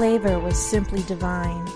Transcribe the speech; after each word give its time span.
flavor 0.00 0.38
was 0.38 0.56
simply 0.56 1.02
divine. 1.02 1.68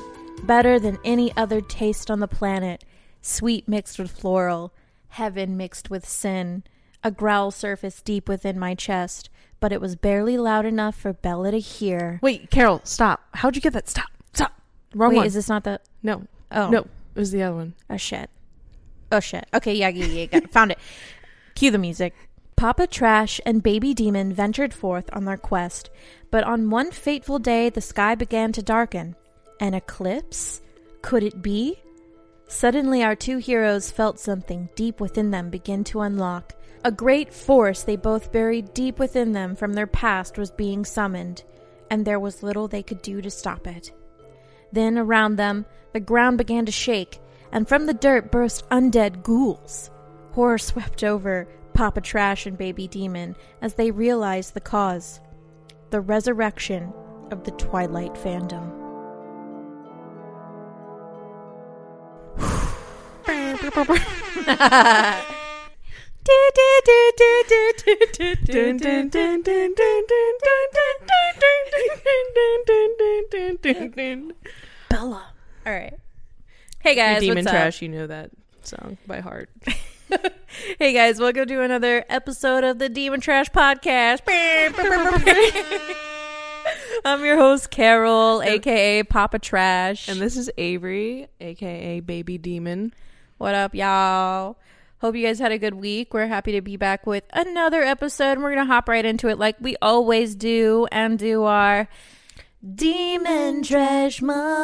Better 0.45 0.81
than 0.81 0.99
any 1.05 1.37
other 1.37 1.61
taste 1.61 2.11
on 2.11 2.21
the 2.21 2.27
planet. 2.27 2.83
Sweet 3.21 3.69
mixed 3.69 3.99
with 3.99 4.11
floral, 4.11 4.73
heaven 5.09 5.59
mixed 5.59 5.91
with 5.91 6.09
sin. 6.09 6.65
A 7.03 7.11
growl 7.11 7.51
surfaced 7.51 8.07
deep 8.07 8.27
within 8.27 8.59
my 8.59 8.75
chest, 8.75 9.29
but 9.61 9.73
it 9.73 9.81
was 9.83 9.95
barely 9.95 10.39
loud 10.39 10.65
enough 10.65 10.97
for 10.97 11.13
Bella 11.13 11.51
to 11.51 11.59
hear. 11.59 12.19
Wait, 12.23 12.51
Carol, 12.51 12.81
stop. 12.83 13.21
How'd 13.35 13.57
you 13.57 13.61
get 13.61 13.75
that? 13.75 13.91
Stop. 13.91 14.09
Stop. 14.33 14.59
Wrong 14.95 15.11
Wait, 15.11 15.17
one. 15.19 15.27
is 15.27 15.35
this 15.35 15.51
not 15.51 15.65
the. 15.65 15.79
no. 16.03 16.23
Oh. 16.51 16.71
No. 16.71 16.79
It 16.81 17.19
was 17.19 17.31
the 17.31 17.43
other 17.43 17.57
one. 17.57 17.75
Oh 17.91 17.99
shit. 17.99 18.31
Oh 19.13 19.21
shit. 19.21 19.47
Okay, 19.53 19.75
yeah, 19.75 19.89
yeah, 19.89 20.07
yeah, 20.07 20.25
got 20.25 20.45
it. 20.45 20.51
found 20.51 20.71
it. 20.71 20.79
Cue 21.55 21.71
the 21.71 21.77
music. 21.77 22.15
Papa 22.57 22.87
Trash 22.87 23.41
and 23.45 23.63
Baby 23.63 23.95
Demon 23.95 24.33
ventured 24.33 24.73
forth 24.73 25.11
on 25.13 25.25
their 25.25 25.37
quest, 25.37 25.91
but 26.31 26.45
on 26.45 26.71
one 26.71 26.91
fateful 26.93 27.39
day 27.39 27.69
the 27.69 27.81
sky 27.81 28.15
began 28.15 28.53
to 28.53 28.63
darken. 28.63 29.17
An 29.61 29.75
eclipse? 29.75 30.61
Could 31.03 31.23
it 31.23 31.43
be? 31.43 31.81
Suddenly 32.47 33.03
our 33.03 33.17
two 33.17 33.39
heroes 33.39 33.91
felt 33.91 34.21
something 34.21 34.69
deep 34.77 35.01
within 35.01 35.31
them 35.31 35.51
begin 35.51 35.83
to 35.85 36.01
unlock. 36.01 36.55
A 36.85 36.93
great 36.93 37.33
force 37.33 37.83
they 37.83 37.97
both 37.97 38.31
buried 38.31 38.73
deep 38.75 38.99
within 38.99 39.33
them 39.33 39.57
from 39.57 39.73
their 39.73 39.87
past 39.87 40.39
was 40.39 40.51
being 40.51 40.85
summoned, 40.85 41.43
and 41.91 42.05
there 42.05 42.21
was 42.21 42.43
little 42.43 42.69
they 42.69 42.83
could 42.83 43.03
do 43.03 43.21
to 43.21 43.31
stop 43.31 43.67
it. 43.67 43.93
Then 44.73 44.99
around 44.99 45.37
them, 45.37 45.67
the 45.93 46.01
ground 46.01 46.39
began 46.39 46.67
to 46.67 46.73
shake, 46.73 47.19
and 47.53 47.69
from 47.69 47.87
the 47.87 47.95
dirt 47.95 48.31
burst 48.31 48.69
undead 48.71 49.23
ghouls. 49.23 49.91
Horror 50.33 50.59
swept 50.59 51.03
over 51.03 51.49
Papa 51.75 52.01
Trash 52.01 52.47
and 52.47 52.57
Baby 52.57 52.87
Demon 52.87 53.35
as 53.61 53.75
they 53.75 53.91
realize 53.91 54.53
the 54.53 54.61
cause 54.61 55.21
the 55.91 56.01
resurrection 56.01 56.93
of 57.31 57.45
the 57.45 57.51
Twilight 57.53 58.15
fandom. 58.15 58.73
Bella. 74.89 75.27
All 75.67 75.73
right. 75.73 75.95
Hey 76.81 76.95
guys, 76.95 77.21
demon 77.21 77.37
what's 77.37 77.47
up? 77.47 77.53
trash. 77.53 77.83
You 77.83 77.89
know 77.89 78.07
that 78.07 78.31
song 78.63 78.99
by 79.07 79.21
heart. 79.21 79.49
Hey 80.79 80.93
guys, 80.93 81.19
welcome 81.19 81.47
to 81.47 81.63
another 81.63 82.05
episode 82.09 82.65
of 82.65 82.79
the 82.79 82.89
Demon 82.89 83.21
Trash 83.21 83.51
Podcast. 83.51 84.21
I'm 87.05 87.25
your 87.25 87.37
host 87.37 87.71
Carol, 87.71 88.43
aka 88.43 89.03
Papa 89.03 89.39
Trash. 89.41 90.09
And 90.09 90.21
this 90.21 90.37
is 90.37 90.51
Avery, 90.57 91.29
aka 91.41 92.01
Baby 92.01 92.39
Demon. 92.39 92.93
What 93.39 93.55
up, 93.55 93.75
y'all? 93.75 94.57
Hope 95.01 95.17
you 95.17 95.27
guys 95.27 95.39
had 95.39 95.53
a 95.53 95.59
good 95.59 95.75
week. 95.75 96.15
We're 96.15 96.29
happy 96.29 96.53
to 96.53 96.61
be 96.61 96.77
back 96.77 97.07
with 97.07 97.25
another 97.33 97.83
episode. 97.83 98.39
We're 98.39 98.55
gonna 98.55 98.65
hop 98.65 98.89
right 98.89 99.05
into 99.05 99.29
it 99.29 99.39
like 99.39 99.57
we 99.61 99.77
always 99.83 100.35
do 100.35 100.87
and 100.93 101.19
do 101.19 101.45
our 101.45 101.89
Demon 102.75 103.63
Trash 103.63 104.23
moments. 104.23 104.55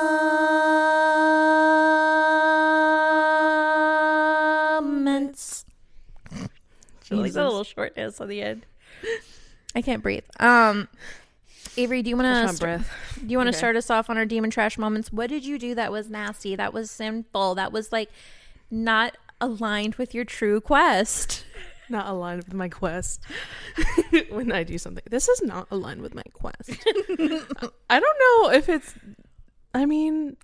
She 7.11 7.15
likes 7.17 7.27
a 7.27 7.29
Jesus. 7.29 7.37
little 7.45 7.65
shortness 7.65 8.21
on 8.21 8.29
the 8.29 8.41
end. 8.41 8.67
I 9.75 9.83
can't 9.83 10.03
breathe. 10.03 10.25
Um, 10.39 10.89
Avery, 11.77 12.03
do 12.03 12.11
you 12.11 12.17
want 12.17 12.27
to 12.27 12.47
not 12.47 12.59
breath. 12.59 12.91
do 13.21 13.27
you 13.27 13.37
want 13.37 13.47
to 13.49 13.51
Okay. 13.51 13.59
start 13.59 13.77
us 13.77 13.91
off 13.91 14.09
on 14.11 14.17
our 14.17 14.25
demon 14.25 14.51
trash 14.51 14.79
moments? 14.79 15.13
What 15.13 15.29
did 15.29 15.45
you 15.45 15.59
do 15.59 15.75
that 15.75 15.93
was 15.93 16.09
nasty? 16.11 16.57
That 16.57 16.73
was 16.73 16.91
sinful. 16.91 17.55
That 17.57 17.71
was 17.73 17.93
like 17.93 18.11
not 18.71 19.17
aligned 19.41 19.97
with 19.97 20.15
your 20.15 20.25
true 20.25 20.61
quest. 20.61 21.45
Not 21.89 22.07
aligned 22.07 22.45
with 22.45 22.55
my 22.55 22.69
quest. 22.69 23.21
when 24.31 24.53
I 24.53 24.63
do 24.63 24.79
something, 24.79 25.03
this 25.11 25.29
is 25.29 25.43
not 25.43 25.67
aligned 25.73 26.03
with 26.03 26.15
my 26.15 26.23
quest. 26.33 26.71
I 27.91 27.99
don't 27.99 28.19
know 28.21 28.51
if 28.53 28.69
it's. 28.69 28.95
I 29.75 29.87
mean, 29.87 30.37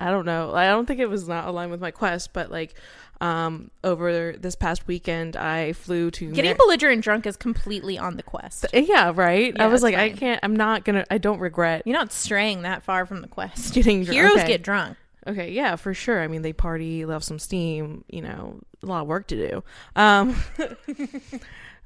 I 0.00 0.10
don't 0.10 0.24
know. 0.26 0.52
I 0.52 0.66
don't 0.66 0.86
think 0.86 0.98
it 0.98 1.08
was 1.08 1.28
not 1.28 1.46
aligned 1.46 1.70
with 1.70 1.80
my 1.80 1.92
quest, 1.92 2.32
but 2.32 2.50
like, 2.50 2.74
um, 3.20 3.70
over 3.84 4.32
this 4.32 4.56
past 4.56 4.86
weekend, 4.86 5.36
I 5.36 5.72
flew 5.74 6.10
to 6.12 6.32
Getting 6.32 6.52
Mar- 6.52 6.58
belligerent 6.58 7.04
drunk 7.04 7.26
is 7.26 7.36
completely 7.36 7.98
on 7.98 8.16
the 8.16 8.22
quest. 8.22 8.66
Yeah, 8.72 9.12
right. 9.14 9.54
Yeah, 9.54 9.64
I 9.64 9.66
was 9.66 9.82
like, 9.82 9.94
I 9.94 10.10
can't. 10.10 10.40
I'm 10.42 10.56
not 10.56 10.84
gonna. 10.84 11.04
I 11.10 11.18
don't 11.18 11.40
regret 11.40 11.82
You're 11.84 11.98
not 11.98 12.12
straying 12.12 12.62
that 12.62 12.82
far 12.82 13.06
from 13.06 13.20
the 13.20 13.28
quest. 13.28 13.74
getting 13.74 14.04
drunk. 14.04 14.14
Heroes 14.14 14.36
okay. 14.38 14.46
get 14.46 14.62
drunk. 14.62 14.96
Okay, 15.26 15.50
yeah, 15.50 15.76
for 15.76 15.92
sure. 15.92 16.22
I 16.22 16.28
mean, 16.28 16.42
they 16.42 16.54
party, 16.54 17.04
love 17.04 17.22
some 17.22 17.38
steam. 17.38 18.04
You 18.08 18.22
know, 18.22 18.60
a 18.82 18.86
lot 18.86 19.02
of 19.02 19.08
work 19.08 19.26
to 19.28 19.48
do. 19.48 19.64
Um, 19.96 20.36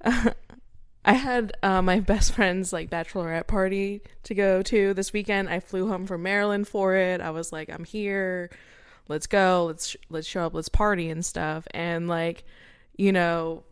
I 1.04 1.12
had 1.12 1.52
uh, 1.62 1.82
my 1.82 2.00
best 2.00 2.32
friend's 2.32 2.72
like 2.72 2.90
bachelorette 2.90 3.46
party 3.46 4.02
to 4.22 4.34
go 4.34 4.62
to 4.62 4.94
this 4.94 5.12
weekend. 5.12 5.48
I 5.50 5.60
flew 5.60 5.88
home 5.88 6.06
from 6.06 6.22
Maryland 6.22 6.66
for 6.68 6.94
it. 6.94 7.20
I 7.20 7.30
was 7.30 7.52
like, 7.52 7.68
I'm 7.68 7.84
here. 7.84 8.50
Let's 9.08 9.26
go. 9.26 9.64
Let's 9.66 9.96
let's 10.08 10.26
show 10.26 10.46
up. 10.46 10.54
Let's 10.54 10.68
party 10.68 11.10
and 11.10 11.24
stuff. 11.24 11.66
And 11.72 12.08
like, 12.08 12.44
you 12.96 13.12
know, 13.12 13.64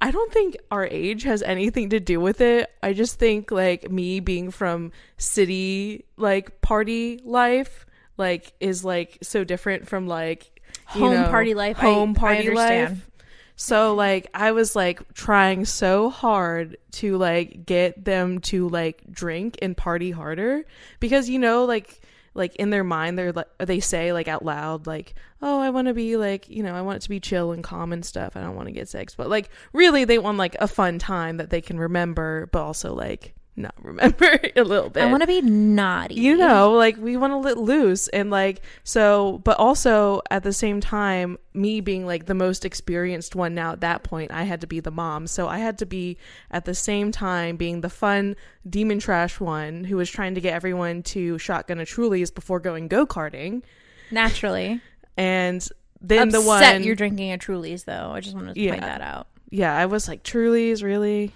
I 0.00 0.10
don't 0.10 0.32
think 0.32 0.56
our 0.70 0.86
age 0.86 1.24
has 1.24 1.42
anything 1.42 1.90
to 1.90 2.00
do 2.00 2.20
with 2.20 2.40
it. 2.40 2.70
I 2.82 2.94
just 2.94 3.18
think 3.18 3.50
like 3.50 3.90
me 3.90 4.20
being 4.20 4.50
from 4.50 4.92
city 5.18 6.06
like 6.16 6.60
party 6.62 7.20
life 7.24 7.84
like 8.16 8.52
is 8.60 8.84
like 8.84 9.18
so 9.22 9.44
different 9.44 9.88
from 9.88 10.06
like 10.06 10.60
you 10.94 11.02
Home 11.02 11.14
know, 11.14 11.28
party 11.28 11.54
life. 11.54 11.76
Home 11.78 12.14
I 12.16 12.20
party 12.20 12.48
understand. 12.48 12.90
life. 12.90 13.10
So 13.56 13.94
like 13.94 14.28
I 14.32 14.52
was 14.52 14.74
like 14.74 15.12
trying 15.12 15.64
so 15.66 16.08
hard 16.08 16.78
to 16.92 17.18
like 17.18 17.66
get 17.66 18.04
them 18.04 18.40
to 18.40 18.68
like 18.68 19.02
drink 19.10 19.58
and 19.60 19.76
party 19.76 20.10
harder 20.10 20.64
because 20.98 21.28
you 21.28 21.38
know 21.38 21.64
like 21.64 22.00
like 22.34 22.54
in 22.56 22.70
their 22.70 22.84
mind 22.84 23.18
they're 23.18 23.32
like 23.32 23.48
they 23.58 23.80
say 23.80 24.12
like 24.12 24.28
out 24.28 24.44
loud 24.44 24.86
like 24.86 25.14
oh 25.42 25.60
I 25.60 25.70
want 25.70 25.88
to 25.88 25.94
be 25.94 26.16
like 26.16 26.48
you 26.48 26.62
know 26.62 26.74
I 26.74 26.82
want 26.82 26.96
it 26.96 27.02
to 27.02 27.08
be 27.08 27.20
chill 27.20 27.52
and 27.52 27.62
calm 27.64 27.92
and 27.92 28.04
stuff. 28.04 28.36
I 28.36 28.40
don't 28.40 28.54
want 28.54 28.68
to 28.68 28.72
get 28.72 28.88
sex 28.88 29.14
but 29.14 29.28
like 29.28 29.50
really 29.72 30.04
they 30.04 30.18
want 30.18 30.38
like 30.38 30.56
a 30.60 30.68
fun 30.68 30.98
time 30.98 31.38
that 31.38 31.50
they 31.50 31.60
can 31.60 31.78
remember 31.78 32.48
but 32.52 32.62
also 32.62 32.94
like 32.94 33.34
not 33.62 33.74
remember 33.82 34.38
a 34.56 34.62
little 34.62 34.90
bit 34.90 35.02
I 35.02 35.10
want 35.10 35.22
to 35.22 35.26
be 35.26 35.40
naughty. 35.42 36.14
you 36.14 36.36
know 36.36 36.72
like 36.72 36.96
we 36.96 37.16
want 37.16 37.32
to 37.32 37.36
let 37.36 37.56
loose 37.58 38.08
and 38.08 38.30
like 38.30 38.62
so 38.84 39.40
but 39.44 39.58
also 39.58 40.22
at 40.30 40.42
the 40.42 40.52
same 40.52 40.80
time 40.80 41.38
me 41.54 41.80
being 41.80 42.06
like 42.06 42.26
the 42.26 42.34
most 42.34 42.64
experienced 42.64 43.34
one 43.36 43.54
now 43.54 43.72
at 43.72 43.80
that 43.80 44.02
point 44.02 44.30
i 44.32 44.44
had 44.44 44.60
to 44.60 44.66
be 44.66 44.80
the 44.80 44.90
mom 44.90 45.26
so 45.26 45.48
i 45.48 45.58
had 45.58 45.78
to 45.78 45.86
be 45.86 46.16
at 46.50 46.64
the 46.64 46.74
same 46.74 47.10
time 47.12 47.56
being 47.56 47.80
the 47.80 47.90
fun 47.90 48.36
demon 48.68 48.98
trash 48.98 49.40
one 49.40 49.84
who 49.84 49.96
was 49.96 50.08
trying 50.10 50.34
to 50.34 50.40
get 50.40 50.54
everyone 50.54 51.02
to 51.02 51.38
shotgun 51.38 51.78
a 51.80 51.84
trulies 51.84 52.32
before 52.34 52.60
going 52.60 52.88
go-karting 52.88 53.62
naturally. 54.10 54.80
and 55.16 55.68
then 56.00 56.28
Upset 56.28 56.40
the 56.42 56.46
one 56.46 56.82
you're 56.82 56.94
drinking 56.94 57.32
a 57.32 57.36
Trulies 57.38 57.84
though. 57.84 58.10
I 58.12 58.20
just 58.20 58.34
wanted 58.34 58.54
to 58.54 58.60
Yeah. 58.60 58.70
point 58.72 58.82
that 58.82 59.00
out. 59.02 59.26
yeah 59.50 59.76
i 59.76 59.86
was 59.86 60.08
like 60.08 60.22
trulies 60.22 60.82
really 60.82 61.32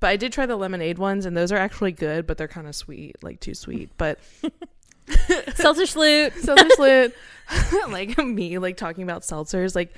but 0.00 0.08
i 0.08 0.16
did 0.16 0.32
try 0.32 0.46
the 0.46 0.56
lemonade 0.56 0.98
ones 0.98 1.26
and 1.26 1.36
those 1.36 1.50
are 1.52 1.56
actually 1.58 1.92
good 1.92 2.26
but 2.26 2.38
they're 2.38 2.48
kind 2.48 2.66
of 2.66 2.74
sweet 2.74 3.16
like 3.22 3.40
too 3.40 3.54
sweet. 3.54 3.90
But 3.98 4.18
Seltzer 5.54 5.86
salute. 5.86 6.34
seltzer 6.42 6.68
slit 6.76 7.16
like 7.88 8.18
me 8.18 8.58
like 8.58 8.76
talking 8.76 9.02
about 9.04 9.22
seltzers. 9.22 9.74
Like 9.74 9.94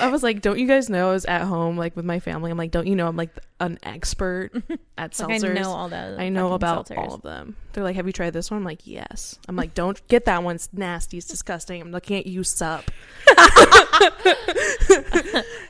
i 0.00 0.08
was 0.08 0.22
like 0.24 0.40
don't 0.42 0.58
you 0.58 0.66
guys 0.66 0.90
know 0.90 1.10
i 1.10 1.12
was 1.12 1.24
at 1.26 1.42
home 1.42 1.76
like 1.76 1.94
with 1.94 2.04
my 2.04 2.18
family? 2.20 2.50
I'm 2.50 2.56
like 2.58 2.70
don't 2.72 2.86
you 2.88 2.96
know 2.96 3.06
i'm 3.06 3.16
like 3.16 3.30
an 3.60 3.78
expert 3.84 4.50
at 4.98 5.16
Like 5.20 5.42
seltzers 5.42 5.56
I 5.56 5.60
know 5.60 5.70
all 5.70 5.88
that. 5.90 6.18
I 6.18 6.28
know 6.30 6.44
fucking 6.48 6.54
about 6.56 6.88
seltzers. 6.88 6.98
all 6.98 7.14
of 7.14 7.22
them. 7.22 7.54
They're 7.72 7.84
like 7.84 7.96
have 7.96 8.06
you 8.06 8.12
tried 8.12 8.32
this 8.32 8.50
one? 8.50 8.58
I'm 8.58 8.64
like 8.64 8.80
yes. 8.86 9.38
I'm 9.46 9.56
like 9.56 9.74
don't 9.74 10.00
get 10.08 10.24
that 10.24 10.42
one. 10.42 10.56
It's 10.56 10.70
nasty. 10.72 11.18
It's 11.18 11.26
disgusting. 11.26 11.80
I'm 11.82 11.92
looking 11.92 12.16
at 12.16 12.26
you 12.26 12.42
sup. 12.42 12.90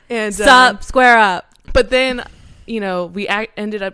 And 0.09 0.33
Sup, 0.33 0.75
um, 0.75 0.81
square 0.81 1.17
up. 1.17 1.53
but 1.73 1.89
then 1.89 2.23
you 2.71 2.79
know 2.79 3.05
we 3.05 3.27
ended 3.57 3.81
up 3.81 3.93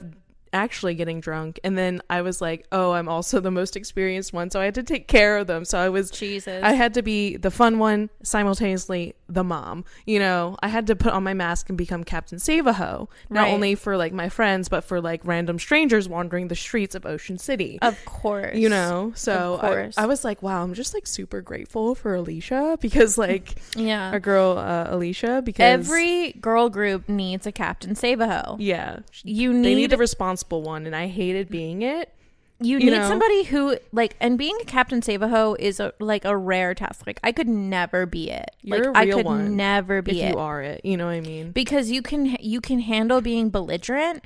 actually 0.57 0.95
getting 0.95 1.19
drunk 1.21 1.59
and 1.63 1.77
then 1.77 2.01
i 2.09 2.21
was 2.21 2.41
like 2.41 2.65
oh 2.71 2.91
i'm 2.91 3.07
also 3.07 3.39
the 3.39 3.51
most 3.51 3.75
experienced 3.75 4.33
one 4.33 4.49
so 4.49 4.59
i 4.59 4.65
had 4.65 4.75
to 4.75 4.83
take 4.83 5.07
care 5.07 5.37
of 5.37 5.45
them 5.47 5.63
so 5.63 5.77
i 5.77 5.87
was 5.89 6.09
Jesus. 6.11 6.63
I 6.63 6.73
had 6.73 6.93
to 6.95 7.01
be 7.03 7.37
the 7.37 7.51
fun 7.51 7.77
one, 7.79 8.09
simultaneously 8.23 9.13
the 9.29 9.43
mom. 9.43 9.83
You 10.05 10.19
know, 10.19 10.55
I 10.61 10.69
had 10.69 10.87
to 10.87 10.95
put 10.95 11.11
on 11.13 11.21
my 11.23 11.33
mask 11.33 11.67
and 11.69 11.77
become 11.77 12.03
Captain 12.05 12.39
Save-A-Ho, 12.39 13.09
not 13.29 13.43
Right. 13.43 13.53
only 13.53 13.75
for 13.75 13.97
like 13.97 14.13
my 14.13 14.29
friends, 14.29 14.69
but 14.69 14.83
for 14.85 15.01
like 15.01 15.21
random 15.25 15.59
strangers 15.59 16.07
wandering 16.07 16.47
the 16.47 16.55
streets 16.55 16.95
of 16.95 17.05
Ocean 17.05 17.37
City. 17.37 17.77
of 17.81 17.97
course. 18.05 18.55
you 18.55 18.69
know, 18.69 19.11
so. 19.15 19.59
I, 19.61 19.91
I 20.03 20.05
was 20.05 20.23
like, 20.23 20.41
wow, 20.41 20.63
I'm 20.63 20.73
just 20.73 20.93
like 20.93 21.05
super 21.07 21.41
grateful 21.41 21.93
for 21.93 22.15
Alicia 22.15 22.77
because 22.81 23.17
like 23.17 23.55
Yeah. 23.75 24.11
our 24.11 24.19
girl 24.21 24.57
uh, 24.57 24.87
Alicia 24.89 25.41
because 25.43 25.61
Every 25.89 26.31
girl 26.33 26.69
group 26.69 27.09
needs 27.09 27.45
a 27.45 27.51
Captain 27.51 27.95
Save-A-Ho. 27.95 28.55
yeah 28.59 28.99
You 29.23 29.51
they 29.53 29.59
need, 29.59 29.75
need 29.75 29.89
the 29.89 29.97
responsible 30.47 30.63
one, 30.69 30.85
and 30.85 30.95
I 30.95 31.07
hated 31.07 31.49
being 31.49 31.81
it. 31.81 32.13
you, 32.59 32.79
You 32.79 32.91
need 32.91 32.97
know? 32.97 33.07
somebody 33.07 33.43
who 33.43 33.77
like 33.91 34.15
and 34.19 34.37
being 34.37 34.57
a 34.61 34.65
Captain 34.65 35.01
Save-A-Ho 35.01 35.55
is 35.59 35.79
a, 35.79 35.93
like 35.99 36.25
a 36.25 36.35
rare 36.35 36.73
task. 36.73 37.03
Like 37.05 37.19
I 37.23 37.31
could 37.31 37.47
never 37.47 38.05
be 38.05 38.31
it. 38.31 38.49
You're 38.61 38.77
like 38.93 39.03
a 39.03 39.05
real 39.05 39.15
I 39.19 39.21
could 39.21 39.25
one, 39.25 39.55
never 39.55 39.97
if 39.99 40.05
be 40.05 40.21
it 40.21 40.29
you 40.33 40.37
are 40.39 40.61
it. 40.61 40.81
You 40.83 40.97
know 40.97 41.05
what 41.05 41.13
I 41.13 41.21
mean? 41.21 41.51
because 41.51 41.91
you 41.91 42.01
can 42.01 42.37
you 42.39 42.61
can 42.61 42.79
handle 42.79 43.21
being 43.21 43.49
belligerent 43.49 44.23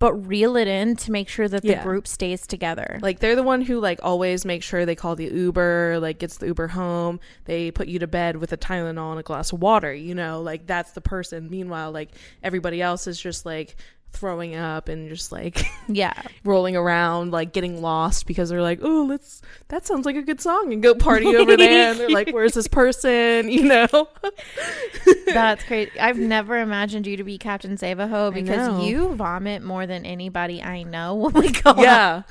but 0.00 0.12
reel 0.14 0.56
it 0.56 0.68
in 0.68 0.94
to 0.94 1.10
make 1.10 1.28
sure 1.28 1.48
that 1.48 1.62
the 1.62 1.70
Yeah. 1.70 1.82
group 1.82 2.06
stays 2.06 2.46
together. 2.46 3.00
Like 3.02 3.18
they're 3.18 3.34
the 3.34 3.42
one 3.42 3.62
who 3.62 3.80
like 3.80 3.98
always 4.00 4.44
make 4.44 4.62
sure 4.62 4.86
they 4.86 4.94
call 4.94 5.16
the 5.16 5.24
Uber, 5.24 5.98
like 6.00 6.20
gets 6.20 6.36
the 6.36 6.46
Uber 6.46 6.68
home. 6.68 7.18
They 7.46 7.72
put 7.72 7.88
you 7.88 7.98
to 7.98 8.06
bed 8.06 8.36
with 8.36 8.52
a 8.52 8.56
Tylenol 8.56 9.10
and 9.10 9.18
a 9.18 9.24
glass 9.24 9.52
of 9.52 9.60
water, 9.60 9.92
you 9.92 10.14
know, 10.14 10.40
like 10.40 10.68
that's 10.68 10.92
the 10.92 11.00
person. 11.00 11.50
Meanwhile, 11.50 11.90
like 11.90 12.10
everybody 12.44 12.80
else 12.80 13.08
is 13.08 13.20
just 13.20 13.44
like 13.44 13.74
throwing 14.12 14.56
up 14.56 14.88
and 14.88 15.08
just 15.08 15.30
like 15.30 15.64
yeah. 15.88 16.14
rolling 16.44 16.76
around, 16.76 17.30
like 17.30 17.52
getting 17.52 17.80
lost 17.80 18.26
because 18.26 18.48
they're 18.48 18.62
like, 18.62 18.80
Oh, 18.82 19.04
let's 19.08 19.42
that 19.68 19.86
sounds 19.86 20.06
like 20.06 20.16
a 20.16 20.22
good 20.22 20.40
song 20.40 20.72
and 20.72 20.82
go 20.82 20.94
party 20.94 21.36
over 21.36 21.56
there 21.56 21.90
and 21.90 22.00
they're 22.00 22.10
like, 22.10 22.30
Where's 22.30 22.54
this 22.54 22.68
person? 22.68 23.48
You 23.58 23.64
know? 23.64 23.88
That's 25.26 25.64
great. 25.64 25.90
I've 25.98 26.18
never 26.18 26.58
imagined 26.58 27.08
you 27.08 27.16
to 27.16 27.24
be 27.24 27.38
Captain 27.38 27.76
Save-A-Ho 27.76 28.30
because 28.30 28.84
you 28.84 29.14
vomit 29.14 29.62
more 29.62 29.84
than 29.84 30.06
anybody 30.06 30.62
I 30.62 30.84
know 30.84 31.14
when 31.16 31.32
we 31.32 31.50
go 31.50 31.74
yeah. 31.78 32.22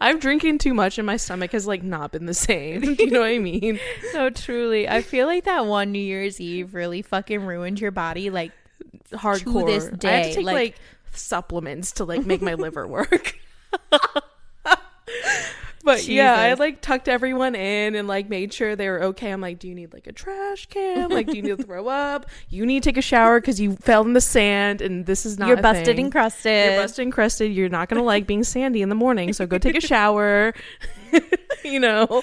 I'm 0.00 0.20
drinking 0.20 0.58
too 0.58 0.74
much 0.74 0.98
and 0.98 1.06
my 1.06 1.16
stomach 1.16 1.52
has 1.52 1.66
like 1.66 1.82
not 1.82 2.12
been 2.12 2.26
the 2.26 2.34
same. 2.34 2.84
you 2.98 3.10
know 3.10 3.20
what 3.20 3.30
I 3.30 3.38
mean? 3.38 3.80
No, 4.14 4.30
truly. 4.30 4.88
I 4.88 5.02
feel 5.02 5.26
like 5.26 5.44
that 5.44 5.66
one 5.66 5.92
New 5.92 5.98
Year's 5.98 6.40
Eve 6.40 6.74
really 6.74 7.02
fucking 7.02 7.42
ruined 7.42 7.80
your 7.80 7.90
body. 7.90 8.30
Like, 8.30 8.52
hardcore. 9.12 9.66
this 9.66 9.84
I 10.04 10.10
have 10.10 10.26
to 10.28 10.34
take 10.34 10.46
like- 10.46 10.54
like, 10.54 10.76
supplements 11.12 11.92
to 11.92 12.04
like 12.04 12.24
make 12.26 12.42
my 12.42 12.54
liver 12.66 12.86
work. 12.86 13.36
but 15.84 16.06
yeah, 16.06 16.34
I 16.34 16.48
Jesus. 16.48 16.58
like 16.58 16.80
tucked 16.82 17.08
everyone 17.08 17.54
in 17.54 17.94
and 17.94 18.06
like 18.06 18.28
made 18.28 18.52
sure 18.52 18.76
they 18.76 18.88
were 18.88 19.02
okay. 19.04 19.30
I'm 19.30 19.40
like, 19.40 19.58
do 19.58 19.68
you 19.68 19.74
need 19.74 19.92
like 19.94 20.06
a 20.06 20.12
trash 20.12 20.66
can? 20.66 21.08
Like, 21.10 21.28
do 21.28 21.36
you 21.36 21.42
need 21.42 21.56
to 21.56 21.62
throw 21.64 21.88
up? 21.88 22.26
You 22.50 22.66
need 22.66 22.82
to 22.82 22.90
take 22.90 22.98
a 22.98 23.02
shower 23.02 23.40
because 23.40 23.58
you 23.58 23.76
fell 23.76 24.02
in 24.04 24.12
the 24.12 24.20
sand 24.20 24.82
and 24.82 25.06
this 25.06 25.24
is 25.24 25.38
not. 25.38 25.48
you're 25.48 25.56
busted 25.56 25.86
thing. 25.96 26.06
and 26.06 26.12
crusted. 26.12 26.72
You're 26.72 26.82
busted 26.82 27.02
and 27.04 27.12
crusted. 27.12 27.52
You're 27.52 27.68
not 27.70 27.88
gonna 27.88 28.02
like 28.02 28.26
being 28.26 28.44
sandy 28.44 28.82
in 28.82 28.90
the 28.90 28.94
morning, 28.94 29.32
so 29.32 29.46
go 29.46 29.56
take 29.58 29.76
a 29.76 29.80
shower. 29.80 30.52
you 31.64 31.80
know. 31.80 32.22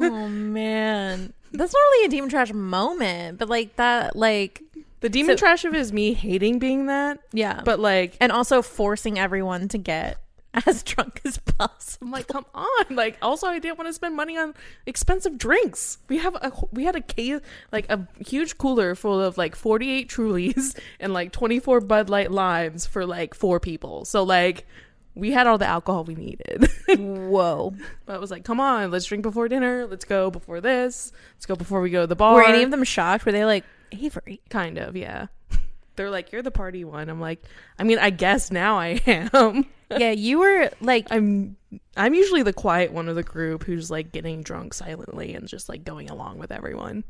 oh, 0.00 0.28
man. 0.28 1.32
That's 1.52 1.72
not 1.72 1.78
really 1.78 2.06
a 2.06 2.08
demon 2.08 2.30
trash 2.30 2.52
moment, 2.52 3.38
but 3.38 3.48
like 3.48 3.76
that, 3.76 4.14
like, 4.16 4.62
The 5.00 5.08
demon 5.08 5.36
So- 5.36 5.40
trash 5.40 5.64
of 5.64 5.74
it 5.74 5.78
is 5.78 5.92
me 5.92 6.12
hating 6.14 6.58
being 6.58 6.86
that, 6.86 7.20
yeah. 7.32 7.62
but 7.64 7.80
like 7.80 8.16
and 8.20 8.30
also 8.30 8.62
forcing 8.62 9.18
everyone 9.18 9.68
to 9.68 9.78
get 9.78 10.18
as 10.66 10.82
drunk 10.82 11.20
as 11.24 11.38
possible. 11.38 12.06
I'm 12.06 12.10
like, 12.10 12.26
come 12.26 12.44
on! 12.54 12.84
Like, 12.90 13.16
also, 13.22 13.46
I 13.46 13.58
didn't 13.60 13.78
want 13.78 13.88
to 13.88 13.92
spend 13.92 14.16
money 14.16 14.36
on 14.36 14.52
expensive 14.84 15.38
drinks. 15.38 15.98
We 16.08 16.18
have 16.18 16.34
a 16.34 16.52
we 16.72 16.84
had 16.84 16.96
a 16.96 17.00
case 17.00 17.40
like 17.72 17.88
a 17.90 18.06
huge 18.26 18.58
cooler 18.58 18.94
full 18.94 19.20
of 19.20 19.38
like 19.38 19.54
48 19.54 20.08
Trulies 20.08 20.76
and 21.00 21.12
like 21.12 21.30
24 21.32 21.80
Bud 21.82 22.10
Light 22.10 22.30
Limes 22.30 22.84
for 22.84 23.06
like 23.06 23.32
four 23.34 23.60
people. 23.60 24.04
So 24.04 24.22
like, 24.24 24.66
we 25.14 25.30
had 25.30 25.46
all 25.46 25.56
the 25.56 25.66
alcohol 25.66 26.02
we 26.04 26.14
needed. 26.16 26.68
Whoa. 26.98 27.72
but 28.06 28.16
I 28.16 28.18
was 28.18 28.30
like, 28.30 28.44
come 28.44 28.58
on, 28.60 28.90
let's 28.90 29.04
drink 29.04 29.22
before 29.22 29.48
dinner. 29.48 29.86
Let's 29.86 30.04
go 30.04 30.30
before 30.30 30.60
this. 30.60 31.12
Let's 31.36 31.46
go 31.46 31.54
before 31.54 31.80
we 31.80 31.90
go 31.90 32.02
to 32.02 32.06
the 32.06 32.16
bar. 32.16 32.34
Were 32.34 32.42
any 32.44 32.64
of 32.64 32.70
them 32.70 32.82
shocked? 32.84 33.24
Were 33.24 33.32
they 33.32 33.44
like, 33.44 33.64
Avery? 33.92 34.40
Kind 34.50 34.78
of, 34.78 34.96
yeah. 34.96 35.26
They're 35.96 36.10
like, 36.10 36.32
you're 36.32 36.42
the 36.42 36.50
party 36.50 36.84
one. 36.84 37.08
I'm 37.08 37.20
like, 37.20 37.42
I 37.78 37.84
mean, 37.84 37.98
I 37.98 38.10
guess 38.10 38.50
now 38.50 38.78
I 38.78 39.00
am. 39.06 39.66
yeah, 39.90 40.12
you 40.12 40.38
were 40.38 40.70
like, 40.80 41.08
I'm 41.10 41.56
I'm 41.96 42.14
usually 42.14 42.42
the 42.42 42.52
quiet 42.52 42.92
one 42.92 43.08
of 43.08 43.16
the 43.16 43.22
group 43.22 43.64
who's 43.64 43.90
like 43.90 44.12
getting 44.12 44.42
drunk 44.42 44.74
silently 44.74 45.34
and 45.34 45.46
just 45.46 45.68
like 45.68 45.84
going 45.84 46.08
along 46.08 46.38
with 46.38 46.50
everyone. 46.52 47.04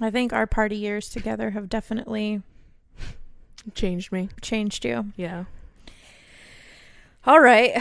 I 0.00 0.10
think 0.10 0.32
our 0.32 0.46
party 0.46 0.76
years 0.76 1.08
together 1.08 1.50
have 1.50 1.68
definitely 1.68 2.42
changed 3.74 4.12
me. 4.12 4.28
changed 4.40 4.84
you. 4.84 5.12
Yeah. 5.16 5.44
All 7.26 7.40
right. 7.40 7.80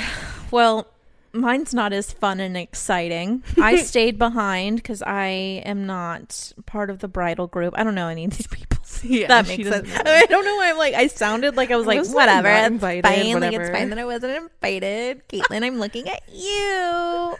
Well, 0.51 0.87
mine's 1.33 1.73
not 1.73 1.91
as 1.93 2.11
fun 2.11 2.39
and 2.39 2.55
exciting. 2.55 3.43
I 3.57 3.75
stayed 3.83 4.17
behind 4.17 4.77
because 4.77 5.01
I 5.01 5.27
am 5.65 5.85
not 5.85 6.53
part 6.65 6.89
of 6.89 6.99
the 6.99 7.07
bridal 7.07 7.47
group. 7.47 7.73
I 7.77 7.83
don't 7.83 7.95
know 7.95 8.07
any 8.07 8.25
of 8.25 8.37
these 8.37 8.47
people. 8.47 8.69
Yeah. 9.05 9.27
that 9.27 9.47
makes 9.47 9.67
sense. 9.67 9.87
know. 9.89 10.01
I 10.05 10.25
don't 10.27 10.45
know 10.45 10.55
why 10.55 10.69
I'm 10.69 10.77
like 10.77 10.93
I 10.93 11.07
sounded 11.07 11.57
like 11.57 11.71
I 11.71 11.75
was 11.75 11.85
I 11.85 11.89
like 11.89 11.99
was, 11.99 12.09
like, 12.09 12.15
whatever. 12.15 12.47
it's 12.47 12.67
invited, 12.67 13.03
fine. 13.03 13.39
Like 13.41 13.53
it's 13.53 13.69
fine 13.69 13.89
that 13.89 13.99
I 13.99 14.05
wasn't 14.05 14.37
invited. 14.37 15.27
Caitlin, 15.27 15.63
I'm 15.63 15.77
looking 15.79 16.07
at 16.07 16.21
you. 16.31 17.35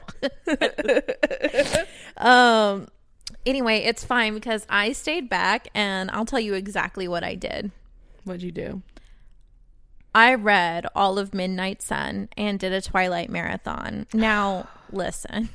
um. 2.18 2.88
Anyway, 3.46 3.78
it's 3.80 4.04
fine 4.04 4.34
because 4.34 4.66
I 4.70 4.94
stayed 4.94 5.30
back, 5.30 5.68
and 5.76 6.10
I'll 6.12 6.26
tell 6.26 6.40
you 6.40 6.54
exactly 6.54 7.08
what 7.08 7.24
I 7.24 7.36
did. 7.36 7.72
What'd 8.26 8.42
you 8.42 8.52
do? 8.52 8.82
I 10.16 10.36
read 10.36 10.86
all 10.96 11.18
of 11.18 11.34
Midnight 11.34 11.82
Sun 11.82 12.30
and 12.38 12.60
did 12.60 12.72
a 12.72 12.82
Twilight 12.82 13.30
marathon. 13.30 14.08
Now, 14.14 14.68
listen. 14.92 15.50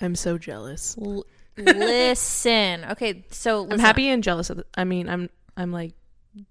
I'm 0.00 0.14
so 0.14 0.38
jealous. 0.38 0.96
L- 1.00 1.26
listen. 1.56 2.84
Okay, 2.90 3.24
so 3.30 3.66
I'm 3.70 3.78
happy 3.78 4.08
and 4.08 4.22
jealous. 4.22 4.48
The, 4.48 4.64
I 4.76 4.84
mean, 4.84 5.08
I'm 5.08 5.30
I'm 5.56 5.72
like 5.72 5.94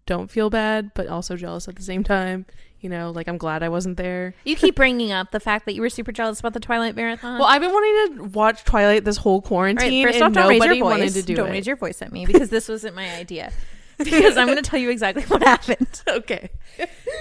don't 0.05 0.31
feel 0.31 0.49
bad, 0.49 0.91
but 0.93 1.07
also 1.07 1.35
jealous 1.35 1.67
at 1.67 1.75
the 1.75 1.81
same 1.83 2.03
time. 2.03 2.45
You 2.79 2.89
know, 2.89 3.11
like 3.11 3.27
I'm 3.29 3.37
glad 3.37 3.63
I 3.63 3.69
wasn't 3.69 3.95
there. 3.95 4.33
You 4.43 4.57
keep 4.57 4.75
bringing 4.75 5.11
up 5.13 5.31
the 5.31 5.39
fact 5.39 5.65
that 5.65 5.73
you 5.73 5.81
were 5.81 5.89
super 5.89 6.11
jealous 6.11 6.39
about 6.41 6.53
the 6.53 6.59
Twilight 6.59 6.95
marathon. 6.95 7.39
Well, 7.39 7.47
I've 7.47 7.61
been 7.61 7.71
wanting 7.71 8.17
to 8.17 8.23
watch 8.37 8.65
Twilight 8.65 9.05
this 9.05 9.15
whole 9.17 9.41
quarantine, 9.41 10.05
right, 10.05 10.11
first 10.11 10.21
off, 10.21 10.27
and 10.27 10.35
don't 10.35 10.49
raise 10.49 10.59
nobody 10.59 10.77
your 10.79 10.85
voice. 10.85 10.99
wanted 10.99 11.13
to 11.13 11.21
do 11.23 11.33
it. 11.33 11.35
don't 11.37 11.47
it. 11.47 11.51
raise 11.51 11.67
your 11.67 11.75
voice 11.77 12.01
at 12.01 12.11
me 12.11 12.25
because 12.25 12.49
this 12.49 12.67
wasn't 12.67 12.95
my 12.95 13.13
idea. 13.15 13.51
Because 14.03 14.37
I'm 14.37 14.47
going 14.47 14.61
to 14.61 14.69
tell 14.69 14.79
you 14.79 14.89
exactly 14.89 15.23
what 15.23 15.43
happened. 15.43 16.01
okay. 16.09 16.49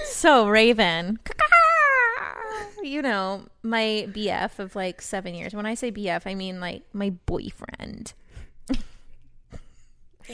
So, 0.05 0.47
Raven, 0.47 1.19
you 2.83 3.01
know, 3.01 3.45
my 3.61 4.07
BF 4.09 4.59
of 4.59 4.75
like 4.75 5.01
seven 5.01 5.35
years. 5.35 5.53
When 5.53 5.65
I 5.65 5.75
say 5.75 5.91
BF, 5.91 6.23
I 6.25 6.35
mean 6.35 6.59
like 6.59 6.83
my 6.93 7.11
boyfriend. 7.25 8.13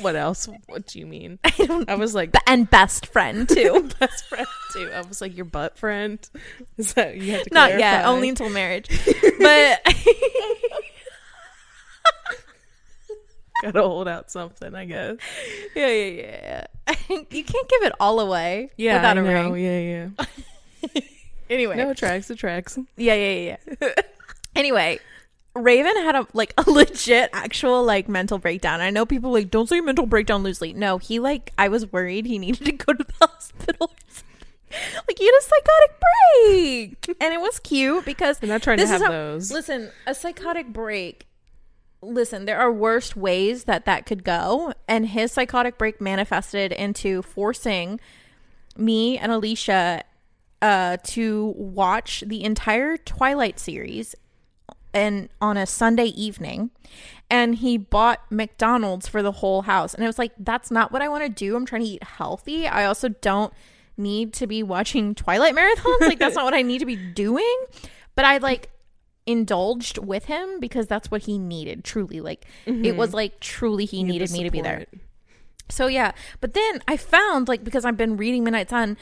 What 0.01 0.15
else? 0.15 0.47
What 0.67 0.85
do 0.85 0.99
you 0.99 1.07
mean? 1.07 1.39
I 1.43 1.49
don't 1.49 1.89
I 1.89 1.95
was 1.95 2.13
like 2.13 2.33
and 2.45 2.69
best 2.69 3.07
friend 3.07 3.49
too. 3.49 3.89
best 3.99 4.27
friend 4.27 4.47
too. 4.71 4.89
I 4.93 5.01
was 5.01 5.19
like 5.19 5.35
your 5.35 5.45
butt 5.45 5.77
friend. 5.77 6.19
Is 6.77 6.93
that 6.93 7.17
you 7.17 7.31
had 7.31 7.45
to 7.45 7.53
Not 7.53 7.71
yet, 7.71 8.05
only 8.05 8.29
until 8.29 8.49
marriage. 8.49 8.87
But 9.39 9.81
gotta 13.71 13.81
hold 13.81 14.07
out 14.07 14.31
something, 14.31 14.73
I 14.75 14.85
guess. 14.85 15.17
yeah, 15.75 15.87
yeah, 15.87 16.65
yeah. 16.87 16.95
you 17.09 17.43
can't 17.43 17.69
give 17.69 17.83
it 17.83 17.93
all 17.99 18.19
away 18.19 18.69
Yeah, 18.77 18.95
without 18.95 19.17
I 19.17 19.21
a 19.21 19.23
know. 19.23 19.51
ring. 19.51 19.63
Yeah, 19.63 20.07
yeah. 20.25 21.01
Anyway, 21.49 21.75
No, 21.77 21.93
tracks. 21.95 22.29
It 22.29 22.37
tracks. 22.37 22.77
Yeah, 22.95 23.15
yeah, 23.15 23.31
yeah. 23.33 23.57
yeah. 23.81 23.89
anyway, 24.55 24.99
Raven 25.55 25.95
had 25.97 26.15
a 26.15 26.27
like 26.33 26.53
a 26.59 26.69
legit 26.69 27.31
actual 27.33 27.83
like 27.83 28.07
mental 28.07 28.37
breakdown. 28.37 28.81
I 28.81 28.91
know 28.91 29.03
people 29.05 29.31
like 29.31 29.49
don't 29.49 29.67
say 29.67 29.81
mental 29.81 30.05
breakdown 30.05 30.43
loosely. 30.43 30.73
No, 30.73 30.99
he 30.99 31.17
like 31.19 31.51
I 31.57 31.67
was 31.69 31.91
worried 31.91 32.27
he 32.27 32.37
needed 32.37 32.65
to 32.65 32.71
go 32.73 32.93
to 32.93 33.03
the 33.03 33.13
hospital. 33.27 33.91
like 35.07 35.17
he 35.17 35.25
had 35.25 35.33
a 35.39 35.41
psychotic 35.41 35.99
break, 37.09 37.17
and 37.19 37.33
it 37.33 37.41
was 37.41 37.57
cute 37.57 38.05
because 38.05 38.37
I'm 38.43 38.49
not 38.49 38.61
trying 38.61 38.77
to 38.77 38.85
have 38.87 39.01
how- 39.01 39.09
those. 39.09 39.51
listen, 39.51 39.89
a 40.05 40.13
psychotic 40.13 40.67
break. 40.71 41.25
Listen, 42.01 42.45
there 42.45 42.57
are 42.57 42.71
worse 42.71 43.15
ways 43.15 43.65
that 43.65 43.85
that 43.85 44.05
could 44.05 44.23
go, 44.23 44.73
and 44.87 45.07
his 45.07 45.31
psychotic 45.31 45.77
break 45.77 45.99
manifested 45.99 46.71
into 46.71 47.21
forcing 47.21 47.99
me 48.77 49.17
and 49.17 49.31
Alicia 49.31 50.03
uh, 50.61 50.97
to 51.03 51.53
watch 51.57 52.23
the 52.25 52.43
entire 52.43 52.97
Twilight 52.97 53.59
series 53.59 54.15
and 54.93 55.29
on 55.41 55.57
a 55.57 55.65
Sunday 55.65 56.05
evening. 56.05 56.71
And 57.29 57.55
he 57.55 57.77
bought 57.77 58.21
McDonald's 58.31 59.07
for 59.07 59.21
the 59.21 59.33
whole 59.33 59.63
house. 59.63 59.93
And 59.93 60.03
I 60.03 60.07
was 60.07 60.17
like, 60.17 60.31
that's 60.39 60.71
not 60.71 60.91
what 60.91 61.01
I 61.01 61.07
want 61.07 61.23
to 61.23 61.29
do. 61.29 61.55
I'm 61.55 61.65
trying 61.65 61.83
to 61.83 61.87
eat 61.87 62.03
healthy. 62.03 62.67
I 62.67 62.85
also 62.85 63.09
don't 63.09 63.53
need 63.97 64.33
to 64.33 64.47
be 64.47 64.63
watching 64.63 65.13
Twilight 65.13 65.55
marathons. 65.55 66.01
Like, 66.01 66.17
that's 66.17 66.35
not 66.35 66.45
what 66.45 66.55
I 66.55 66.63
need 66.63 66.79
to 66.79 66.85
be 66.85 66.95
doing. 66.95 67.65
But 68.15 68.25
I 68.25 68.37
like 68.37 68.69
indulged 69.29 69.99
with 69.99 70.25
him 70.25 70.59
because 70.59 70.87
that's 70.87 71.11
what 71.11 71.21
he 71.23 71.37
needed, 71.37 71.83
truly. 71.83 72.19
Like, 72.19 72.45
it 72.65 72.97
was 72.97 73.09
mm-hmm. 73.09 73.15
like 73.15 73.39
truly 73.39 73.85
he 73.85 74.03
Need 74.03 74.07
the 74.07 74.25
needed 74.25 74.31
me 74.31 74.43
to 74.43 74.51
be 74.51 74.61
there. 74.61 74.85
So 75.69 75.85
yeah, 75.85 76.13
but 76.41 76.53
then 76.53 76.81
I 76.87 76.97
found 76.97 77.47
like 77.47 77.63
because 77.63 77.85
I've 77.85 77.97
been 77.97 78.17
reading 78.17 78.43
Midnight 78.43 78.69
Sun 78.69 78.97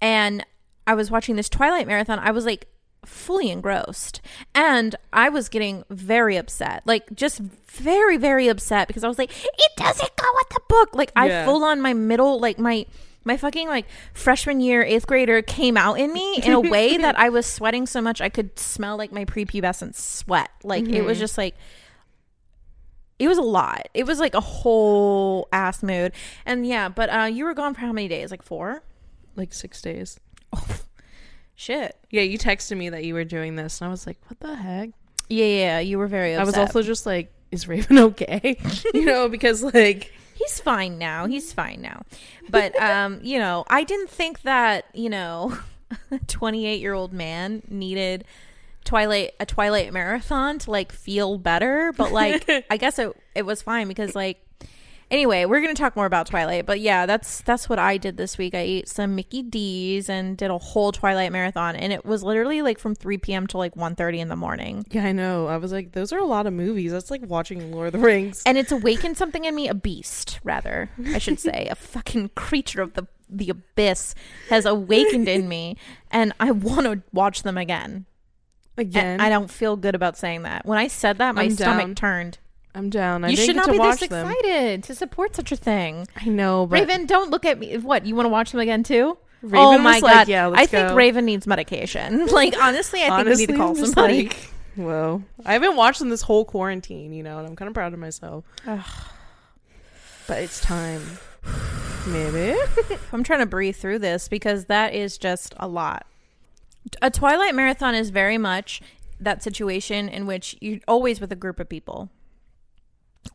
and 0.00 0.44
I 0.86 0.94
was 0.94 1.10
watching 1.10 1.36
this 1.36 1.48
Twilight 1.48 1.86
marathon, 1.86 2.18
I 2.18 2.32
was 2.32 2.44
like 2.44 2.66
fully 3.06 3.50
engrossed. 3.50 4.20
And 4.54 4.94
I 5.12 5.30
was 5.30 5.48
getting 5.48 5.84
very 5.88 6.36
upset. 6.36 6.82
Like 6.84 7.14
just 7.14 7.38
very 7.38 8.18
very 8.18 8.48
upset 8.48 8.88
because 8.88 9.04
I 9.04 9.08
was 9.08 9.18
like 9.18 9.30
it 9.32 9.72
doesn't 9.76 10.16
go 10.16 10.26
with 10.36 10.48
the 10.50 10.60
book. 10.68 10.94
Like 10.94 11.12
I 11.16 11.44
full 11.46 11.64
on 11.64 11.80
my 11.80 11.94
middle 11.94 12.38
like 12.38 12.58
my 12.58 12.84
my 13.24 13.36
fucking 13.36 13.68
like 13.68 13.86
freshman 14.14 14.60
year 14.60 14.82
eighth 14.82 15.06
grader 15.06 15.42
came 15.42 15.76
out 15.76 15.94
in 16.00 16.12
me 16.12 16.36
in 16.42 16.52
a 16.52 16.60
way 16.74 16.96
that 16.96 17.18
I 17.18 17.28
was 17.28 17.46
sweating 17.46 17.86
so 17.86 18.00
much 18.00 18.20
I 18.20 18.28
could 18.28 18.58
smell 18.58 18.96
like 18.96 19.12
my 19.12 19.24
prepubescent 19.24 19.94
sweat. 19.94 20.50
Like 20.64 20.88
it 20.88 21.02
was 21.02 21.18
Mhm. 21.18 21.20
just 21.20 21.36
like 21.38 21.54
it 23.18 23.28
was 23.28 23.36
a 23.38 23.42
lot. 23.42 23.88
It 23.92 24.06
was 24.06 24.18
like 24.18 24.34
a 24.34 24.40
whole 24.40 25.48
ass 25.52 25.82
mood. 25.82 26.12
And 26.46 26.66
yeah, 26.66 26.88
but 26.88 27.10
uh 27.10 27.24
you 27.24 27.44
were 27.44 27.52
gone 27.54 27.74
for 27.74 27.80
how 27.80 27.92
many 27.92 28.08
days? 28.08 28.30
Like 28.30 28.42
four? 28.42 28.82
Like 29.36 29.52
six 29.52 29.82
days. 29.82 30.18
Oh, 30.52 30.66
shit. 31.54 31.96
Yeah, 32.10 32.22
you 32.22 32.38
texted 32.38 32.76
me 32.76 32.88
that 32.88 33.04
you 33.04 33.14
were 33.14 33.24
doing 33.24 33.54
this, 33.56 33.80
and 33.80 33.88
I 33.88 33.90
was 33.90 34.06
like, 34.06 34.18
"What 34.26 34.40
the 34.40 34.56
heck?" 34.56 34.90
Yeah, 35.28 35.44
yeah, 35.44 35.78
you 35.78 35.98
were 35.98 36.08
very 36.08 36.32
upset. 36.34 36.42
I 36.42 36.44
was 36.46 36.56
also 36.58 36.82
just 36.82 37.06
like, 37.06 37.30
"Is 37.52 37.68
Raven 37.68 37.98
okay?" 38.10 38.58
you 38.94 39.04
know, 39.04 39.28
because 39.28 39.62
like, 39.62 40.12
He's 40.40 40.58
fine 40.58 40.96
now. 40.96 41.26
He's 41.26 41.52
fine 41.52 41.82
now. 41.82 42.02
But 42.48 42.74
um, 42.82 43.20
you 43.22 43.38
know, 43.38 43.64
I 43.68 43.84
didn't 43.84 44.08
think 44.08 44.42
that, 44.42 44.86
you 44.94 45.10
know, 45.10 45.58
a 46.10 46.18
28-year-old 46.18 47.12
man 47.12 47.62
needed 47.68 48.24
Twilight 48.84 49.32
a 49.38 49.44
Twilight 49.44 49.92
marathon 49.92 50.58
to 50.60 50.70
like 50.70 50.92
feel 50.92 51.36
better, 51.36 51.92
but 51.94 52.12
like 52.12 52.48
I 52.70 52.78
guess 52.78 52.98
it 52.98 53.14
it 53.34 53.42
was 53.42 53.60
fine 53.60 53.86
because 53.88 54.14
like 54.14 54.40
anyway, 55.10 55.44
we're 55.44 55.60
going 55.60 55.74
to 55.74 55.80
talk 55.80 55.96
more 55.96 56.06
about 56.06 56.26
Twilight, 56.26 56.66
but 56.66 56.80
yeah, 56.80 57.06
that's 57.06 57.40
that's 57.42 57.68
what 57.68 57.78
I 57.78 57.96
did 57.96 58.16
this 58.16 58.38
week. 58.38 58.54
I 58.54 58.58
ate 58.60 58.88
some 58.88 59.14
Mickey 59.14 59.42
D's 59.42 60.08
and 60.08 60.36
did 60.36 60.50
a 60.50 60.58
whole 60.58 60.92
Twilight 60.92 61.32
marathon 61.32 61.76
and 61.76 61.92
it 61.92 62.04
was 62.04 62.22
literally 62.22 62.62
like 62.62 62.78
from 62.78 62.94
3 62.94 63.18
p.m. 63.18 63.46
to 63.48 63.58
like 63.58 63.74
1:30 63.74 64.18
in 64.18 64.28
the 64.28 64.36
morning. 64.36 64.84
yeah, 64.90 65.06
I 65.06 65.12
know. 65.12 65.46
I 65.46 65.56
was 65.56 65.72
like, 65.72 65.92
"Those 65.92 66.12
are 66.12 66.18
a 66.18 66.24
lot 66.24 66.46
of 66.46 66.52
movies. 66.52 66.92
That's 66.92 67.10
like 67.10 67.22
watching 67.26 67.72
Lord 67.72 67.88
of 67.88 67.92
the 67.92 67.98
Rings." 67.98 68.42
and 68.46 68.56
it's 68.58 68.72
awakened 68.72 69.16
something 69.16 69.44
in 69.44 69.54
me 69.54 69.68
a 69.68 69.74
beast 69.74 70.40
rather 70.44 70.90
i 71.08 71.18
should 71.18 71.38
say 71.38 71.66
a 71.70 71.74
fucking 71.74 72.30
creature 72.34 72.82
of 72.82 72.94
the 72.94 73.06
the 73.28 73.50
abyss 73.50 74.14
has 74.48 74.64
awakened 74.66 75.28
in 75.28 75.48
me 75.48 75.76
and 76.10 76.32
i 76.40 76.50
want 76.50 76.84
to 76.86 77.02
watch 77.12 77.42
them 77.42 77.56
again 77.58 78.06
Again, 78.76 79.04
and 79.04 79.22
i 79.22 79.28
don't 79.28 79.50
feel 79.50 79.76
good 79.76 79.94
about 79.94 80.16
saying 80.16 80.42
that 80.42 80.64
when 80.66 80.78
i 80.78 80.86
said 80.88 81.18
that 81.18 81.34
my 81.34 81.42
I'm 81.44 81.50
stomach 81.52 81.86
down. 81.86 81.94
turned 81.94 82.38
I'm 82.74 82.90
down. 82.90 83.24
I 83.24 83.30
you 83.30 83.36
should 83.36 83.56
not 83.56 83.70
be 83.70 83.78
this 83.78 84.00
them. 84.00 84.28
excited 84.28 84.84
to 84.84 84.94
support 84.94 85.34
such 85.34 85.50
a 85.52 85.56
thing 85.56 86.06
I 86.16 86.26
know, 86.26 86.66
but 86.66 86.80
raven 86.80 87.06
don't 87.06 87.30
look 87.30 87.44
at 87.44 87.58
me 87.58 87.76
what 87.78 88.06
you 88.06 88.14
want 88.14 88.26
to 88.26 88.30
watch 88.30 88.52
them 88.52 88.60
again 88.60 88.82
too 88.82 89.18
Raven 89.42 89.58
oh 89.58 89.78
my 89.78 90.00
god 90.00 90.02
like, 90.02 90.28
"Yeah, 90.28 90.52
i 90.54 90.66
think 90.66 90.94
raven 90.94 91.24
needs 91.24 91.46
medication 91.46 92.26
like 92.32 92.54
honestly 92.60 93.00
i 93.00 93.04
think 93.04 93.12
Honestly, 93.12 93.46
we 93.46 93.46
need 93.46 93.52
to 93.54 93.58
call 93.58 93.74
somebody 93.74 94.22
like, 94.24 94.50
well, 94.76 95.22
I 95.44 95.52
haven't 95.54 95.76
watched 95.76 95.98
them 95.98 96.10
this 96.10 96.22
whole 96.22 96.44
quarantine, 96.44 97.12
you 97.12 97.22
know, 97.22 97.38
and 97.38 97.46
I'm 97.46 97.56
kind 97.56 97.68
of 97.68 97.74
proud 97.74 97.92
of 97.92 97.98
myself. 97.98 98.44
Ugh. 98.66 98.84
But 100.26 100.42
it's 100.42 100.60
time. 100.60 101.02
Maybe. 102.06 102.56
I'm 103.12 103.22
trying 103.24 103.40
to 103.40 103.46
breathe 103.46 103.76
through 103.76 103.98
this 103.98 104.28
because 104.28 104.66
that 104.66 104.94
is 104.94 105.18
just 105.18 105.54
a 105.58 105.66
lot. 105.66 106.06
A 107.02 107.10
Twilight 107.10 107.54
marathon 107.54 107.94
is 107.94 108.10
very 108.10 108.38
much 108.38 108.80
that 109.18 109.42
situation 109.42 110.08
in 110.08 110.26
which 110.26 110.56
you're 110.60 110.80
always 110.88 111.20
with 111.20 111.32
a 111.32 111.36
group 111.36 111.60
of 111.60 111.68
people. 111.68 112.08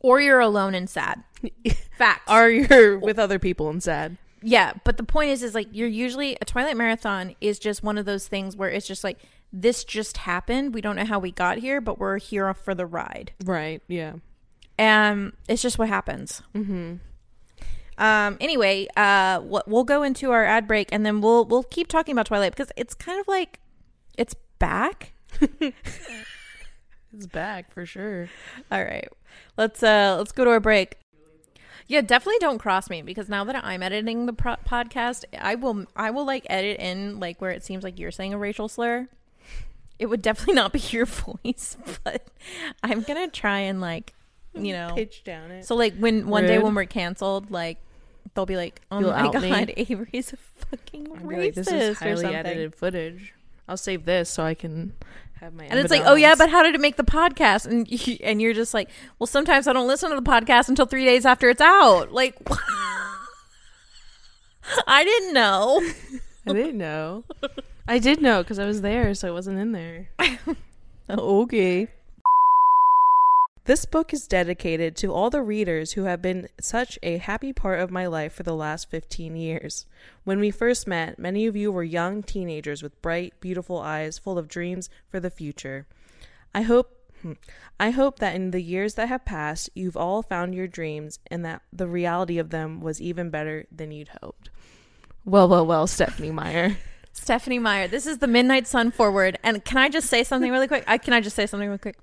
Or 0.00 0.20
you're 0.20 0.40
alone 0.40 0.74
and 0.74 0.88
sad. 0.88 1.22
Facts. 1.98 2.24
Are 2.28 2.50
you 2.50 2.98
with 3.02 3.18
other 3.18 3.38
people 3.38 3.68
and 3.68 3.82
sad? 3.82 4.16
yeah, 4.42 4.74
but 4.84 4.96
the 4.96 5.02
point 5.02 5.30
is 5.30 5.42
is 5.42 5.54
like 5.54 5.68
you're 5.72 5.88
usually 5.88 6.36
a 6.40 6.44
Twilight 6.44 6.76
marathon 6.76 7.34
is 7.40 7.58
just 7.58 7.82
one 7.82 7.98
of 7.98 8.04
those 8.06 8.28
things 8.28 8.56
where 8.56 8.70
it's 8.70 8.86
just 8.86 9.02
like 9.02 9.18
this 9.52 9.84
just 9.84 10.18
happened. 10.18 10.74
We 10.74 10.80
don't 10.80 10.96
know 10.96 11.04
how 11.04 11.18
we 11.18 11.32
got 11.32 11.58
here, 11.58 11.80
but 11.80 11.98
we're 11.98 12.18
here 12.18 12.52
for 12.54 12.74
the 12.74 12.86
ride. 12.86 13.32
Right. 13.44 13.82
Yeah. 13.88 14.14
And 14.78 15.32
it's 15.48 15.62
just 15.62 15.78
what 15.78 15.88
happens. 15.88 16.42
Mm-hmm. 16.54 16.96
Um. 17.98 18.36
Anyway, 18.40 18.86
uh, 18.96 19.40
we'll 19.42 19.62
we'll 19.66 19.84
go 19.84 20.02
into 20.02 20.30
our 20.30 20.44
ad 20.44 20.68
break, 20.68 20.90
and 20.92 21.04
then 21.06 21.22
we'll 21.22 21.46
we'll 21.46 21.62
keep 21.62 21.88
talking 21.88 22.12
about 22.12 22.26
Twilight 22.26 22.52
because 22.52 22.70
it's 22.76 22.94
kind 22.94 23.18
of 23.18 23.26
like 23.26 23.58
it's 24.18 24.34
back. 24.58 25.12
It's 27.16 27.26
back 27.26 27.72
for 27.72 27.86
sure. 27.86 28.28
All 28.70 28.84
right, 28.84 29.08
let's 29.56 29.82
uh 29.82 30.16
let's 30.18 30.32
go 30.32 30.44
to 30.44 30.50
our 30.50 30.60
break. 30.60 30.96
Yeah, 31.88 32.00
definitely 32.00 32.38
don't 32.40 32.58
cross 32.58 32.90
me 32.90 33.00
because 33.02 33.28
now 33.28 33.44
that 33.44 33.64
I'm 33.64 33.82
editing 33.82 34.26
the 34.26 34.32
pro- 34.32 34.56
podcast, 34.68 35.24
I 35.40 35.54
will 35.54 35.86
I 35.94 36.10
will 36.10 36.26
like 36.26 36.46
edit 36.50 36.78
in 36.80 37.18
like 37.20 37.40
where 37.40 37.50
it 37.52 37.64
seems 37.64 37.84
like 37.84 37.98
you're 37.98 38.10
saying 38.10 38.34
a 38.34 38.38
racial 38.38 38.68
slur. 38.68 39.08
It 39.98 40.06
would 40.06 40.20
definitely 40.20 40.54
not 40.54 40.72
be 40.72 40.80
your 40.90 41.06
voice, 41.44 41.76
but 42.04 42.26
I'm 42.82 43.02
gonna 43.02 43.28
try 43.28 43.60
and 43.60 43.80
like 43.80 44.12
you 44.54 44.72
know. 44.72 44.92
Pitch 44.94 45.24
down 45.24 45.50
it. 45.50 45.64
So 45.64 45.74
like 45.74 45.96
when 45.96 46.26
one 46.26 46.44
day 46.46 46.58
when 46.58 46.74
we're 46.74 46.84
canceled, 46.86 47.50
like 47.50 47.78
they'll 48.34 48.46
be 48.46 48.56
like, 48.56 48.80
"Oh 48.90 49.00
You'll 49.00 49.10
my 49.12 49.20
out 49.20 49.34
me. 49.40 49.48
god, 49.50 49.72
Avery's 49.76 50.32
a 50.32 50.36
fucking 50.36 51.06
racist 51.06 51.36
like, 51.38 51.54
this 51.54 51.68
is 51.72 51.90
or 52.02 52.04
highly 52.04 52.16
something." 52.22 52.34
edited 52.34 52.74
footage. 52.74 53.32
I'll 53.68 53.76
save 53.76 54.04
this 54.04 54.28
so 54.30 54.44
I 54.44 54.54
can 54.54 54.92
have 55.46 55.54
my. 55.54 55.64
And 55.64 55.78
it's 55.78 55.90
like, 55.90 56.02
oh 56.04 56.14
yeah, 56.14 56.34
but 56.36 56.50
how 56.50 56.62
did 56.62 56.74
it 56.74 56.80
make 56.80 56.96
the 56.96 57.04
podcast? 57.04 57.66
And 57.66 57.90
you, 58.06 58.18
and 58.22 58.42
you're 58.42 58.52
just 58.52 58.74
like, 58.74 58.90
well, 59.18 59.26
sometimes 59.26 59.66
I 59.66 59.72
don't 59.72 59.88
listen 59.88 60.10
to 60.10 60.16
the 60.16 60.22
podcast 60.22 60.68
until 60.68 60.86
three 60.86 61.04
days 61.04 61.24
after 61.24 61.48
it's 61.48 61.60
out. 61.60 62.12
Like, 62.12 62.36
I 64.86 65.04
didn't 65.04 65.32
know. 65.32 65.82
I 66.46 66.52
didn't 66.52 66.78
know. 66.78 67.24
I 67.88 67.98
did 67.98 68.20
know 68.20 68.42
because 68.42 68.58
I 68.58 68.66
was 68.66 68.82
there, 68.82 69.14
so 69.14 69.28
it 69.28 69.32
wasn't 69.32 69.58
in 69.58 69.72
there. 69.72 70.08
okay. 71.08 71.88
This 73.66 73.84
book 73.84 74.14
is 74.14 74.28
dedicated 74.28 74.94
to 74.98 75.12
all 75.12 75.28
the 75.28 75.42
readers 75.42 75.92
who 75.92 76.04
have 76.04 76.22
been 76.22 76.48
such 76.60 77.00
a 77.02 77.16
happy 77.16 77.52
part 77.52 77.80
of 77.80 77.90
my 77.90 78.06
life 78.06 78.32
for 78.32 78.44
the 78.44 78.54
last 78.54 78.88
15 78.88 79.34
years. 79.34 79.86
When 80.22 80.38
we 80.38 80.52
first 80.52 80.86
met, 80.86 81.18
many 81.18 81.46
of 81.46 81.56
you 81.56 81.72
were 81.72 81.82
young 81.82 82.22
teenagers 82.22 82.80
with 82.80 83.02
bright, 83.02 83.34
beautiful 83.40 83.80
eyes 83.80 84.18
full 84.18 84.38
of 84.38 84.46
dreams 84.46 84.88
for 85.08 85.18
the 85.18 85.30
future. 85.30 85.88
I 86.54 86.62
hope 86.62 87.10
hmm, 87.22 87.32
I 87.80 87.90
hope 87.90 88.20
that 88.20 88.36
in 88.36 88.52
the 88.52 88.62
years 88.62 88.94
that 88.94 89.08
have 89.08 89.24
passed, 89.24 89.68
you've 89.74 89.96
all 89.96 90.22
found 90.22 90.54
your 90.54 90.68
dreams 90.68 91.18
and 91.26 91.44
that 91.44 91.62
the 91.72 91.88
reality 91.88 92.38
of 92.38 92.50
them 92.50 92.80
was 92.80 93.00
even 93.00 93.30
better 93.30 93.66
than 93.72 93.90
you'd 93.90 94.10
hoped. 94.22 94.48
Well, 95.24 95.48
well, 95.48 95.66
well, 95.66 95.88
Stephenie 95.88 96.30
Meyer. 96.30 96.76
Stephenie 97.12 97.58
Meyer, 97.58 97.88
this 97.88 98.06
is 98.06 98.18
the 98.18 98.28
Midnight 98.28 98.68
Sun 98.68 98.92
foreword. 98.92 99.40
And 99.42 99.64
can 99.64 99.78
I 99.78 99.88
just 99.88 100.08
say 100.08 100.22
something 100.22 100.52
really 100.52 100.68
quick? 100.68 100.84
I 100.86 100.98
can 100.98 101.14
I 101.14 101.20
just 101.20 101.34
say 101.34 101.46
something 101.46 101.68
really 101.68 101.78
quick? 101.78 101.96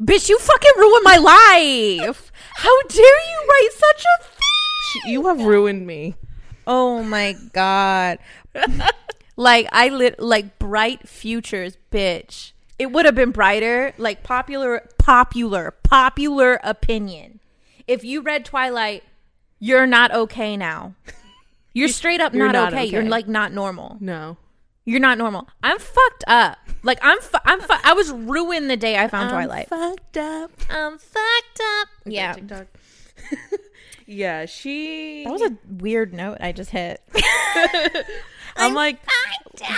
Bitch, 0.00 0.28
you 0.28 0.38
fucking 0.38 0.72
ruined 0.76 1.04
my 1.04 1.16
life. 1.16 2.32
How 2.56 2.82
dare 2.82 3.04
you 3.04 3.48
write 3.48 3.70
such 3.72 4.04
a 4.04 4.24
thing? 4.24 4.34
you 5.06 5.26
have 5.26 5.44
ruined 5.44 5.86
me. 5.86 6.14
Oh 6.66 7.02
my 7.02 7.36
god. 7.52 8.18
like 9.36 9.68
I 9.72 9.88
lit 9.88 10.20
like 10.20 10.58
bright 10.58 11.08
futures, 11.08 11.76
bitch. 11.90 12.52
It 12.78 12.90
would 12.90 13.04
have 13.04 13.14
been 13.14 13.30
brighter, 13.30 13.94
like 13.98 14.22
popular 14.22 14.88
popular 14.98 15.72
popular 15.82 16.60
opinion. 16.64 17.40
If 17.86 18.02
you 18.04 18.22
read 18.22 18.44
Twilight, 18.44 19.04
you're 19.58 19.86
not 19.86 20.12
okay 20.12 20.56
now. 20.56 20.94
You're 21.72 21.88
straight 22.00 22.20
up 22.20 22.34
You're 22.34 22.46
not, 22.46 22.52
not 22.54 22.72
okay. 22.72 22.86
You're 22.86 23.04
like 23.04 23.28
not 23.28 23.52
normal. 23.52 23.98
No. 24.00 24.38
You're 24.84 25.00
not 25.00 25.16
normal. 25.18 25.48
I'm 25.62 25.78
fucked 25.78 26.24
up. 26.26 26.58
Like 26.82 26.98
I'm 27.02 27.18
fu- 27.20 27.38
I'm 27.44 27.60
fu- 27.60 27.72
I 27.84 27.94
was 27.94 28.10
ruined 28.12 28.68
the 28.68 28.76
day 28.76 28.98
I 28.98 29.08
found 29.08 29.30
Twilight. 29.30 29.68
fucked 29.68 30.16
up. 30.18 30.50
I'm 30.70 30.98
fucked 30.98 31.60
up. 31.80 31.88
Yeah. 32.04 32.34
Yeah, 34.06 34.44
she. 34.44 35.24
That 35.24 35.32
was 35.32 35.40
a 35.40 35.56
weird 35.78 36.12
note 36.12 36.36
I 36.40 36.52
just 36.52 36.70
hit. 36.70 37.00
I'm 38.56 38.74
like 38.74 38.98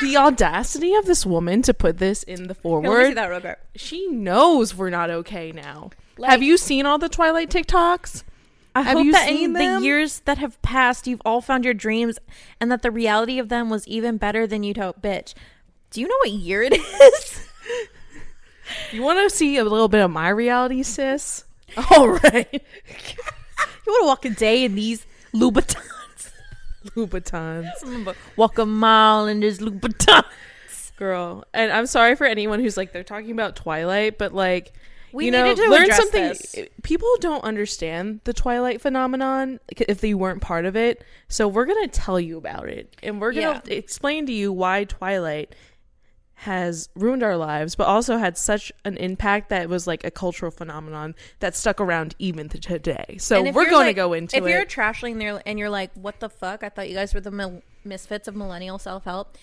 the 0.03 0.17
audacity 0.17 0.95
of 0.95 1.07
this 1.07 1.25
woman 1.25 1.63
to 1.63 1.73
put 1.73 1.99
this 1.99 2.23
in 2.25 2.49
the 2.49 2.57
Here, 2.61 2.73
let 2.81 2.99
me 3.05 3.05
see 3.11 3.15
that 3.15 3.27
real 3.31 3.41
quick. 3.41 3.59
She 3.77 4.09
knows 4.09 4.75
we're 4.75 4.91
not 4.91 5.11
okay 5.11 5.53
now. 5.53 5.91
Like- 6.19 6.31
Have 6.33 6.43
you 6.43 6.57
seen 6.59 6.87
all 6.87 6.99
the 6.99 7.09
Twilight 7.09 7.51
TikToks? 7.51 8.25
I 8.77 8.83
Have 8.83 8.97
hope 8.99 9.07
you 9.07 9.13
that 9.13 9.27
seen 9.29 9.45
in 9.45 9.53
them? 9.55 9.81
the 9.81 9.87
years 9.87 10.21
that 10.21 10.37
have 10.39 10.61
passed, 10.61 11.07
you've 11.07 11.23
all 11.25 11.41
found 11.41 11.65
your 11.65 11.73
dreams 11.75 12.19
and 12.61 12.71
that 12.71 12.83
the 12.83 12.91
reality 12.91 13.39
of 13.39 13.49
them 13.49 13.71
was 13.71 13.87
even 13.89 14.19
better 14.19 14.47
than 14.47 14.63
you'd 14.63 14.77
hope. 14.77 15.01
Bitch, 15.01 15.33
do 15.91 16.01
you 16.03 16.07
know 16.09 16.17
what 16.19 16.31
year 16.31 16.63
it 16.63 16.73
is? 17.03 17.49
You 18.93 19.03
want 19.03 19.19
to 19.31 19.35
see 19.35 19.57
a 19.57 19.65
little 19.65 19.89
bit 19.89 20.03
of 20.03 20.11
my 20.11 20.29
reality, 20.29 20.83
sis? 20.83 21.45
All 21.97 22.09
right, 22.09 22.49
you 22.53 22.61
want 23.87 24.03
to 24.03 24.07
walk 24.07 24.25
a 24.27 24.31
day 24.31 24.65
in 24.65 24.75
these 24.75 25.07
Louboutins? 25.35 26.33
Louboutins, 26.95 28.15
walk 28.37 28.59
a 28.59 28.67
mile 28.67 29.27
in 29.27 29.41
these 29.41 29.59
Louboutins. 29.59 30.95
girl. 30.97 31.45
And 31.55 31.73
I'm 31.73 31.87
sorry 31.87 32.15
for 32.15 32.27
anyone 32.27 32.61
who's 32.61 32.77
like 32.77 32.93
they're 32.93 33.03
talking 33.05 33.31
about 33.31 33.57
Twilight, 33.57 34.19
but 34.19 34.35
like 34.35 34.73
We 35.17 35.25
you 35.25 35.31
know, 35.31 35.45
needed 35.45 35.65
to 35.65 35.71
learn 35.71 35.91
something. 35.93 36.23
this. 36.29 36.57
People 36.83 37.09
don't 37.21 37.43
understand 37.43 38.21
the 38.25 38.35
Twilight 38.35 38.83
phenomenon 38.83 39.61
if 39.71 40.03
they 40.03 40.13
weren't 40.13 40.43
part 40.43 40.67
of 40.67 40.77
it. 40.77 41.03
So 41.29 41.49
we're 41.49 41.65
gonna 41.65 41.89
tell 41.89 42.21
you 42.21 42.37
about 42.37 42.69
it, 42.69 42.95
and 43.03 43.19
we're 43.19 43.33
gonna 43.33 43.63
explain 43.67 44.27
to 44.27 44.33
you 44.33 44.53
why 44.53 44.85
Twilight 44.85 45.55
has 46.41 46.91
ruined 46.95 47.23
our 47.23 47.39
lives, 47.39 47.75
but 47.77 47.87
also 47.87 48.19
had 48.19 48.37
such 48.37 48.71
an 48.85 48.99
impact 48.99 49.49
that 49.49 49.63
it 49.63 49.71
was 49.71 49.87
like 49.87 50.05
a 50.05 50.11
cultural 50.11 50.51
phenomenon 50.51 51.15
that 51.41 51.57
stuck 51.57 51.81
around 51.81 52.15
even 52.19 52.47
to 52.51 52.59
today. 52.59 53.17
So 53.19 53.43
we're 53.43 53.71
going 53.71 53.73
like- 53.73 53.87
to 53.89 53.95
go 53.95 54.13
into 54.13 54.37
if 54.37 54.43
it. 54.43 54.47
If 54.47 54.53
you're 54.53 54.63
a 54.63 54.67
trashling 54.67 55.17
there 55.17 55.43
and 55.47 55.59
you're 55.59 55.71
like, 55.71 55.93
what 55.95 56.21
the 56.21 56.29
fuck? 56.29 56.63
I 56.63 56.69
thought 56.69 56.91
you 56.91 56.95
guys 56.95 57.15
were 57.15 57.23
the 57.23 57.31
mil- 57.31 57.63
misfits 57.85 58.29
of 58.29 58.37
millennial 58.37 58.79
self 58.79 59.05
help. 59.05 59.39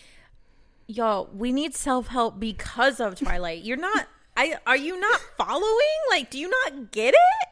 Yo, 0.86 1.30
we 1.34 1.52
need 1.52 1.74
self 1.74 2.10
help 2.10 2.40
because 2.40 3.00
of 3.00 3.16
Twilight. 3.16 3.64
You're 3.64 3.78
not. 3.78 4.08
I 4.36 4.58
are 4.66 4.78
you 4.78 5.00
not 5.00 5.20
following? 5.38 6.00
Like, 6.10 6.30
do 6.30 6.38
you 6.38 6.50
not 6.50 6.92
get 6.92 7.14
it? 7.14 7.50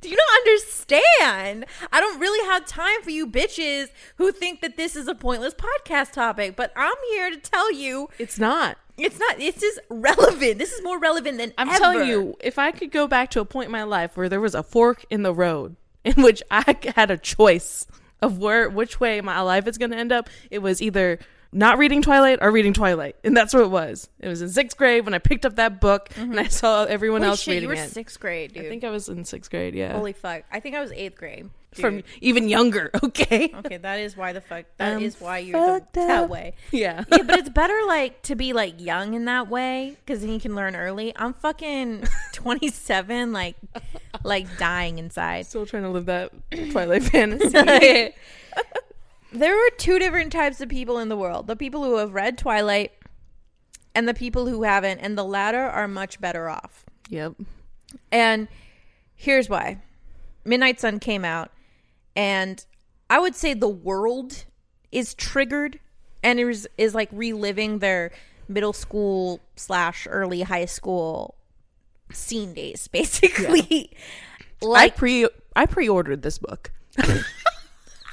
Do 0.00 0.10
you 0.10 0.16
not 0.16 0.38
understand? 0.46 1.64
I 1.90 2.00
don't 2.00 2.20
really 2.20 2.46
have 2.46 2.66
time 2.66 3.00
for 3.02 3.08
you 3.08 3.26
bitches 3.26 3.88
who 4.16 4.32
think 4.32 4.60
that 4.60 4.76
this 4.76 4.96
is 4.96 5.08
a 5.08 5.14
pointless 5.14 5.54
podcast 5.54 6.12
topic, 6.12 6.56
but 6.56 6.72
I'm 6.76 6.94
here 7.12 7.30
to 7.30 7.38
tell 7.38 7.72
you 7.72 8.08
it's 8.18 8.38
not. 8.38 8.76
it's 8.98 9.18
not. 9.18 9.38
This 9.38 9.62
is 9.62 9.80
relevant. 9.88 10.58
This 10.58 10.72
is 10.72 10.82
more 10.82 10.98
relevant 10.98 11.38
than 11.38 11.54
I'm 11.56 11.70
ever. 11.70 11.78
telling 11.78 12.08
you, 12.08 12.36
if 12.40 12.58
I 12.58 12.70
could 12.70 12.90
go 12.90 13.06
back 13.06 13.30
to 13.30 13.40
a 13.40 13.46
point 13.46 13.66
in 13.66 13.72
my 13.72 13.84
life 13.84 14.14
where 14.14 14.28
there 14.28 14.42
was 14.42 14.54
a 14.54 14.62
fork 14.62 15.06
in 15.08 15.22
the 15.22 15.32
road 15.32 15.76
in 16.04 16.22
which 16.22 16.42
I 16.50 16.76
had 16.94 17.10
a 17.10 17.16
choice 17.16 17.86
of 18.20 18.38
where 18.38 18.68
which 18.68 19.00
way 19.00 19.20
my 19.22 19.40
life 19.40 19.66
is 19.66 19.78
going 19.78 19.90
to 19.92 19.96
end 19.96 20.12
up, 20.12 20.28
it 20.50 20.58
was 20.58 20.82
either 20.82 21.18
not 21.54 21.78
reading 21.78 22.02
Twilight 22.02 22.40
or 22.42 22.50
reading 22.50 22.72
Twilight, 22.72 23.16
and 23.22 23.36
that's 23.36 23.54
what 23.54 23.62
it 23.62 23.70
was. 23.70 24.08
It 24.18 24.28
was 24.28 24.42
in 24.42 24.48
sixth 24.48 24.76
grade 24.76 25.04
when 25.04 25.14
I 25.14 25.18
picked 25.18 25.46
up 25.46 25.56
that 25.56 25.80
book 25.80 26.08
mm-hmm. 26.10 26.32
and 26.32 26.40
I 26.40 26.48
saw 26.48 26.84
everyone 26.84 27.22
Holy 27.22 27.30
else 27.30 27.42
shit, 27.42 27.52
reading 27.52 27.62
you 27.62 27.68
were 27.68 27.82
it. 27.82 27.90
sixth 27.90 28.18
grade, 28.18 28.52
dude. 28.52 28.66
I 28.66 28.68
think 28.68 28.82
I 28.84 28.90
was 28.90 29.08
in 29.08 29.24
sixth 29.24 29.50
grade. 29.50 29.74
Yeah, 29.74 29.92
Holy 29.92 30.12
fuck! 30.12 30.42
I 30.52 30.60
think 30.60 30.74
I 30.74 30.80
was 30.80 30.90
eighth 30.92 31.16
grade. 31.16 31.48
from 31.72 32.02
even 32.20 32.48
younger. 32.48 32.90
Okay. 33.04 33.52
Okay, 33.54 33.76
that 33.76 34.00
is 34.00 34.16
why 34.16 34.32
the 34.32 34.40
fuck. 34.40 34.64
That 34.78 35.00
is 35.00 35.16
I'm 35.16 35.24
why 35.24 35.38
you're 35.38 35.60
the, 35.60 35.86
that 35.94 36.28
way. 36.28 36.54
Yeah. 36.72 37.04
Yeah, 37.10 37.22
but 37.22 37.38
it's 37.38 37.48
better 37.48 37.78
like 37.86 38.22
to 38.22 38.34
be 38.34 38.52
like 38.52 38.80
young 38.80 39.14
in 39.14 39.26
that 39.26 39.48
way 39.48 39.96
because 40.04 40.20
then 40.20 40.30
you 40.30 40.40
can 40.40 40.54
learn 40.54 40.74
early. 40.74 41.12
I'm 41.14 41.34
fucking 41.34 42.04
27, 42.32 43.32
like 43.32 43.56
like 44.24 44.58
dying 44.58 44.98
inside. 44.98 45.46
Still 45.46 45.66
trying 45.66 45.84
to 45.84 45.90
live 45.90 46.06
that 46.06 46.32
Twilight 46.70 47.04
fantasy. 47.04 48.14
There 49.34 49.54
are 49.54 49.70
two 49.76 49.98
different 49.98 50.32
types 50.32 50.60
of 50.60 50.68
people 50.68 50.98
in 50.98 51.08
the 51.08 51.16
world: 51.16 51.46
the 51.46 51.56
people 51.56 51.84
who 51.84 51.96
have 51.96 52.14
read 52.14 52.38
Twilight 52.38 52.92
and 53.94 54.08
the 54.08 54.14
people 54.14 54.46
who 54.46 54.62
haven't, 54.62 54.98
and 54.98 55.16
the 55.16 55.24
latter 55.24 55.62
are 55.62 55.86
much 55.88 56.20
better 56.20 56.48
off. 56.48 56.84
yep. 57.08 57.34
And 58.10 58.48
here's 59.14 59.48
why. 59.48 59.78
Midnight 60.44 60.80
Sun 60.80 60.98
came 60.98 61.24
out 61.24 61.50
and 62.16 62.64
I 63.10 63.18
would 63.18 63.34
say 63.34 63.54
the 63.54 63.68
world 63.68 64.44
is 64.92 65.14
triggered 65.14 65.78
and 66.22 66.40
is 66.40 66.68
is 66.78 66.94
like 66.94 67.08
reliving 67.12 67.78
their 67.78 68.10
middle 68.48 68.72
school 68.72 69.40
slash 69.56 70.06
early 70.10 70.42
high 70.42 70.64
school 70.64 71.34
scene 72.12 72.54
days, 72.54 72.88
basically. 72.92 73.90
I 74.62 74.66
Like 74.66 74.96
pre 74.96 75.28
I 75.56 75.66
pre-ordered 75.66 76.22
this 76.22 76.38
book 76.38 76.72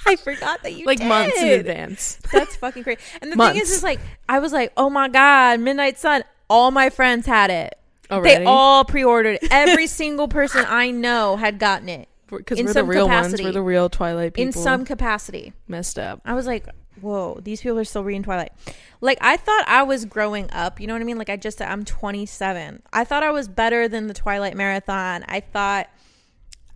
I, 0.06 0.16
forgot 0.16 0.64
that 0.64 0.74
you 0.74 0.86
like 0.86 1.00
months 1.00 1.38
in 1.40 1.60
advance. 1.60 2.20
That's 2.32 2.56
fucking 2.56 2.84
crazy. 2.84 3.00
And 3.22 3.32
the 3.32 3.36
thing 3.36 3.58
is, 3.58 3.72
is 3.72 3.84
like 3.84 4.00
I 4.28 4.40
was 4.40 4.52
like, 4.54 4.74
oh 4.78 4.90
my 4.90 5.08
god, 5.10 5.60
Midnight 5.60 5.98
Sun. 5.98 6.24
All 6.50 6.72
my 6.72 6.90
friends 6.90 7.26
had 7.26 7.50
it. 7.50 7.78
Already? 8.10 8.40
They 8.40 8.46
all 8.46 8.84
pre-ordered. 8.84 9.40
it. 9.42 9.48
Every 9.52 9.88
single 9.88 10.28
person 10.28 10.66
I 10.68 10.92
know 10.92 11.38
had 11.38 11.60
gotten 11.60 11.88
it 11.88 12.10
because 12.30 12.62
we're 12.62 12.74
the 12.74 12.84
real 12.84 13.06
capacity. 13.06 13.44
ones. 13.44 13.56
We're 13.56 13.60
the 13.60 13.66
real 13.66 13.90
Twilight 13.90 14.34
people. 14.34 14.48
in 14.48 14.52
some 14.52 14.86
capacity. 14.86 15.54
messed 15.68 15.98
up. 15.98 16.22
I 16.26 16.34
was 16.34 16.46
like, 16.46 16.68
whoa, 17.00 17.40
these 17.42 17.62
people 17.62 17.80
are 17.80 17.86
still 17.86 18.04
reading 18.04 18.24
Twilight. 18.24 18.52
Like, 19.00 19.18
I 19.22 19.38
thought 19.38 19.64
I 19.68 19.84
was 19.84 20.06
growing 20.06 20.50
up. 20.52 20.80
You 20.80 20.88
know 20.88 20.94
what 20.94 21.02
I 21.02 21.06
mean? 21.06 21.18
Like, 21.18 21.30
I 21.30 21.38
just, 21.38 21.58
said 21.58 21.70
I'm 21.70 21.86
27. 21.86 22.84
I 22.94 23.04
thought 23.04 23.24
I 23.24 23.32
was 23.32 23.48
better 23.48 23.88
than 23.88 24.08
the 24.08 24.14
Twilight 24.14 24.56
Marathon. 24.56 25.24
I 25.28 25.40
thought 25.40 25.90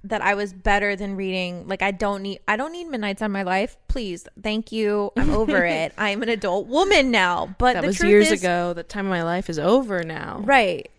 that 0.10 0.22
I 0.22 0.34
was 0.36 0.54
better 0.54 0.96
than 0.96 1.16
reading. 1.16 1.68
Like, 1.68 1.82
I 1.82 1.92
don't 1.92 2.22
need, 2.22 2.40
I 2.48 2.56
don't 2.58 2.72
need 2.72 2.86
Midnight 2.86 3.20
Sun 3.20 3.32
my 3.32 3.44
life. 3.44 3.78
Please. 3.88 4.28
Thank 4.42 4.72
you. 4.72 5.12
I'm 5.18 5.32
over 5.32 5.64
it. 5.66 5.94
I'm 5.98 6.22
an 6.24 6.30
adult 6.30 6.68
woman 6.68 7.12
now. 7.12 7.56
But 7.58 7.74
That 7.74 7.86
was 7.86 8.02
years 8.02 8.32
is- 8.32 8.42
ago. 8.42 8.74
The 8.74 8.84
time 8.84 9.06
of 9.06 9.10
my 9.10 9.24
life 9.24 9.50
is 9.50 9.60
over 9.60 10.04
now. 10.04 10.42
Right. 10.44 10.90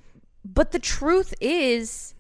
But 0.45 0.73
the 0.73 0.79
truth 0.79 1.35
is, 1.41 2.15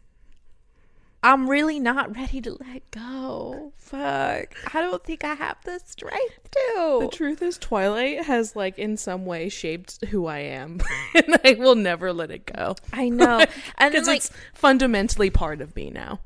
I'm 1.22 1.48
really 1.50 1.80
not 1.80 2.14
ready 2.16 2.40
to 2.40 2.52
let 2.52 2.88
go. 2.90 3.72
Fuck. 3.78 4.54
I 4.74 4.80
don't 4.80 5.02
think 5.02 5.24
I 5.24 5.34
have 5.34 5.56
the 5.64 5.80
strength 5.84 6.50
to. 6.52 6.98
The 7.02 7.08
truth 7.12 7.42
is, 7.42 7.58
Twilight 7.58 8.24
has 8.24 8.54
like 8.54 8.78
in 8.78 8.96
some 8.96 9.26
way 9.26 9.48
shaped 9.48 10.04
who 10.06 10.26
I 10.26 10.38
am, 10.38 10.80
and 11.14 11.36
I 11.44 11.54
will 11.58 11.74
never 11.74 12.12
let 12.12 12.30
it 12.30 12.46
go 12.46 12.74
I 12.92 13.08
know. 13.08 13.44
And 13.78 13.92
because 13.92 14.06
like, 14.06 14.18
it's 14.18 14.30
fundamentally 14.54 15.30
part 15.30 15.60
of 15.60 15.74
me 15.74 15.90
now. 15.90 16.20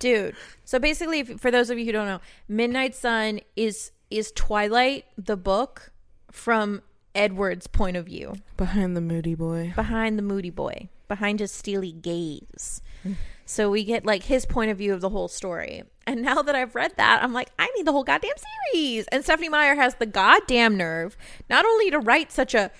Dude. 0.00 0.34
So 0.64 0.80
basically, 0.80 1.20
if, 1.20 1.38
for 1.40 1.52
those 1.52 1.70
of 1.70 1.78
you 1.78 1.84
who 1.84 1.92
don't 1.92 2.06
know, 2.06 2.20
Midnight 2.48 2.96
Sun 2.96 3.40
is 3.54 3.92
is 4.10 4.32
Twilight 4.32 5.04
the 5.16 5.36
book 5.36 5.92
from 6.32 6.82
Edward's 7.14 7.68
point 7.68 7.96
of 7.96 8.06
view, 8.06 8.34
Behind 8.56 8.96
the 8.96 9.00
moody 9.00 9.36
boy. 9.36 9.72
behind 9.76 10.18
the 10.18 10.22
moody 10.22 10.50
boy, 10.50 10.88
behind 11.06 11.38
his 11.38 11.52
steely 11.52 11.92
gaze. 11.92 12.82
Hmm. 13.04 13.12
So 13.46 13.68
we 13.70 13.84
get 13.84 14.04
like 14.04 14.24
his 14.24 14.46
point 14.46 14.70
of 14.70 14.78
view 14.78 14.92
of 14.94 15.00
the 15.00 15.10
whole 15.10 15.28
story. 15.28 15.82
And 16.06 16.22
now 16.30 16.42
that 16.42 16.54
I've 16.54 16.74
read 16.74 16.92
that, 16.96 17.22
I'm 17.22 17.32
like, 17.32 17.50
I 17.58 17.68
need 17.76 17.84
the 17.86 17.92
whole 17.92 18.04
goddamn 18.04 18.30
series. 18.72 19.06
And 19.08 19.22
Stephenie 19.24 19.48
Meyer 19.48 19.74
has 19.74 19.96
the 19.96 20.06
goddamn 20.06 20.76
nerve 20.76 21.16
not 21.48 21.64
only 21.64 21.90
to 21.90 21.98
write 21.98 22.32
such 22.32 22.54
a 22.54 22.70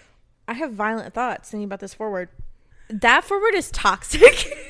I 0.48 0.54
have 0.54 0.72
violent 0.72 1.14
thoughts 1.14 1.50
thinking 1.50 1.64
about 1.64 1.80
this 1.80 1.94
foreword. 1.94 2.28
That 2.88 3.22
foreword 3.24 3.54
is 3.54 3.70
toxic. 3.70 4.52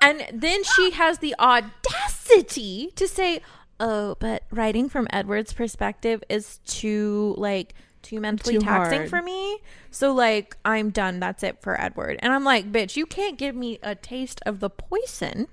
and 0.00 0.26
then 0.32 0.62
she 0.64 0.90
has 0.92 1.18
the 1.18 1.34
audacity 1.38 2.92
to 2.96 3.06
say, 3.08 3.40
"Oh, 3.80 4.16
but 4.20 4.44
writing 4.50 4.88
from 4.88 5.06
Edward's 5.10 5.52
perspective 5.52 6.22
is 6.28 6.58
too 6.66 7.34
like 7.38 7.74
too 8.00 8.20
mentally 8.20 8.54
Too 8.54 8.60
taxing 8.64 8.98
hard. 9.00 9.10
for 9.10 9.20
me. 9.20 9.58
So 9.90 10.12
like 10.14 10.56
I'm 10.64 10.90
done. 10.90 11.20
That's 11.20 11.42
it 11.42 11.60
for 11.62 11.80
Edward." 11.80 12.18
And 12.20 12.32
I'm 12.32 12.44
like, 12.44 12.70
"Bitch, 12.72 12.96
you 12.96 13.06
can't 13.06 13.38
give 13.38 13.54
me 13.54 13.78
a 13.82 13.94
taste 13.94 14.40
of 14.46 14.60
the 14.60 14.70
poison. 14.70 15.48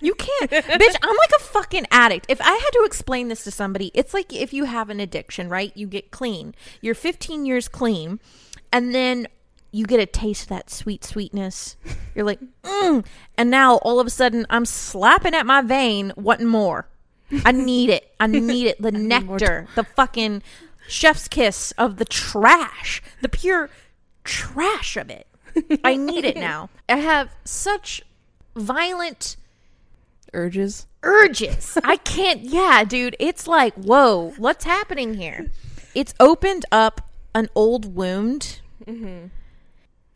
You 0.00 0.14
can't. 0.14 0.50
Bitch, 0.50 0.96
I'm 1.02 1.16
like 1.16 1.32
a 1.38 1.42
fucking 1.42 1.86
addict. 1.90 2.26
If 2.28 2.40
I 2.40 2.50
had 2.50 2.70
to 2.72 2.82
explain 2.84 3.28
this 3.28 3.44
to 3.44 3.50
somebody, 3.50 3.90
it's 3.94 4.14
like 4.14 4.32
if 4.32 4.52
you 4.52 4.64
have 4.64 4.90
an 4.90 5.00
addiction, 5.00 5.48
right? 5.48 5.72
You 5.76 5.86
get 5.86 6.10
clean. 6.10 6.54
You're 6.80 6.94
15 6.94 7.46
years 7.46 7.68
clean, 7.68 8.20
and 8.72 8.94
then 8.94 9.28
you 9.72 9.86
get 9.86 9.98
a 9.98 10.06
taste 10.06 10.44
of 10.44 10.48
that 10.50 10.70
sweet 10.70 11.02
sweetness. 11.02 11.76
You're 12.14 12.26
like, 12.26 12.40
mm. 12.62 13.04
and 13.36 13.50
now 13.50 13.76
all 13.78 13.98
of 13.98 14.06
a 14.06 14.10
sudden 14.10 14.46
I'm 14.50 14.66
slapping 14.66 15.34
at 15.34 15.46
my 15.46 15.62
vein, 15.62 16.12
wanting 16.14 16.46
more. 16.46 16.86
I 17.44 17.52
need 17.52 17.88
it. 17.88 18.14
I 18.20 18.26
need 18.28 18.66
it. 18.66 18.80
The 18.80 18.92
nectar, 18.92 19.66
the 19.74 19.84
fucking 19.84 20.42
chef's 20.86 21.26
kiss 21.26 21.72
of 21.72 21.96
the 21.96 22.04
trash, 22.04 23.02
the 23.22 23.28
pure 23.28 23.70
trash 24.24 24.96
of 24.96 25.10
it. 25.10 25.26
I 25.82 25.96
need 25.96 26.24
it 26.24 26.36
now. 26.36 26.68
I 26.88 26.96
have 26.96 27.30
such 27.44 28.02
violent 28.54 29.36
Urges. 30.34 30.86
urges. 31.02 31.78
I 31.82 31.96
can't. 31.96 32.42
Yeah, 32.42 32.84
dude. 32.84 33.16
It's 33.18 33.46
like, 33.46 33.74
whoa, 33.74 34.34
what's 34.36 34.64
happening 34.64 35.14
here? 35.14 35.50
It's 35.94 36.14
opened 36.20 36.64
up 36.70 37.10
an 37.34 37.48
old 37.54 37.94
wound. 37.94 38.60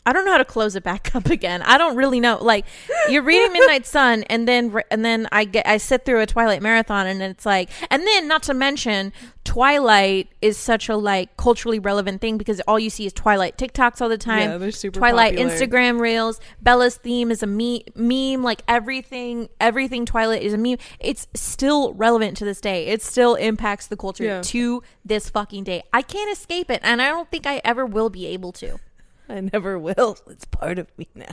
I 0.07 0.13
don't 0.13 0.25
know 0.25 0.31
how 0.33 0.39
to 0.39 0.45
close 0.45 0.77
it 0.77 0.83
back 0.85 1.11
up 1.15 1.27
again. 1.27 1.61
I 1.63 1.77
don't 1.77 1.97
really 1.97 2.21
know. 2.21 2.39
Like 2.41 2.65
you're 3.11 3.23
reading 3.23 3.53
Midnight 3.53 3.85
Sun, 3.97 4.23
and 4.25 4.47
then 4.49 4.75
and 4.91 5.05
then 5.05 5.29
I 5.33 5.45
get 5.45 5.67
I 5.67 5.77
sit 5.77 6.05
through 6.05 6.21
a 6.21 6.27
Twilight 6.27 6.63
marathon, 6.63 7.07
and 7.07 7.21
it's 7.21 7.45
like, 7.45 7.69
and 7.91 8.03
then 8.07 8.29
not 8.29 8.43
to 8.45 8.55
mention 8.55 9.13
Twilight 9.45 10.29
is 10.43 10.57
such 10.57 10.89
a 10.89 10.97
like 10.97 11.37
culturally 11.37 11.79
relevant 11.79 12.21
thing 12.21 12.37
because 12.37 12.61
all 12.69 12.79
you 12.79 12.91
see 12.91 13.07
is 13.07 13.13
Twilight 13.13 13.57
TikToks 13.57 14.01
all 14.01 14.09
the 14.09 14.19
time. 14.19 14.51
Yeah, 14.51 14.59
they're 14.59 14.71
super 14.71 14.99
Twilight 14.99 15.37
popular. 15.37 15.51
Instagram 15.53 15.99
reels. 16.01 16.41
Bella's 16.61 16.97
theme 16.97 17.31
is 17.31 17.43
a 17.43 17.47
me- 17.47 17.85
meme. 17.95 18.43
Like 18.43 18.63
everything, 18.69 19.49
everything 19.61 20.05
Twilight 20.07 20.43
is 20.43 20.53
a 20.53 20.59
meme. 20.59 20.79
It's 21.01 21.27
still 21.35 21.95
relevant 21.95 22.37
to 22.39 22.45
this 22.45 22.61
day. 22.61 22.87
It 22.87 23.03
still 23.03 23.35
impacts 23.37 23.87
the 23.87 23.97
culture 23.97 24.25
Yeah. 24.25 24.43
to 24.43 24.83
this 25.05 25.31
fucking 25.31 25.65
day. 25.65 25.83
I 25.93 26.03
can't 26.03 26.31
escape 26.31 26.71
it, 26.71 26.81
and 26.83 27.01
I 27.01 27.09
don't 27.09 27.31
think 27.31 27.47
I 27.47 27.61
ever 27.65 27.87
will 27.87 28.11
be 28.11 28.27
able 28.27 28.53
to. 28.53 28.79
I 29.29 29.41
never 29.41 29.79
will. 29.79 30.17
It's 30.29 30.45
part 30.45 30.79
of 30.79 30.87
me 30.97 31.09
now. 31.15 31.27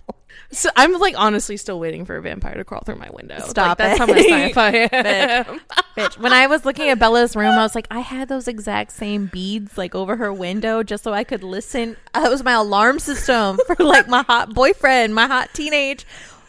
So 0.51 0.69
I'm 0.75 0.93
like 0.93 1.15
honestly 1.17 1.57
still 1.57 1.79
waiting 1.79 2.05
for 2.05 2.15
a 2.15 2.21
vampire 2.21 2.55
to 2.55 2.63
crawl 2.63 2.81
through 2.81 2.95
my 2.95 3.09
window. 3.11 3.39
Stop 3.39 3.77
like, 3.79 3.97
That's 3.97 3.99
it. 3.99 3.99
how 3.99 4.05
much 4.07 4.25
sci-fi 4.27 4.69
I 4.69 4.87
am. 4.91 5.61
Bitch, 5.95 6.17
when 6.17 6.33
I 6.33 6.47
was 6.47 6.65
looking 6.65 6.89
at 6.89 6.97
Bella's 6.97 7.35
room, 7.35 7.51
I 7.51 7.61
was 7.61 7.75
like, 7.75 7.87
I 7.91 7.99
had 7.99 8.29
those 8.29 8.47
exact 8.47 8.93
same 8.93 9.27
beads 9.27 9.77
like 9.77 9.93
over 9.93 10.15
her 10.15 10.33
window 10.33 10.81
just 10.81 11.03
so 11.03 11.13
I 11.13 11.23
could 11.23 11.43
listen. 11.43 11.97
That 12.13 12.29
was 12.31 12.43
my 12.43 12.53
alarm 12.53 12.99
system 12.99 13.59
for 13.67 13.75
like 13.83 14.07
my 14.07 14.23
hot 14.23 14.53
boyfriend, 14.53 15.13
my 15.13 15.27
hot 15.27 15.49
teenage 15.53 16.05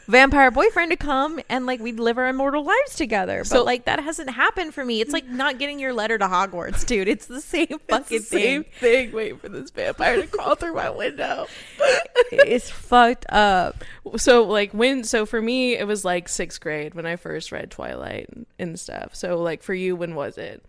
vampire 0.07 0.51
boyfriend 0.51 0.91
to 0.91 0.97
come 0.97 1.41
and 1.49 1.67
like 1.67 1.81
we'd 1.81 1.99
live 1.99 2.19
our 2.19 2.29
immortal 2.29 2.65
lives 2.65 2.95
together. 2.95 3.45
So- 3.45 3.57
but 3.59 3.67
like 3.67 3.85
that 3.85 4.01
hasn't 4.01 4.31
happened 4.31 4.75
for 4.75 4.85
me. 4.85 5.01
It's 5.01 5.13
like 5.13 5.27
not 5.27 5.59
getting 5.59 5.79
your 5.79 5.93
letter 5.93 6.19
to 6.19 6.27
Hogwarts, 6.27 6.87
dude. 6.87 7.09
It's 7.09 7.27
the 7.27 7.41
same 7.41 7.79
fucking 7.89 8.19
the 8.19 8.25
same 8.25 8.65
thing. 8.65 8.73
thing. 9.09 9.13
Wait 9.13 9.41
for 9.41 9.49
this 9.49 9.71
vampire 9.71 10.21
to 10.21 10.27
crawl 10.27 10.55
through 10.55 10.75
my 10.75 10.91
window. 10.91 11.47
It's 12.33 12.71
fucked 12.71 13.27
up. 13.29 13.85
so 14.17 14.45
like 14.45 14.73
when 14.73 15.05
so 15.05 15.25
for 15.27 15.41
me 15.41 15.77
it 15.77 15.87
was 15.87 16.05
like 16.05 16.29
sixth 16.29 16.61
grade 16.61 16.95
when 16.95 17.07
I 17.07 17.17
first 17.17 17.53
read 17.53 17.71
Twilight 17.71 18.29
and 18.59 18.79
stuff. 18.79 19.15
So 19.15 19.39
like 19.41 19.63
for 19.63 19.75
you, 19.75 19.95
when 19.95 20.15
was 20.15 20.37
it? 20.39 20.65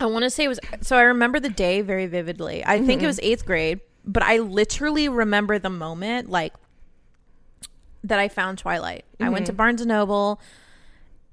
I 0.00 0.06
want 0.06 0.24
to 0.24 0.30
say 0.30 0.44
it 0.44 0.48
was 0.48 0.60
so 0.80 0.96
I 0.96 1.02
remember 1.02 1.40
the 1.40 1.48
day 1.48 1.80
very 1.82 2.06
vividly. 2.06 2.64
I 2.64 2.78
think 2.78 3.02
it 3.02 3.06
mm-hmm. 3.06 3.06
was 3.06 3.20
8th 3.20 3.44
grade, 3.44 3.80
but 4.04 4.22
I 4.22 4.38
literally 4.38 5.08
remember 5.08 5.58
the 5.58 5.70
moment 5.70 6.30
like 6.30 6.54
that 8.04 8.18
I 8.18 8.28
found 8.28 8.58
Twilight. 8.58 9.04
I 9.18 9.30
went 9.30 9.46
to 9.46 9.52
mm-hmm. 9.52 9.56
Barnes 9.56 9.80
and 9.80 9.88
Noble. 9.88 10.40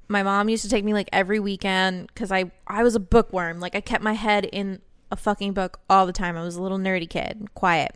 My 0.08 0.24
mom 0.24 0.50
used 0.50 0.64
to 0.64 0.70
take 0.70 0.84
me 0.84 0.94
like 0.94 1.10
every 1.14 1.40
weekend 1.40 2.14
cuz 2.16 2.32
I 2.32 2.52
I 2.66 2.84
was 2.84 2.96
a 2.96 3.00
bookworm. 3.00 3.60
Like 3.60 3.76
I 3.76 3.82
kept 3.82 4.04
my 4.04 4.14
head 4.14 4.46
in 4.46 4.82
a 5.12 5.16
fucking 5.16 5.54
book 5.54 5.80
all 5.90 6.06
the 6.06 6.14
time. 6.14 6.38
I 6.38 6.44
was 6.44 6.56
a 6.56 6.62
little 6.62 6.80
nerdy 6.80 7.10
kid, 7.10 7.50
quiet. 7.54 7.96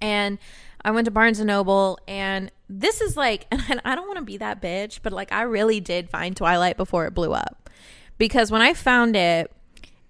And 0.00 0.38
I 0.84 0.90
went 0.90 1.04
to 1.04 1.12
Barnes 1.12 1.38
and 1.38 1.46
Noble 1.46 1.98
and 2.08 2.50
this 2.68 3.00
is 3.00 3.16
like 3.16 3.46
and 3.52 3.80
I 3.84 3.94
don't 3.94 4.08
want 4.08 4.18
to 4.18 4.24
be 4.24 4.36
that 4.38 4.60
bitch, 4.60 4.98
but 5.02 5.12
like 5.12 5.32
I 5.32 5.42
really 5.42 5.80
did 5.80 6.10
find 6.10 6.36
Twilight 6.36 6.76
before 6.76 7.06
it 7.06 7.14
blew 7.14 7.32
up. 7.32 7.70
Because 8.18 8.50
when 8.50 8.62
I 8.62 8.74
found 8.74 9.16
it, 9.16 9.52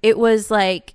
it 0.03 0.19
was 0.19 0.51
like 0.51 0.95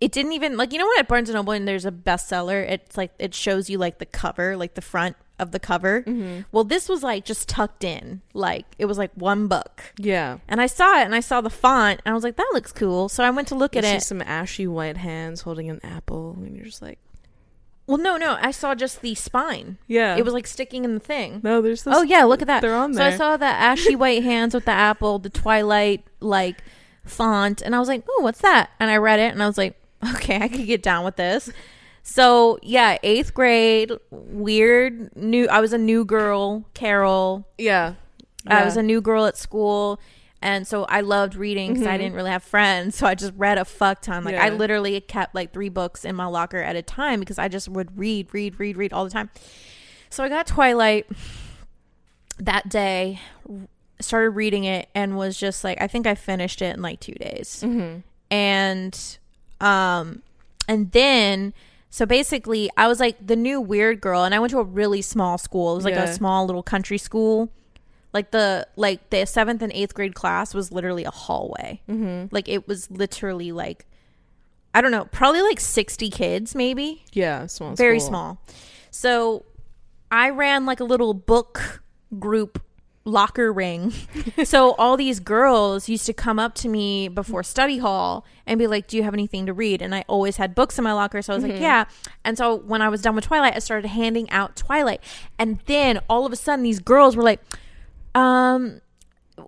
it 0.00 0.12
didn't 0.12 0.32
even 0.32 0.56
like 0.58 0.72
you 0.72 0.78
know 0.78 0.86
what 0.86 0.98
at 0.98 1.08
Barnes 1.08 1.30
and 1.30 1.36
Noble 1.36 1.54
and 1.54 1.66
there's 1.66 1.86
a 1.86 1.92
bestseller, 1.92 2.68
it's 2.68 2.96
like 2.98 3.12
it 3.18 3.34
shows 3.34 3.70
you 3.70 3.78
like 3.78 3.98
the 3.98 4.06
cover, 4.06 4.56
like 4.56 4.74
the 4.74 4.82
front 4.82 5.16
of 5.40 5.50
the 5.52 5.58
cover. 5.58 6.02
Mm-hmm. 6.02 6.42
Well, 6.52 6.64
this 6.64 6.88
was 6.88 7.02
like 7.02 7.24
just 7.24 7.48
tucked 7.48 7.82
in, 7.84 8.20
like 8.34 8.66
it 8.78 8.84
was 8.84 8.98
like 8.98 9.10
one 9.14 9.48
book. 9.48 9.92
Yeah. 9.98 10.38
And 10.48 10.60
I 10.60 10.66
saw 10.66 11.00
it 11.00 11.04
and 11.04 11.14
I 11.14 11.20
saw 11.20 11.40
the 11.40 11.50
font 11.50 12.00
and 12.04 12.12
I 12.12 12.14
was 12.14 12.22
like, 12.24 12.36
that 12.36 12.50
looks 12.52 12.72
cool. 12.72 13.08
So 13.08 13.24
I 13.24 13.30
went 13.30 13.48
to 13.48 13.54
look 13.54 13.74
You 13.74 13.78
at 13.80 13.84
it. 13.84 14.02
some 14.02 14.22
ashy 14.22 14.66
white 14.66 14.96
hands 14.98 15.40
holding 15.42 15.68
an 15.70 15.80
apple, 15.82 16.36
and 16.40 16.54
you're 16.54 16.66
just 16.66 16.82
like, 16.82 16.98
Well, 17.86 17.98
no, 17.98 18.16
no, 18.16 18.36
I 18.40 18.50
saw 18.52 18.74
just 18.74 19.00
the 19.02 19.14
spine. 19.14 19.78
yeah, 19.88 20.16
It 20.16 20.24
was 20.24 20.34
like 20.34 20.46
sticking 20.46 20.84
in 20.84 20.94
the 20.94 21.00
thing. 21.00 21.40
no. 21.42 21.60
There's 21.60 21.82
this. 21.84 21.94
Oh 21.96 22.02
yeah, 22.02 22.24
look 22.24 22.40
at 22.42 22.46
that. 22.46 22.60
They're 22.62 22.74
on 22.76 22.92
there. 22.92 23.10
So 23.10 23.14
I 23.14 23.18
saw 23.18 23.36
the 23.36 23.46
ashy 23.46 23.96
white 24.02 24.22
hands 24.22 24.54
with 24.54 24.64
the 24.66 24.70
apple, 24.72 25.18
the 25.18 25.30
Twilight 25.30 26.04
like 26.20 26.62
font, 27.04 27.62
and 27.62 27.74
I 27.74 27.78
was 27.78 27.88
like, 27.88 28.04
"Oh, 28.08 28.20
what's 28.22 28.40
that?" 28.42 28.70
And 28.78 28.90
I 28.90 28.96
read 28.98 29.18
it, 29.18 29.32
and 29.32 29.42
I 29.42 29.46
was 29.46 29.58
like, 29.58 29.76
"Okay, 30.14 30.36
I 30.36 30.48
could 30.48 30.66
get 30.66 30.82
down 30.82 31.04
with 31.04 31.16
this." 31.16 31.50
So 32.02 32.58
yeah, 32.62 32.98
eighth 33.02 33.34
grade, 33.34 33.92
weird 34.10 35.14
new. 35.16 35.48
I 35.48 35.60
was 35.60 35.72
a 35.72 35.78
new 35.78 36.04
girl, 36.04 36.64
Carol. 36.74 37.46
yeah. 37.58 37.94
I 38.46 38.64
was 38.64 38.76
a 38.78 38.82
new 38.82 39.00
girl 39.02 39.26
at 39.26 39.36
school. 39.36 40.00
And 40.42 40.66
so 40.66 40.84
I 40.84 41.02
loved 41.02 41.34
reading 41.34 41.74
because 41.74 41.86
I 41.86 41.98
didn't 41.98 42.14
really 42.14 42.30
have 42.30 42.42
friends. 42.42 42.96
So 42.98 43.06
I 43.06 43.14
just 43.14 43.34
read 43.36 43.58
a 43.58 43.66
fuck 43.66 44.00
ton. 44.00 44.24
Like 44.24 44.34
I 44.36 44.48
literally 44.48 44.98
kept 45.02 45.34
like 45.34 45.52
three 45.52 45.68
books 45.68 46.06
in 46.06 46.16
my 46.16 46.24
locker 46.24 46.56
at 46.56 46.74
a 46.76 46.80
time 46.82 47.20
because 47.20 47.38
I 47.38 47.48
just 47.48 47.68
would 47.68 47.98
read, 47.98 48.32
read, 48.32 48.58
read, 48.58 48.78
read 48.78 48.92
all 48.94 49.04
the 49.04 49.10
time. 49.10 49.28
So 50.08 50.24
I 50.24 50.30
got 50.30 50.46
Twilight 50.46 51.06
that 52.38 52.70
day, 52.70 53.20
started 54.00 54.30
reading 54.30 54.64
it, 54.64 54.88
and 54.94 55.16
was 55.18 55.36
just 55.36 55.62
like, 55.62 55.80
I 55.80 55.86
think 55.86 56.06
I 56.06 56.14
finished 56.14 56.62
it 56.62 56.74
in 56.76 56.80
like 56.82 57.00
two 57.00 57.12
days. 57.12 57.62
Mhm. 57.64 58.02
And, 58.30 59.18
um, 59.60 60.22
and 60.66 60.90
then, 60.92 61.52
so 61.90 62.06
basically, 62.06 62.70
I 62.76 62.86
was 62.88 63.00
like 63.00 63.24
the 63.26 63.36
new 63.36 63.60
weird 63.60 64.00
girl, 64.00 64.22
and 64.24 64.34
I 64.34 64.38
went 64.38 64.50
to 64.52 64.58
a 64.58 64.64
really 64.64 65.02
small 65.02 65.36
school. 65.38 65.72
It 65.72 65.76
was 65.76 65.84
like 65.84 65.94
Yeah. 65.94 66.04
a 66.04 66.14
small 66.14 66.46
little 66.46 66.62
country 66.62 66.98
school. 66.98 67.50
Like 68.12 68.30
the 68.32 68.66
like 68.76 69.10
the 69.10 69.24
seventh 69.26 69.60
and 69.62 69.72
eighth 69.72 69.94
grade 69.94 70.14
class 70.14 70.54
was 70.54 70.72
literally 70.72 71.04
a 71.04 71.10
hallway. 71.10 71.80
Mhm. 71.88 72.28
Like 72.32 72.48
it 72.48 72.66
was 72.66 72.90
literally 72.90 73.52
like, 73.52 73.86
I 74.74 74.80
don't 74.80 74.90
know, 74.90 75.04
probably 75.12 75.42
like 75.42 75.60
sixty 75.60 76.10
kids, 76.10 76.54
maybe 76.54 77.04
Yeah. 77.12 77.46
Small. 77.46 77.74
very 77.76 78.00
school. 78.00 78.08
small. 78.08 78.42
So 78.90 79.44
I 80.10 80.30
ran 80.30 80.66
like 80.66 80.80
a 80.80 80.84
little 80.84 81.14
book 81.14 81.82
group 82.18 82.60
locker 83.04 83.52
ring. 83.52 83.92
so 84.44 84.72
all 84.72 84.96
these 84.96 85.20
girls 85.20 85.88
used 85.88 86.06
to 86.06 86.12
come 86.12 86.38
up 86.38 86.54
to 86.56 86.68
me 86.68 87.08
before 87.08 87.42
study 87.42 87.78
hall 87.78 88.24
and 88.46 88.58
be 88.58 88.66
like, 88.66 88.86
"Do 88.86 88.96
you 88.96 89.02
have 89.02 89.14
anything 89.14 89.46
to 89.46 89.52
read?" 89.52 89.82
And 89.82 89.94
I 89.94 90.04
always 90.08 90.36
had 90.36 90.54
books 90.54 90.78
in 90.78 90.84
my 90.84 90.92
locker, 90.92 91.22
so 91.22 91.32
I 91.32 91.36
was 91.36 91.44
like, 91.44 91.60
"Yeah." 91.60 91.84
And 92.24 92.36
so 92.36 92.56
when 92.56 92.82
I 92.82 92.88
was 92.88 93.02
done 93.02 93.14
with 93.14 93.24
Twilight, 93.24 93.54
I 93.56 93.58
started 93.58 93.88
handing 93.88 94.28
out 94.30 94.56
Twilight. 94.56 95.00
And 95.38 95.60
then 95.66 96.00
all 96.08 96.26
of 96.26 96.32
a 96.32 96.36
sudden 96.36 96.62
these 96.62 96.80
girls 96.80 97.16
were 97.16 97.22
like, 97.22 97.40
um 98.14 98.80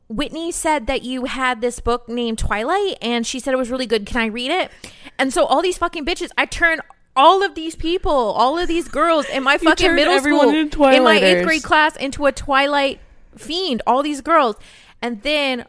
Whitney 0.08 0.52
said 0.52 0.86
that 0.86 1.02
you 1.02 1.26
had 1.26 1.60
this 1.60 1.78
book 1.80 2.08
named 2.08 2.38
Twilight 2.38 2.96
and 3.02 3.26
she 3.26 3.38
said 3.38 3.52
it 3.52 3.58
was 3.58 3.70
really 3.70 3.86
good. 3.86 4.06
Can 4.06 4.20
I 4.20 4.26
read 4.26 4.50
it? 4.50 4.70
And 5.18 5.32
so 5.34 5.44
all 5.44 5.60
these 5.60 5.76
fucking 5.76 6.06
bitches, 6.06 6.30
I 6.38 6.46
turned 6.46 6.80
all 7.14 7.42
of 7.42 7.54
these 7.54 7.74
people, 7.76 8.10
all 8.10 8.58
of 8.58 8.68
these 8.68 8.88
girls 8.88 9.26
in 9.28 9.42
my 9.42 9.58
fucking 9.58 9.94
middle 9.94 10.18
school, 10.20 10.40
in 10.94 11.04
my 11.04 11.18
eighth 11.18 11.44
grade 11.44 11.62
class, 11.62 11.96
into 11.96 12.24
a 12.24 12.32
Twilight 12.32 13.00
fiend. 13.36 13.82
All 13.86 14.02
these 14.02 14.20
girls, 14.20 14.56
and 15.00 15.22
then 15.22 15.64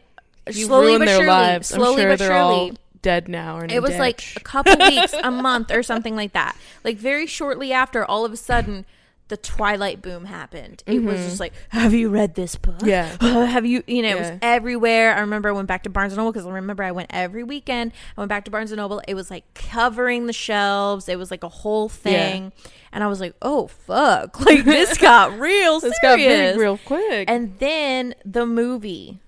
You 0.46 0.66
slowly 0.66 0.98
but 0.98 1.04
their 1.06 1.16
surely, 1.16 1.26
lives. 1.28 1.68
slowly 1.68 2.02
sure 2.02 2.10
but 2.10 2.18
they're 2.18 2.28
surely, 2.28 2.54
all 2.54 2.70
dead 3.02 3.28
now. 3.28 3.60
It 3.60 3.80
was 3.80 3.96
like 3.96 4.22
a 4.36 4.40
couple 4.40 4.76
weeks, 4.88 5.14
a 5.22 5.30
month, 5.30 5.70
or 5.70 5.82
something 5.82 6.16
like 6.16 6.32
that. 6.32 6.56
Like 6.84 6.96
very 6.98 7.26
shortly 7.26 7.72
after, 7.72 8.04
all 8.04 8.24
of 8.24 8.32
a 8.32 8.36
sudden, 8.36 8.86
the 9.28 9.36
Twilight 9.38 10.02
boom 10.02 10.26
happened. 10.26 10.82
It 10.86 11.02
was 11.02 11.18
just 11.18 11.40
like, 11.40 11.54
have 11.70 11.94
you 11.94 12.10
read 12.10 12.34
this 12.34 12.56
book? 12.56 12.78
Mm-hmm. 12.78 12.86
Yeah. 13.24 13.46
have 13.46 13.64
you? 13.64 13.82
You 13.86 14.02
know, 14.02 14.08
it 14.08 14.16
Yeah. 14.16 14.30
was 14.32 14.38
everywhere. 14.42 15.14
I 15.16 15.20
remember 15.20 15.48
I 15.48 15.52
went 15.52 15.66
back 15.66 15.82
to 15.84 15.90
Barnes 15.90 16.12
and 16.12 16.18
Noble 16.18 16.32
because 16.32 16.46
I 16.46 16.50
remember 16.50 16.82
I 16.82 16.92
went 16.92 17.10
every 17.12 17.42
weekend. 17.42 17.92
I 18.16 18.20
went 18.20 18.28
back 18.28 18.44
to 18.44 18.50
Barnes 18.50 18.70
and 18.70 18.76
Noble. 18.78 19.00
It 19.08 19.14
was 19.14 19.30
like 19.30 19.44
covering 19.54 20.26
the 20.26 20.32
shelves. 20.34 21.08
It 21.08 21.18
was 21.18 21.30
like 21.30 21.42
a 21.42 21.48
whole 21.48 21.88
thing, 21.88 22.52
and 22.92 23.02
I 23.02 23.06
was 23.06 23.18
like, 23.20 23.34
oh 23.40 23.68
fuck, 23.68 24.40
like 24.44 24.64
this 24.64 24.98
got 24.98 25.38
real 25.38 25.80
serious. 25.80 25.82
This 25.94 25.98
got 26.02 26.16
big 26.16 26.56
real 26.58 26.78
quick. 26.84 27.30
And 27.30 27.58
then 27.58 28.14
the 28.24 28.44
movie. 28.46 29.20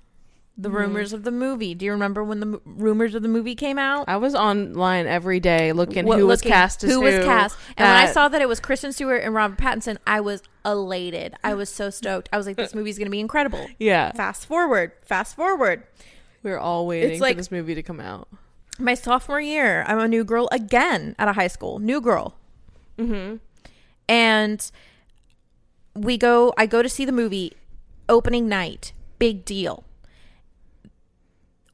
The 0.58 0.68
Mm-hmm. 0.70 0.76
rumors 0.78 1.12
of 1.12 1.22
the 1.24 1.30
movie. 1.30 1.74
Do 1.74 1.84
you 1.84 1.92
remember 1.92 2.24
when 2.24 2.40
the 2.40 2.46
m- 2.46 2.60
rumors 2.64 3.14
of 3.14 3.20
the 3.22 3.28
movie 3.28 3.54
came 3.54 3.78
out? 3.78 4.06
I 4.08 4.16
was 4.16 4.34
online 4.34 5.06
every 5.06 5.38
day 5.38 5.72
looking 5.72 6.06
what- 6.06 6.18
who 6.18 6.26
was 6.26 6.40
looking 6.40 6.52
cast 6.52 6.82
as 6.82 6.90
who 6.90 7.00
was 7.02 7.14
cast. 7.24 7.58
And 7.76 7.86
when 7.86 7.94
I 7.94 8.06
That- 8.06 8.14
saw 8.14 8.28
that 8.28 8.40
it 8.40 8.48
was 8.48 8.58
Kristen 8.58 8.92
Stewart 8.94 9.22
and 9.22 9.34
Robert 9.34 9.58
Pattinson, 9.58 9.98
I 10.06 10.20
was 10.22 10.42
elated. 10.64 11.34
I 11.44 11.52
was 11.52 11.68
so 11.68 11.90
stoked. 11.90 12.30
I 12.32 12.38
was 12.38 12.46
like, 12.46 12.56
this 12.56 12.74
movie's 12.78 12.98
gonna 12.98 13.10
be 13.10 13.20
incredible. 13.20 13.66
yeah, 13.78 14.12
Fast 14.12 14.46
forward, 14.46 14.92
fast 15.04 15.36
forward. 15.36 15.82
we 16.42 16.50
were 16.50 16.58
all 16.58 16.86
waiting 16.86 17.20
like- 17.20 17.34
for 17.34 17.40
this 17.40 17.50
movie 17.52 17.74
to 17.74 17.82
come 17.82 18.00
out. 18.00 18.26
My 18.78 18.94
sophomore 18.94 19.40
year, 19.42 19.84
I'm 19.86 19.98
a 19.98 20.08
new 20.08 20.24
girl 20.24 20.48
again 20.52 21.14
at 21.18 21.28
a 21.28 21.32
high 21.34 21.48
school. 21.48 21.78
New 21.80 22.00
girl. 22.00 22.34
Mm-hmm. 22.98 23.36
And 24.08 24.70
we 25.94 26.16
go 26.18 26.52
I 26.56 26.66
go 26.66 26.82
to 26.82 26.88
see 26.88 27.04
the 27.04 27.12
movie 27.12 27.52
opening 28.08 28.48
night. 28.48 28.92
Big 29.18 29.44
deal. 29.44 29.84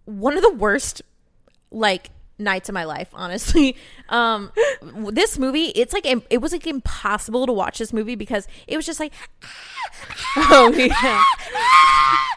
One 0.05 0.37
of 0.37 0.43
the 0.43 0.53
worst 0.53 1.03
like 1.71 2.11
nights 2.39 2.69
of 2.69 2.73
my 2.75 2.85
life 2.85 3.09
honestly. 3.13 3.77
Um 4.09 4.53
this 5.11 5.39
movie 5.39 5.67
it's 5.69 5.95
like 5.95 6.05
it 6.05 6.41
was 6.43 6.53
like 6.53 6.67
impossible 6.67 7.47
to 7.47 7.53
watch 7.53 7.79
this 7.79 7.93
movie 7.95 8.15
because 8.17 8.47
it 8.67 8.77
was 8.77 8.85
just 8.85 9.01
like 9.01 9.13
Oh 10.37 10.71
yeah, 10.77 11.23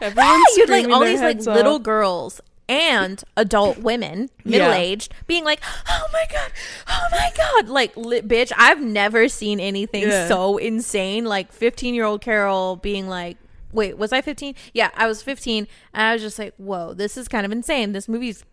everyone's 0.00 0.56
you'd 0.56 0.70
like 0.70 0.88
all 0.88 1.04
these 1.04 1.20
like 1.20 1.40
little 1.40 1.78
girls 1.78 2.40
and 2.68 3.22
adult 3.36 3.78
women 3.78 4.28
middle-aged 4.44 5.12
being 5.26 5.44
like 5.44 5.60
oh 5.88 6.06
my 6.12 6.24
god 6.32 6.50
oh 6.88 7.06
my 7.12 7.30
god 7.36 7.68
like 7.68 7.96
li- 7.96 8.22
bitch 8.22 8.52
i've 8.56 8.80
never 8.82 9.28
seen 9.28 9.60
anything 9.60 10.02
Yeah. 10.02 10.26
so 10.28 10.56
insane 10.56 11.24
like 11.26 11.52
15 11.52 11.94
year 11.94 12.04
old 12.04 12.22
carol 12.22 12.76
being 12.76 13.06
like 13.06 13.36
wait 13.76 13.96
was 13.96 14.12
i 14.12 14.20
15 14.20 14.54
yeah 14.74 14.90
i 14.94 15.06
was 15.06 15.22
15 15.22 15.68
and 15.94 16.02
i 16.02 16.12
was 16.12 16.22
just 16.22 16.38
like 16.38 16.54
whoa 16.56 16.94
this 16.94 17.16
is 17.16 17.28
kind 17.28 17.46
of 17.46 17.52
insane 17.52 17.92
this 17.92 18.08
movie's 18.08 18.44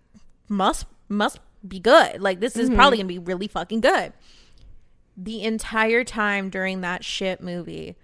must 0.48 0.86
must 1.10 1.40
be 1.68 1.80
good 1.80 2.22
like 2.22 2.40
this 2.40 2.56
is 2.56 2.70
probably 2.70 2.98
mm-hmm. 2.98 3.08
gonna 3.08 3.20
be 3.22 3.32
really 3.32 3.48
fucking 3.48 3.82
good 3.82 4.14
the 5.18 5.44
entire 5.44 6.04
time 6.04 6.50
during 6.50 6.82
that 6.82 7.04
shit 7.04 7.42
movie 7.42 7.96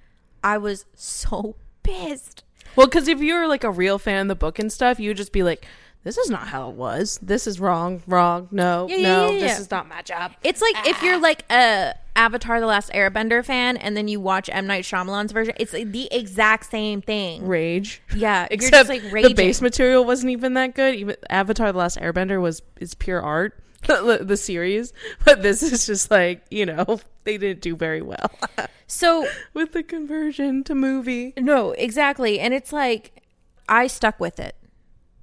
i 0.43 0.57
was 0.57 0.85
so 0.95 1.55
pissed 1.83 2.43
Well, 2.75 2.87
because 2.87 3.07
if 3.07 3.19
you 3.21 3.35
were 3.35 3.47
like 3.47 3.63
a 3.63 3.71
real 3.71 3.99
fan 3.99 4.23
of 4.23 4.27
the 4.27 4.35
book 4.35 4.59
and 4.59 4.71
stuff, 4.71 4.99
you 4.99 5.09
would 5.09 5.17
just 5.17 5.31
be 5.31 5.43
like, 5.43 5.65
"This 6.03 6.17
is 6.17 6.29
not 6.29 6.47
how 6.47 6.69
it 6.69 6.75
was. 6.75 7.19
This 7.21 7.47
is 7.47 7.59
wrong. 7.59 8.03
Wrong. 8.07 8.47
No. 8.51 8.87
Yeah, 8.89 8.97
no. 8.97 9.29
yeah, 9.29 9.31
yeah. 9.31 9.47
This 9.47 9.59
is 9.59 9.71
not 9.71 9.87
my 9.87 10.01
job." 10.01 10.33
It's 10.43 10.61
like 10.61 10.87
if 10.87 11.01
you're 11.03 11.15
ah. 11.15 11.19
like 11.19 11.51
a 11.51 11.95
Avatar: 12.19 12.59
The 12.59 12.65
Last 12.65 12.91
Airbender 12.91 13.45
fan, 13.45 13.77
and 13.77 13.95
then 13.95 14.09
you 14.09 14.19
watch 14.19 14.49
M 14.51 14.67
Night 14.67 14.83
Shyamalan's 14.83 15.31
version. 15.31 15.53
It's 15.57 15.71
like 15.71 15.91
the 15.93 16.13
exact 16.13 16.69
same 16.69 17.01
thing. 17.01 17.47
Rage. 17.47 18.01
Yeah, 18.13 18.41
you're 18.41 18.47
Except 18.51 18.89
just 18.89 18.89
like 18.89 19.23
the 19.23 19.33
base 19.33 19.61
material 19.61 20.03
wasn't 20.03 20.31
even 20.31 20.53
that 20.55 20.75
good. 20.75 20.95
Even 20.95 21.15
Avatar: 21.29 21.71
The 21.71 21.77
Last 21.77 21.97
Airbender 21.97 22.41
was 22.41 22.61
is 22.79 22.93
pure 22.93 23.21
art. 23.21 23.57
the, 23.87 24.19
the 24.21 24.35
series, 24.35 24.91
but 25.23 25.41
this 25.41 25.63
is 25.63 25.85
just 25.85 26.11
like 26.11 26.43
you 26.51 26.65
know 26.65 26.99
they 27.23 27.37
didn't 27.37 27.61
do 27.61 27.77
very 27.77 28.01
well 28.01 28.29
So 28.87 29.25
with 29.53 29.71
the 29.71 29.83
conversion 29.83 30.65
to 30.65 30.75
movie. 30.75 31.33
no, 31.37 31.71
exactly, 31.71 32.41
and 32.41 32.53
it's 32.53 32.73
like 32.73 33.23
I 33.69 33.87
stuck 33.87 34.19
with 34.19 34.37
it 34.37 34.57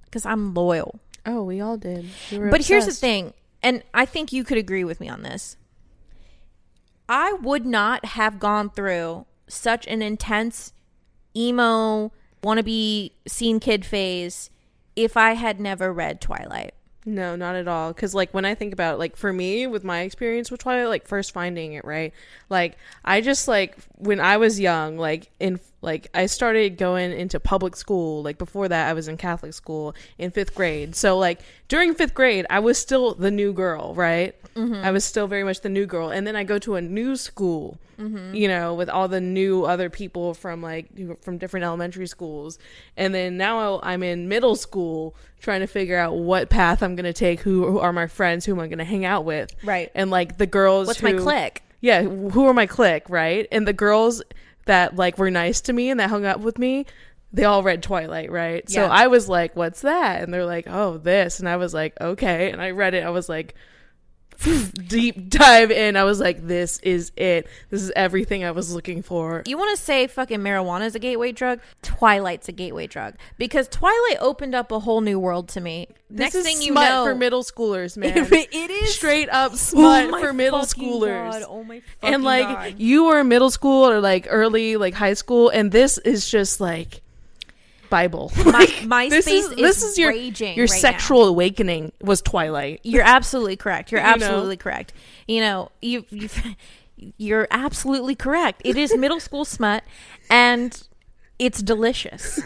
because 0.05 0.25
I'm 0.25 0.55
loyal. 0.55 0.99
Oh, 1.27 1.43
we 1.43 1.61
all 1.61 1.77
did. 1.77 2.07
We 2.31 2.49
But 2.49 2.65
here's 2.65 2.87
the 2.87 2.93
thing, 2.93 3.35
and 3.61 3.83
I 3.93 4.05
think 4.07 4.33
you 4.33 4.43
could 4.43 4.57
agree 4.57 4.83
with 4.83 4.99
me 4.99 5.07
on 5.07 5.21
this. 5.21 5.55
I 7.09 7.33
would 7.33 7.65
not 7.65 8.05
have 8.05 8.39
gone 8.39 8.69
through 8.69 9.25
such 9.47 9.87
an 9.87 10.01
intense 10.01 10.73
emo 11.35 12.11
wannabe 12.43 13.11
scene 13.27 13.59
kid 13.59 13.85
phase 13.85 14.49
if 14.95 15.15
I 15.15 15.33
had 15.33 15.59
never 15.59 15.93
read 15.93 16.19
Twilight. 16.19 16.73
No, 17.05 17.37
not 17.37 17.55
at 17.55 17.69
all. 17.69 17.93
Because 17.93 18.13
like 18.13 18.33
when 18.33 18.43
I 18.43 18.53
think 18.53 18.73
about 18.73 18.99
like 18.99 19.15
for 19.15 19.31
me 19.31 19.65
with 19.65 19.85
my 19.85 20.01
experience 20.01 20.51
with 20.51 20.59
Twilight, 20.59 20.89
like 20.89 21.07
first 21.07 21.31
finding 21.31 21.73
it, 21.73 21.85
right? 21.85 22.13
Like 22.49 22.77
I 23.05 23.21
just 23.21 23.47
like 23.47 23.77
when 23.95 24.19
I 24.19 24.35
was 24.35 24.59
young, 24.59 24.97
like 24.97 25.31
in 25.39 25.59
like 25.87 26.09
I 26.13 26.25
started 26.25 26.77
going 26.77 27.13
into 27.13 27.39
public 27.39 27.75
school. 27.77 28.21
Like 28.21 28.37
before 28.37 28.67
that, 28.67 28.89
I 28.89 28.93
was 28.93 29.07
in 29.07 29.15
Catholic 29.15 29.53
school 29.53 29.95
in 30.17 30.31
fifth 30.31 30.53
grade. 30.53 30.95
So 30.95 31.17
like 31.17 31.39
during 31.69 31.95
fifth 31.95 32.13
grade, 32.13 32.45
I 32.49 32.59
was 32.59 32.77
still 32.77 33.15
the 33.15 33.31
new 33.31 33.53
girl, 33.53 33.95
right? 33.95 34.35
Mm-hmm. 34.53 34.83
I 34.83 34.91
was 34.91 35.05
still 35.05 35.27
very 35.27 35.45
much 35.45 35.61
the 35.61 35.69
new 35.69 35.85
girl. 35.85 36.09
And 36.09 36.27
then 36.27 36.35
I 36.35 36.43
go 36.43 36.59
to 36.59 36.75
a 36.75 36.81
new 36.81 37.15
school, 37.15 37.79
mm-hmm. 37.97 38.35
you 38.35 38.49
know, 38.49 38.73
with 38.73 38.89
all 38.89 39.07
the 39.07 39.21
new 39.21 39.63
other 39.63 39.89
people 39.89 40.33
from 40.33 40.61
like 40.61 40.87
from 41.23 41.37
different 41.37 41.63
elementary 41.63 42.07
schools. 42.07 42.59
And 42.97 43.15
then 43.15 43.37
now 43.37 43.79
I'm 43.81 44.03
in 44.03 44.27
middle 44.27 44.57
school 44.57 45.15
trying 45.39 45.61
to 45.61 45.67
figure 45.67 45.97
out 45.97 46.17
what 46.17 46.49
path 46.49 46.83
I'm 46.83 46.95
going 46.95 47.05
to 47.05 47.13
take, 47.13 47.39
who, 47.39 47.65
who 47.65 47.79
are 47.79 47.93
my 47.93 48.07
friends, 48.07 48.45
who 48.45 48.51
am 48.51 48.59
I 48.59 48.67
going 48.67 48.79
to 48.79 48.83
hang 48.83 49.05
out 49.05 49.23
with. 49.23 49.55
Right. 49.63 49.89
And 49.95 50.11
like 50.11 50.37
the 50.37 50.47
girls 50.47 50.87
What's 50.87 51.01
my 51.01 51.11
who- 51.11 51.23
clique? 51.23 51.63
Yeah, 51.79 52.01
who 52.01 52.47
are 52.47 52.55
my 52.55 52.65
clique, 52.65 53.07
right? 53.07 53.47
And 53.51 53.67
the 53.67 53.73
girls 53.73 54.23
that 54.67 54.95
like 54.95 55.17
were 55.17 55.31
nice 55.31 55.61
to 55.61 55.73
me 55.73 55.89
and 55.89 55.99
that 55.99 56.09
hung 56.09 56.25
out 56.25 56.39
with 56.39 56.57
me, 56.57 56.85
they 57.33 57.43
all 57.43 57.63
read 57.63 57.83
Twilight, 57.83 58.31
right? 58.31 58.69
So 58.69 58.83
I 58.85 59.07
was 59.07 59.27
like, 59.27 59.55
"What's 59.55 59.81
that?" 59.81 60.23
And 60.23 60.33
they're 60.33 60.45
like, 60.45 60.65
"Oh, 60.67 60.97
this." 60.97 61.39
And 61.39 61.49
I 61.49 61.57
was 61.57 61.73
like, 61.73 61.99
"Okay." 61.99 62.51
And 62.51 62.61
I 62.61 62.71
read 62.71 62.93
it. 62.93 63.03
I 63.03 63.09
was 63.09 63.27
like, 63.27 63.55
deep 64.87 65.29
dive 65.29 65.71
in. 65.71 65.95
I 65.95 66.03
was 66.03 66.19
like, 66.19 66.45
"This 66.45 66.79
is 66.79 67.11
it. 67.15 67.47
This 67.69 67.81
is 67.81 67.91
everything 67.95 68.43
I 68.43 68.51
was 68.51 68.73
looking 68.73 69.01
for." 69.01 69.43
You 69.45 69.57
want 69.57 69.77
to 69.77 69.83
say 69.83 70.07
fucking 70.07 70.39
marijuana 70.39 70.85
is 70.85 70.95
a 70.95 70.99
gateway 70.99 71.31
drug? 71.31 71.59
Twilight's 71.81 72.47
a 72.47 72.51
gateway 72.51 72.87
drug 72.87 73.15
because 73.37 73.67
Twilight 73.67 74.17
opened 74.19 74.55
up 74.55 74.71
a 74.71 74.79
whole 74.79 75.01
new 75.01 75.19
world 75.19 75.49
to 75.49 75.61
me. 75.61 75.87
Next 76.09 76.33
this 76.33 76.45
is 76.45 76.53
thing 76.53 76.61
you 76.65 76.73
know, 76.73 77.03
for 77.05 77.15
middle 77.15 77.43
schoolers, 77.43 77.97
man. 77.97 78.27
it 78.31 78.53
is 78.53 78.95
straight 78.95 79.29
up 79.29 79.53
Oh 79.53 79.55
smut 79.55 80.09
my 80.09 80.21
for 80.21 80.33
middle 80.33 80.59
schoolers. 80.61 81.31
God. 81.31 81.43
Oh 81.47 81.63
my 81.63 81.81
and 82.01 82.23
like 82.23 82.47
God. 82.47 82.75
you 82.79 83.05
were 83.05 83.19
in 83.19 83.27
middle 83.27 83.51
school 83.51 83.89
or 83.89 83.99
like 83.99 84.27
early 84.29 84.77
like 84.77 84.93
high 84.93 85.13
school 85.15 85.49
and 85.49 85.71
this 85.71 85.97
is 85.99 86.29
just 86.29 86.61
like 86.61 87.01
bible 87.89 88.31
My- 88.45 88.67
Like, 88.85 89.09
this 89.09 89.27
is, 89.27 89.49
this 89.55 89.77
is 89.83 89.91
is 89.91 89.97
your 89.97 90.09
raging 90.11 90.55
your 90.57 90.65
right 90.65 90.71
now. 90.75 90.77
sexual 90.79 91.25
awakening 91.25 91.91
was 92.01 92.21
twilight 92.21 92.79
You're 92.83 93.03
absolutely 93.03 93.55
correct. 93.57 93.91
You're 93.91 94.01
You 94.01 94.07
know? 94.07 94.13
absolutely 94.13 94.57
correct. 94.57 94.93
You 95.27 95.41
know, 95.41 95.71
you 95.81 96.05
you 96.09 96.29
you're 97.17 97.47
absolutely 97.51 98.15
correct. 98.15 98.61
It 98.65 98.75
is 98.77 98.95
middle 98.95 99.19
school 99.19 99.45
smut 99.45 99.83
and 100.29 100.81
it's 101.39 101.61
delicious. 101.61 102.39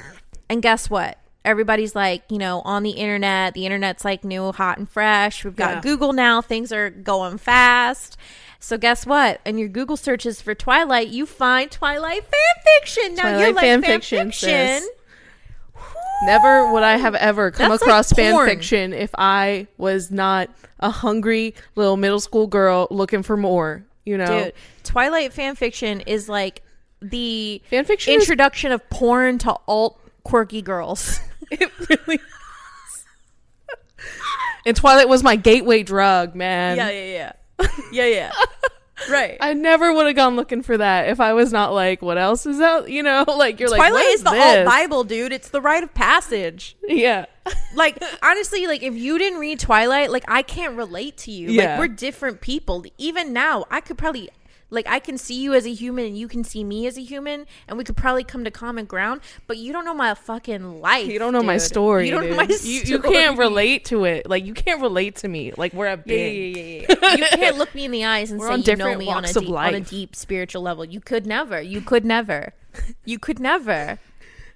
And 0.49 0.61
guess 0.61 0.89
what? 0.89 1.17
Everybody's 1.45 1.95
like, 1.95 2.23
you 2.29 2.37
know, 2.37 2.61
on 2.65 2.83
the 2.83 2.91
internet. 2.91 3.53
The 3.53 3.65
internet's 3.65 4.03
like 4.05 4.23
new, 4.23 4.51
hot 4.51 4.77
and 4.77 4.89
fresh. 4.89 5.43
We've 5.45 5.55
got 5.55 5.75
Yeah. 5.75 5.81
Google 5.81 6.13
now. 6.13 6.41
Things 6.41 6.71
are 6.71 6.89
going 6.89 7.37
fast. 7.37 8.17
So 8.59 8.77
guess 8.77 9.05
what? 9.07 9.39
In 9.45 9.57
your 9.57 9.69
Google 9.69 9.97
searches 9.97 10.39
for 10.41 10.53
Twilight, 10.53 11.07
you 11.07 11.25
find 11.25 11.71
Twilight 11.71 12.23
fan 12.25 12.63
fiction. 12.79 13.15
Now 13.15 13.29
you're 13.29 13.53
Twilight 13.53 13.55
like 13.55 13.63
fan 13.63 13.81
fan 13.81 13.91
fiction, 13.91 14.31
fiction. 14.31 14.89
Never 16.23 16.71
would 16.71 16.83
i 16.83 16.97
have 16.97 17.15
ever 17.15 17.51
come 17.51 17.69
That's 17.69 17.81
like 17.81 17.87
across 17.89 18.11
fan 18.11 18.45
fiction 18.45 18.93
if 18.93 19.09
i 19.17 19.67
was 19.77 20.11
not 20.11 20.49
a 20.79 20.89
hungry 20.89 21.53
little 21.75 21.97
middle 21.97 22.19
school 22.19 22.47
girl 22.47 22.87
looking 22.91 23.23
for 23.23 23.37
more 23.37 23.83
you 24.05 24.17
know 24.17 24.45
Dude, 24.45 24.53
Twilight 24.83 25.31
fan 25.33 25.55
fiction 25.55 26.01
is 26.01 26.27
like 26.29 26.63
the 27.01 27.61
fan 27.69 27.85
fiction 27.85 28.13
is- 28.13 28.21
introduction 28.23 28.71
of 28.71 28.87
porn 28.89 29.37
to 29.39 29.55
alt 29.67 29.99
quirky 30.23 30.61
girls. 30.61 31.19
it 31.51 31.71
really 31.89 32.15
is. 32.15 33.05
and 34.65 34.75
twilight 34.75 35.09
was 35.09 35.23
my 35.23 35.35
gateway 35.35 35.83
drug 35.83 36.35
man 36.35 36.77
Yeah, 36.77 36.89
yeah, 36.89 37.31
yeah. 37.59 37.67
Yeah, 37.91 38.05
yeah. 38.05 38.31
right. 39.09 39.37
I 39.39 39.53
never 39.53 39.93
would 39.93 40.05
have 40.07 40.15
gone 40.15 40.35
looking 40.35 40.61
for 40.61 40.77
that 40.77 41.09
if 41.09 41.19
I 41.19 41.33
was 41.33 41.51
not 41.51 41.73
like, 41.73 42.01
what 42.01 42.17
else 42.17 42.45
is 42.45 42.59
out? 42.59 42.89
You 42.89 43.03
know, 43.03 43.25
like 43.37 43.59
you're 43.59 43.69
like, 43.69 43.79
Twilight 43.79 44.05
is 44.07 44.23
the 44.23 44.31
this? 44.31 44.57
alt 44.57 44.65
Bible, 44.65 45.03
dude. 45.03 45.31
It's 45.31 45.49
the 45.49 45.61
rite 45.61 45.83
of 45.83 45.93
passage. 45.93 46.75
Yeah, 46.87 47.25
Like 47.75 48.01
honestly, 48.21 48.67
like 48.67 48.83
if 48.83 48.95
you 48.95 49.17
didn't 49.17 49.39
read 49.39 49.59
Twilight, 49.59 50.11
like 50.11 50.25
I 50.27 50.41
can't 50.41 50.75
relate 50.75 51.17
to 51.19 51.31
you. 51.31 51.51
Yeah. 51.51 51.71
Like 51.71 51.79
we're 51.79 51.95
different 51.95 52.41
people. 52.41 52.85
Even 52.97 53.33
now, 53.33 53.65
I 53.71 53.81
could 53.81 53.97
probably 53.97 54.29
like 54.71 54.87
I 54.87 54.99
can 54.99 55.17
see 55.17 55.35
you 55.35 55.53
as 55.53 55.65
a 55.65 55.73
human 55.73 56.05
and 56.05 56.17
you 56.17 56.27
can 56.27 56.43
see 56.43 56.63
me 56.63 56.87
as 56.87 56.97
a 56.97 57.01
human 57.01 57.45
and 57.67 57.77
we 57.77 57.83
could 57.83 57.97
probably 57.97 58.23
come 58.23 58.43
to 58.45 58.51
common 58.51 58.85
ground, 58.85 59.21
but 59.45 59.57
you 59.57 59.71
don't 59.73 59.85
know 59.85 59.93
my 59.93 60.15
fucking 60.15 60.81
life. 60.81 61.07
you 61.07 61.19
don't 61.19 61.33
know 61.33 61.43
my 61.43 61.57
story. 61.57 62.07
You 62.07 62.11
don't 62.11 62.29
know 62.29 62.35
my 62.37 62.43
You, 62.43 62.55
story. 62.57 62.89
you 62.89 62.99
can't 62.99 63.37
relate 63.37 63.85
to 63.85 64.05
it. 64.05 64.27
Like 64.27 64.45
you 64.45 64.53
can't 64.53 64.81
relate 64.81 65.17
to 65.17 65.27
me. 65.27 65.51
Like 65.55 65.73
where 65.73 65.89
I've 65.89 66.05
been. 66.05 66.35
yeah, 66.35 66.61
yeah, 66.61 66.85
yeah, 66.89 66.95
yeah. 67.01 67.15
you 67.15 67.25
can't 67.37 67.57
look 67.57 67.75
me 67.75 67.85
in 67.85 67.91
the 67.91 68.05
eyes 68.05 68.31
and 68.31 68.39
We're 68.39 68.57
say 68.63 68.71
you 68.71 68.77
know 68.77 68.97
me 68.97 69.09
on 69.09 69.25
a, 69.25 69.33
deep, 69.33 69.49
on 69.49 69.75
a 69.75 69.81
deep 69.81 70.15
spiritual 70.15 70.61
level. 70.61 70.85
You 70.85 71.01
could 71.01 71.27
never. 71.27 71.61
You 71.61 71.81
could 71.81 72.05
never. 72.05 72.53
You 73.03 73.19
could 73.19 73.39
never. 73.39 73.99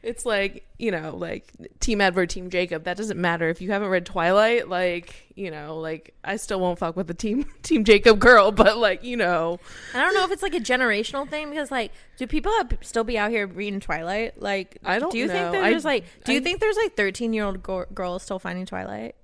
It's 0.06 0.26
like 0.26 0.68
you 0.78 0.92
know, 0.92 1.16
like 1.16 1.52
Team 1.80 2.00
Edward, 2.00 2.30
Team 2.30 2.50
Jacob. 2.50 2.84
That 2.84 2.96
doesn't 2.96 3.20
matter 3.20 3.50
if 3.50 3.60
you 3.62 3.72
haven't 3.72 3.90
read 3.90 4.06
Twilight. 4.06 4.70
Like 4.70 5.32
you 5.36 5.50
know, 5.52 5.80
like 5.80 6.14
I 6.24 6.38
still 6.38 6.60
won't 6.60 6.78
fuck 6.80 6.96
with 6.96 7.08
the 7.08 7.14
Team 7.14 7.46
Team 7.64 7.84
Jacob 7.84 8.20
girl. 8.20 8.52
But 8.52 8.78
like 8.78 9.04
you 9.04 9.18
know, 9.18 9.60
I 9.94 10.02
don't 10.02 10.14
know 10.14 10.24
if 10.24 10.32
it's 10.32 10.44
like 10.44 10.54
a 10.54 10.60
generational 10.60 11.28
thing 11.30 11.50
because 11.50 11.72
like, 11.72 11.92
do 12.18 12.28
people 12.28 12.52
have, 12.58 12.72
still 12.82 13.04
be 13.04 13.18
out 13.18 13.32
here 13.32 13.48
reading 13.48 13.80
Twilight? 13.80 14.40
Like, 14.42 14.78
I 14.84 15.00
don't 15.00 15.12
Do 15.12 15.18
you 15.18 15.28
know. 15.28 15.34
think 15.52 15.56
I- 15.64 15.70
there's 15.72 15.86
like, 15.86 16.06
do 16.24 16.34
you 16.34 16.40
I- 16.40 16.44
think 16.44 16.60
there's 16.62 16.78
like 16.78 16.96
thirteen 16.96 17.34
year 17.34 17.46
old 17.46 17.64
go- 17.64 17.86
girls 17.94 18.22
still 18.24 18.40
finding 18.40 18.66
Twilight? 18.66 19.16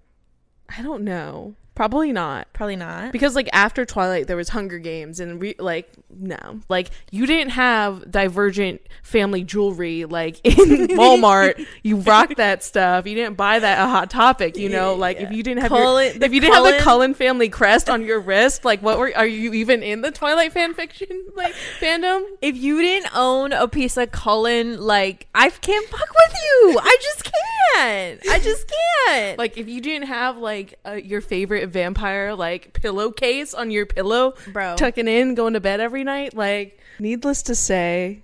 I 0.75 0.81
don't 0.81 1.03
know. 1.03 1.55
Probably 1.73 2.11
not. 2.11 2.51
Probably 2.53 2.75
not. 2.75 3.11
because 3.11 3.35
like 3.35 3.49
after 3.53 3.85
twilight 3.85 4.27
there 4.27 4.37
was 4.37 4.49
hunger 4.49 4.77
games 4.77 5.19
and 5.19 5.41
re- 5.41 5.55
like 5.57 5.91
no 6.09 6.59
like 6.69 6.91
you 7.09 7.25
didn't 7.25 7.51
have 7.51 8.11
divergent 8.11 8.81
family 9.01 9.43
jewelry 9.43 10.05
like 10.05 10.39
in 10.43 10.53
walmart 10.97 11.65
you 11.83 11.95
rocked 11.97 12.37
that 12.37 12.63
stuff 12.63 13.07
you 13.07 13.15
didn't 13.15 13.37
buy 13.37 13.57
that 13.59 13.79
a 13.79 13.89
hot 13.89 14.09
topic 14.09 14.57
you 14.57 14.67
know 14.69 14.93
like 14.95 15.19
if 15.21 15.31
you 15.31 15.41
didn't 15.41 15.61
have 15.61 15.69
Cullen- 15.69 16.15
your, 16.15 16.23
if 16.23 16.33
you 16.33 16.41
didn't 16.41 16.53
have 16.53 16.63
the 16.63 16.69
Cullen- 16.71 16.83
cullen 16.83 17.13
family 17.13 17.49
crest 17.49 17.89
on 17.89 18.03
your 18.03 18.19
wrist 18.19 18.65
like 18.65 18.81
what 18.81 18.99
were 18.99 19.11
are 19.15 19.25
you 19.25 19.53
even 19.53 19.81
in 19.81 20.01
the 20.01 20.11
twilight 20.11 20.51
fan 20.51 20.73
fiction 20.73 21.25
like 21.35 21.55
fandom 21.79 22.23
if 22.41 22.57
you 22.57 22.81
didn't 22.81 23.09
own 23.15 23.53
a 23.53 23.67
piece 23.67 23.97
of 23.97 24.11
Cullen, 24.11 24.79
like 24.81 25.27
I 25.33 25.49
can't 25.49 25.87
fuck 25.87 25.99
with 25.99 26.35
you. 26.35 26.79
I 26.81 26.97
just 27.01 27.23
can't. 27.23 28.21
I 28.29 28.39
just 28.39 28.71
can't. 29.07 29.37
like 29.37 29.57
if 29.57 29.67
you 29.67 29.81
didn't 29.81 30.07
have 30.07 30.37
like 30.37 30.75
uh, 30.85 30.93
your 30.93 31.21
favorite 31.21 31.60
vampire 31.67 32.35
like 32.35 32.73
pillowcase 32.73 33.53
on 33.53 33.71
your 33.71 33.85
pillow 33.85 34.33
Bro. 34.51 34.75
tucking 34.77 35.07
in 35.07 35.35
going 35.35 35.53
to 35.53 35.59
bed 35.59 35.79
every 35.79 36.03
night 36.03 36.35
like 36.35 36.79
needless 36.99 37.43
to 37.43 37.55
say 37.55 38.23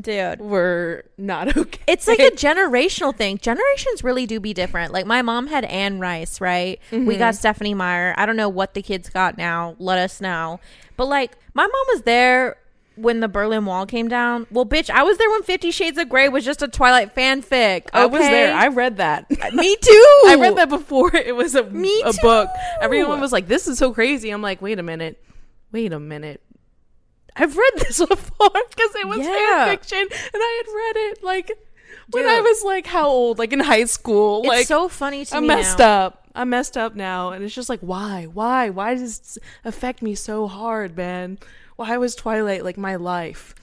dude. 0.00 0.40
we're 0.40 1.02
not 1.16 1.56
okay. 1.56 1.80
It's 1.86 2.06
like 2.06 2.18
a 2.18 2.30
generational 2.30 3.14
thing. 3.14 3.38
Generations 3.38 4.02
really 4.02 4.26
do 4.26 4.40
be 4.40 4.54
different. 4.54 4.92
Like 4.92 5.06
my 5.06 5.22
mom 5.22 5.46
had 5.46 5.64
Anne 5.64 6.00
Rice, 6.00 6.40
right? 6.40 6.80
We 6.90 6.98
mm-hmm. 6.98 7.18
got 7.18 7.34
Stephenie 7.34 7.74
Meyer. 7.74 8.14
I 8.16 8.26
don't 8.26 8.36
know 8.36 8.48
what 8.48 8.74
the 8.74 8.82
kids 8.82 9.08
got 9.08 9.38
now. 9.38 9.76
Let 9.78 9.98
us 9.98 10.20
know. 10.20 10.60
But 10.96 11.06
like 11.06 11.36
my 11.54 11.62
mom 11.62 11.84
was 11.88 12.02
there 12.02 12.56
when 12.96 13.20
the 13.20 13.28
Berlin 13.28 13.64
Wall 13.64 13.86
came 13.86 14.08
down. 14.08 14.46
Well, 14.50 14.64
bitch, 14.66 14.88
I 14.90 15.02
was 15.02 15.18
there 15.18 15.28
when 15.30 15.42
Fifty 15.42 15.70
Shades 15.70 15.98
of 15.98 16.08
Grey 16.08 16.28
was 16.28 16.44
just 16.44 16.62
a 16.62 16.68
Twilight 16.68 17.14
fanfic. 17.14 17.88
I 17.92 18.06
was 18.06 18.20
there. 18.20 18.54
I 18.54 18.68
read 18.68 18.98
that. 18.98 19.28
Me 19.54 19.76
too. 19.76 20.20
I 20.26 20.36
read 20.38 20.56
that 20.56 20.68
before 20.68 21.14
it 21.16 21.34
was 21.34 21.54
a, 21.54 21.64
Me 21.64 22.02
a 22.04 22.12
too. 22.12 22.18
book. 22.22 22.48
Everyone 22.80 23.20
was 23.20 23.32
like, 23.32 23.48
"This 23.48 23.66
is 23.68 23.78
so 23.78 23.92
crazy." 23.92 24.30
I'm 24.30 24.42
like, 24.42 24.62
"Wait 24.62 24.78
a 24.78 24.82
minute, 24.82 25.22
wait 25.72 25.92
a 25.92 26.00
minute." 26.00 26.40
I've 27.36 27.56
read 27.56 27.72
this 27.78 27.98
before 27.98 28.50
because 28.70 28.94
it 28.94 29.08
was 29.08 29.18
Yeah. 29.18 29.64
fan 29.66 29.76
fiction, 29.76 29.98
and 29.98 30.10
I 30.34 30.62
had 30.64 30.72
read 30.72 31.10
it 31.10 31.24
like 31.24 31.50
when 32.12 32.26
I 32.26 32.40
was 32.40 32.62
like 32.62 32.86
how 32.86 33.08
old? 33.08 33.38
Like 33.38 33.52
in 33.52 33.60
high 33.60 33.84
school. 33.86 34.40
It's 34.42 34.48
like 34.48 34.66
so 34.66 34.88
funny 34.88 35.24
to 35.24 35.36
I'm 35.36 35.42
me 35.42 35.48
messed 35.48 35.78
now. 35.80 36.04
up. 36.06 36.28
I'm 36.36 36.50
messed 36.50 36.76
up 36.76 36.94
now, 36.96 37.30
and 37.30 37.44
it's 37.44 37.54
just 37.54 37.68
like, 37.68 37.78
why, 37.80 38.24
why, 38.32 38.68
why 38.70 38.94
does 38.94 39.18
this 39.20 39.38
affect 39.64 40.02
me 40.02 40.14
so 40.16 40.48
hard, 40.48 40.96
man? 40.96 41.38
Why 41.76 41.96
was 41.96 42.14
Twilight 42.14 42.64
like 42.64 42.76
my 42.76 42.96
life? 42.96 43.54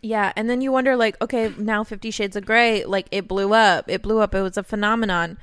Yeah, 0.00 0.32
and 0.36 0.48
then 0.48 0.60
you 0.60 0.70
wonder, 0.70 0.94
like, 0.96 1.20
okay, 1.20 1.52
now 1.58 1.82
Fifty 1.82 2.10
Shades 2.10 2.36
of 2.36 2.46
Grey, 2.46 2.84
like, 2.84 3.08
it 3.10 3.26
blew 3.26 3.52
up. 3.52 3.86
It 3.88 4.02
blew 4.02 4.20
up. 4.20 4.34
It 4.34 4.42
was 4.42 4.56
a 4.56 4.62
phenomenon. 4.62 5.38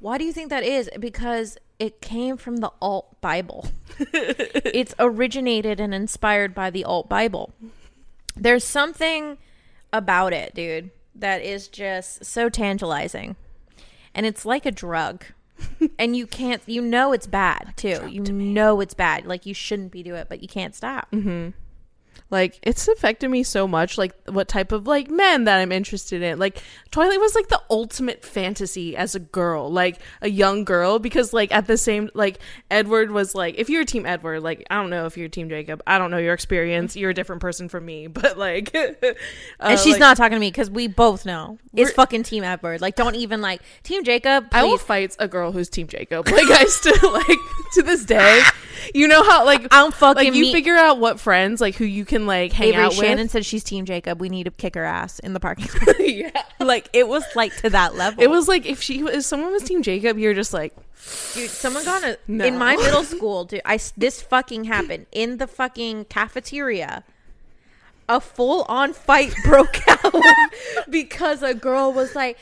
Why 0.00 0.18
do 0.18 0.24
you 0.24 0.32
think 0.32 0.50
that 0.50 0.64
is? 0.64 0.90
Because 0.98 1.56
it 1.78 2.00
came 2.00 2.36
from 2.36 2.56
the 2.56 2.72
alt 2.80 3.20
Bible. 3.20 3.68
it's 3.98 4.94
originated 4.98 5.78
and 5.78 5.94
inspired 5.94 6.54
by 6.54 6.70
the 6.70 6.84
alt 6.84 7.08
Bible. 7.08 7.52
There's 8.34 8.64
something 8.64 9.38
about 9.92 10.32
it, 10.32 10.54
dude, 10.54 10.90
that 11.14 11.42
is 11.42 11.68
just 11.68 12.24
so 12.24 12.48
tantalizing. 12.48 13.36
And 14.14 14.26
it's 14.26 14.44
like 14.44 14.66
a 14.66 14.72
drug. 14.72 15.24
And 15.98 16.16
you 16.16 16.26
can't 16.26 16.62
you 16.66 16.82
know 16.82 17.12
it's 17.12 17.26
bad 17.26 17.74
too. 17.76 18.06
You 18.08 18.22
know 18.22 18.80
it's 18.80 18.94
bad. 18.94 19.26
Like 19.26 19.46
you 19.46 19.54
shouldn't 19.54 19.92
be 19.92 20.02
doing 20.02 20.20
it, 20.20 20.28
but 20.28 20.42
you 20.42 20.48
can't 20.48 20.74
stop. 20.74 21.10
Mm-hmm. 21.10 21.50
Like 22.30 22.58
it's 22.62 22.88
affected 22.88 23.30
me 23.30 23.42
so 23.42 23.68
much 23.68 23.98
like 23.98 24.14
what 24.28 24.48
type 24.48 24.72
of 24.72 24.86
like 24.86 25.10
men 25.10 25.44
that 25.44 25.58
i'm 25.58 25.70
interested 25.70 26.22
in 26.22 26.38
like 26.38 26.62
twilight 26.90 27.20
was 27.20 27.34
like 27.34 27.48
the 27.48 27.60
ultimate 27.70 28.24
fantasy 28.24 28.96
as 28.96 29.14
a 29.14 29.20
girl 29.20 29.70
like 29.70 30.00
a 30.22 30.30
young 30.30 30.64
girl 30.64 30.98
because 30.98 31.32
like 31.32 31.52
at 31.52 31.66
the 31.66 31.76
same 31.76 32.08
like 32.14 32.38
edward 32.70 33.10
was 33.10 33.34
like 33.34 33.54
if 33.58 33.68
you're 33.68 33.84
team 33.84 34.06
edward 34.06 34.42
like 34.42 34.64
i 34.70 34.76
don't 34.76 34.90
know 34.90 35.06
if 35.06 35.16
you're 35.16 35.28
team 35.28 35.48
jacob 35.48 35.82
i 35.86 35.98
don't 35.98 36.10
know 36.10 36.18
your 36.18 36.34
experience 36.34 36.96
you're 36.96 37.10
a 37.10 37.14
different 37.14 37.40
person 37.40 37.68
from 37.68 37.84
me 37.84 38.06
but 38.06 38.38
like 38.38 38.74
uh, 38.74 38.90
And 39.60 39.78
she's 39.78 39.92
like, 39.92 40.00
not 40.00 40.16
talking 40.16 40.36
to 40.36 40.40
me 40.40 40.50
because 40.50 40.70
we 40.70 40.86
both 40.86 41.26
know 41.26 41.58
it's 41.74 41.92
fucking 41.92 42.22
Team 42.24 42.44
Edward. 42.44 42.80
Like, 42.80 42.96
don't 42.96 43.14
even 43.14 43.40
like 43.40 43.62
Team 43.82 44.04
Jacob. 44.04 44.48
I 44.52 44.62
will 44.64 44.72
Please. 44.72 44.82
fight 44.82 45.16
a 45.18 45.28
girl 45.28 45.52
who's 45.52 45.68
Team 45.68 45.86
Jacob. 45.86 46.28
Like 46.28 46.50
I 46.50 46.64
still 46.66 47.12
like 47.12 47.38
to 47.74 47.82
this 47.82 48.04
day. 48.04 48.42
You 48.94 49.08
know 49.08 49.22
how 49.22 49.44
like 49.44 49.66
I'm 49.70 49.90
fucking 49.92 50.28
like 50.28 50.34
you 50.34 50.52
figure 50.52 50.76
out 50.76 50.98
what 50.98 51.20
friends 51.20 51.60
like 51.60 51.74
who 51.76 51.84
you 51.84 52.04
can 52.04 52.26
like 52.26 52.52
hang 52.52 52.68
Avery 52.70 52.82
out 52.84 52.92
Shannon 52.92 53.24
with. 53.24 53.30
said 53.30 53.44
she's 53.46 53.64
Team 53.64 53.84
Jacob. 53.84 54.20
We 54.20 54.28
need 54.28 54.44
to 54.44 54.50
kick 54.50 54.74
her 54.74 54.84
ass 54.84 55.18
in 55.20 55.32
the 55.32 55.40
parking 55.40 55.68
lot. 55.86 55.96
yeah. 56.00 56.30
like 56.60 56.88
it 56.92 57.08
was 57.08 57.24
like 57.34 57.54
to 57.58 57.70
that 57.70 57.94
level. 57.94 58.22
It 58.22 58.30
was 58.30 58.48
like 58.48 58.66
if 58.66 58.82
she 58.82 59.00
if 59.00 59.24
someone 59.24 59.52
was 59.52 59.62
Team 59.62 59.82
Jacob, 59.82 60.18
you're 60.18 60.34
just 60.34 60.52
like 60.52 60.74
dude. 61.34 61.50
Someone 61.50 61.84
got 61.84 62.02
a 62.04 62.18
No. 62.28 62.44
in 62.44 62.58
my 62.58 62.76
middle 62.76 63.04
school. 63.04 63.44
Dude, 63.44 63.60
I 63.64 63.78
this 63.96 64.20
fucking 64.22 64.64
happened 64.64 65.06
in 65.12 65.38
the 65.38 65.46
fucking 65.46 66.06
cafeteria. 66.06 67.04
A 68.08 68.20
full 68.20 68.62
on 68.64 68.92
fight 68.92 69.32
broke 69.44 69.86
out 69.88 70.14
because 70.90 71.42
a 71.42 71.54
girl 71.54 71.92
was 71.92 72.14
like, 72.14 72.36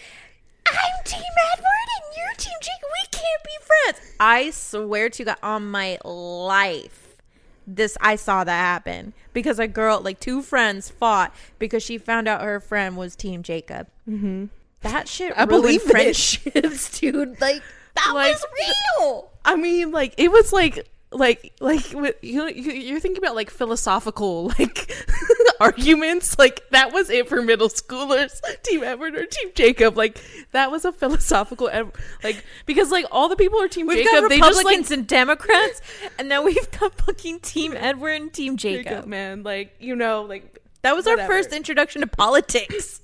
"I'm 0.66 1.04
Team 1.04 1.22
Edward 1.52 1.88
and 1.96 2.16
you're 2.16 2.34
Team 2.36 2.54
Jacob. 2.60 2.88
We 2.92 3.06
can't 3.10 3.44
be 3.44 3.50
friends." 3.66 4.12
I 4.20 4.50
swear 4.50 5.08
to 5.10 5.24
God, 5.24 5.36
on 5.42 5.70
my 5.70 5.98
life, 6.04 7.16
this 7.66 7.96
I 8.00 8.16
saw 8.16 8.44
that 8.44 8.50
happen 8.52 9.12
because 9.32 9.58
a 9.58 9.66
girl, 9.68 10.00
like 10.00 10.20
two 10.20 10.42
friends, 10.42 10.88
fought 10.90 11.34
because 11.58 11.82
she 11.82 11.98
found 11.98 12.28
out 12.28 12.42
her 12.42 12.60
friend 12.60 12.96
was 12.96 13.16
Team 13.16 13.42
Jacob. 13.42 13.86
Mm-hmm. 14.08 14.46
That 14.82 15.08
shit 15.08 15.32
I 15.36 15.44
ruined 15.44 15.82
friendships, 15.82 16.98
dude. 17.00 17.40
Like 17.40 17.62
that 17.94 18.12
Like- 18.14 18.32
was 18.34 18.44
real. 18.98 19.30
I 19.44 19.56
mean 19.56 19.90
like 19.90 20.14
it 20.18 20.30
was 20.30 20.52
like 20.52 20.86
like 21.12 21.52
like 21.60 21.92
you 21.92 22.38
know 22.38 22.46
you- 22.46 22.72
you're 22.72 23.00
thinking 23.00 23.22
about 23.22 23.34
like 23.34 23.50
philosophical 23.50 24.52
like 24.58 24.92
arguments. 25.60 26.38
Like 26.38 26.68
that 26.70 26.92
was 26.92 27.10
it 27.10 27.28
for 27.28 27.42
middle 27.42 27.68
schoolers 27.68 28.40
team 28.62 28.82
edward 28.82 29.14
or 29.14 29.26
team 29.26 29.50
jacob. 29.54 29.96
Like 29.96 30.20
that 30.52 30.70
was 30.70 30.84
a 30.84 30.92
philosophical 30.92 31.70
like 32.24 32.44
because 32.66 32.90
like 32.90 33.06
all 33.10 33.28
the 33.28 33.36
people 33.36 33.60
are 33.60 33.68
team 33.68 33.86
We've 33.86 33.98
jacob. 33.98 34.22
Got 34.22 34.28
they 34.30 34.38
just 34.38 34.56
like 34.56 34.64
Republicans 34.64 34.90
and 34.90 35.06
Democrats, 35.06 35.80
and 36.18 36.28
now 36.28 36.42
we've 36.42 36.70
got 36.72 36.94
fucking 36.94 37.40
Team 37.40 37.74
Edward 37.76 38.20
and 38.20 38.32
Team 38.32 38.56
Jacob. 38.56 38.84
jacob. 38.84 39.06
man. 39.06 39.42
Like 39.42 39.74
you 39.78 39.94
know 39.94 40.22
like 40.22 40.58
That 40.82 40.96
was 40.96 41.06
our 41.06 41.18
first 41.18 41.52
introduction 41.52 42.00
to 42.00 42.06
politics. 42.06 43.00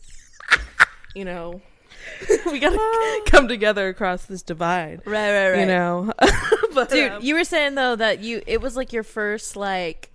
you 1.15 1.25
know 1.25 1.61
we 2.47 2.59
gotta 2.59 3.23
come 3.27 3.49
together 3.49 3.89
across 3.89 4.27
this 4.27 4.43
divide 4.43 5.03
right, 5.05 5.51
right, 5.51 5.61
you 5.61 5.67
know. 5.67 6.13
But 6.75 6.91
Dude, 6.91 7.11
um, 7.11 7.23
you 7.23 7.35
were 7.35 7.45
saying 7.45 7.75
though 7.75 7.97
that 7.97 8.21
you 8.21 8.43
it 8.47 8.61
was 8.61 8.77
like 8.77 8.93
your 8.93 9.03
first 9.03 9.57
like 9.57 10.11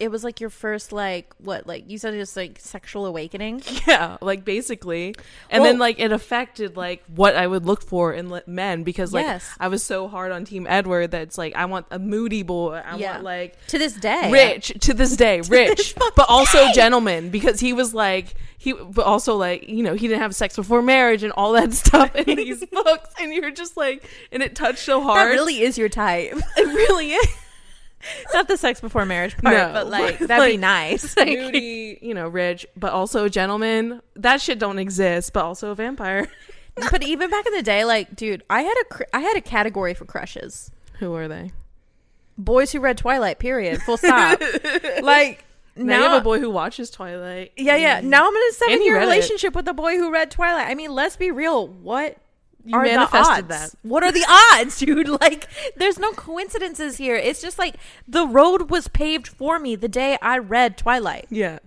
it 0.00 0.10
was 0.10 0.24
like 0.24 0.40
your 0.40 0.50
first 0.50 0.92
like 0.92 1.32
what 1.38 1.66
like 1.66 1.88
you 1.88 1.98
said 1.98 2.14
it 2.14 2.18
was 2.18 2.34
like 2.36 2.58
sexual 2.58 3.04
awakening. 3.06 3.62
yeah 3.86 4.16
like 4.22 4.44
basically 4.44 5.14
and 5.50 5.62
Well- 5.62 5.70
then 5.72 5.78
like 5.78 6.00
it 6.00 6.10
affected 6.10 6.76
like 6.76 7.04
what 7.14 7.36
i 7.36 7.46
would 7.46 7.66
look 7.66 7.82
for 7.82 8.12
in 8.12 8.40
men 8.46 8.82
because 8.82 9.12
like 9.12 9.26
Yes. 9.26 9.48
i 9.60 9.68
was 9.68 9.82
so 9.82 10.08
hard 10.08 10.32
on 10.32 10.44
team 10.44 10.66
edward 10.68 11.10
that 11.12 11.22
it's 11.22 11.36
like 11.38 11.54
i 11.54 11.66
want 11.66 11.86
a 11.90 11.98
moody 11.98 12.42
boy 12.42 12.80
i 12.84 12.96
Yeah. 12.96 13.12
want 13.12 13.24
like 13.24 13.66
To 13.68 13.78
this 13.78 13.92
day, 13.94 14.30
rich 14.32 14.72
to 14.80 14.94
this 14.94 15.14
day 15.16 15.40
rich 15.48 15.92
fucking 15.92 16.12
but 16.16 16.26
also 16.28 16.58
day. 16.66 16.72
gentleman 16.74 17.28
because 17.30 17.60
he 17.60 17.72
was 17.72 17.92
like 17.94 18.34
he 18.58 18.72
but 18.72 19.04
also 19.06 19.36
like 19.36 19.68
you 19.68 19.82
know 19.82 19.94
he 19.94 20.08
didn't 20.08 20.22
have 20.22 20.34
sex 20.34 20.56
before 20.56 20.80
marriage 20.82 21.22
and 21.22 21.32
all 21.32 21.52
that 21.52 21.72
stuff 21.84 22.14
in 22.16 22.36
these 22.36 22.64
books 22.66 23.10
and 23.20 23.32
you're 23.34 23.50
just 23.50 23.76
like 23.76 24.08
and 24.32 24.42
it 24.42 24.56
touched 24.56 24.78
so 24.80 25.02
hard. 25.02 25.18
that 25.18 25.30
really 25.30 25.60
is 25.60 25.76
your 25.76 25.88
type. 25.90 26.32
it 26.56 26.66
really 26.66 27.12
is 27.12 27.28
Not 28.34 28.48
the 28.48 28.56
sex 28.56 28.80
before 28.80 29.04
marriage 29.04 29.36
part, 29.38 29.54
No, 29.54 29.72
but 29.72 29.88
like 29.88 30.18
that'd 30.20 30.28
be 30.28 30.52
like, 30.52 30.60
nice. 30.60 31.16
Like, 31.16 31.28
moody 31.28 31.98
you 32.00 32.14
know 32.14 32.28
rich 32.28 32.66
but 32.76 32.92
also 32.92 33.24
a 33.24 33.30
gentleman 33.30 34.00
that 34.16 34.40
shit 34.40 34.58
don't 34.58 34.78
exist 34.78 35.32
but 35.32 35.44
also 35.44 35.70
a 35.70 35.74
vampire 35.74 36.28
but 36.90 37.02
even 37.02 37.28
back 37.30 37.46
in 37.46 37.52
the 37.52 37.62
day, 37.62 37.84
like, 37.84 38.14
dude, 38.14 38.42
I 38.48 38.62
had 38.62 38.74
a 38.80 38.84
cr- 38.84 39.02
I 39.12 39.20
had 39.20 39.36
a 39.36 39.40
category 39.40 39.92
for 39.92 40.04
crushes. 40.04 40.70
who 40.98 41.14
are 41.14 41.28
they 41.28 41.52
Boys 42.38 42.72
who 42.72 42.80
read 42.80 42.96
Twilight. 42.96 43.38
Period. 43.38 43.82
Full 43.82 43.98
stop. 43.98 44.40
like 45.02 45.44
now, 45.76 45.96
you 45.96 46.02
have 46.02 46.20
a 46.20 46.24
boy 46.24 46.40
who 46.40 46.50
watches 46.50 46.90
twilight 46.90 47.52
yeah, 47.56 47.76
yeah. 47.76 48.00
Mm. 48.00 48.04
Now 48.04 48.26
I'm 48.26 48.34
in 48.34 48.42
a 48.50 48.52
seven 48.52 48.82
year 48.84 48.94
read 48.96 49.02
it. 49.02 49.06
relationship 49.06 49.54
with 49.54 49.68
a 49.68 49.72
boy 49.72 49.96
who 49.96 50.12
read 50.12 50.30
Twilight. 50.30 50.68
I 50.68 50.74
mean, 50.74 50.92
let's 50.92 51.16
be 51.16 51.30
real. 51.30 51.68
What 51.68 52.18
You 52.64 52.76
are 52.76 52.82
manifested 52.84 53.48
the 53.48 53.54
odds? 53.54 53.72
that. 53.72 53.78
What 53.82 54.02
are 54.02 54.12
the 54.12 54.24
odds, 54.54 54.78
dude? 54.78 55.08
Like, 55.08 55.48
there's 55.76 55.98
no 55.98 56.12
coincidences 56.12 56.96
here. 56.96 57.16
It's 57.16 57.40
just 57.40 57.58
like 57.58 57.76
the 58.06 58.26
road 58.26 58.70
was 58.70 58.88
paved 58.88 59.28
for 59.28 59.58
me 59.58 59.76
the 59.76 59.88
day 59.88 60.18
I 60.22 60.38
read 60.38 60.76
Twilight. 60.76 61.26
yeah 61.30 61.58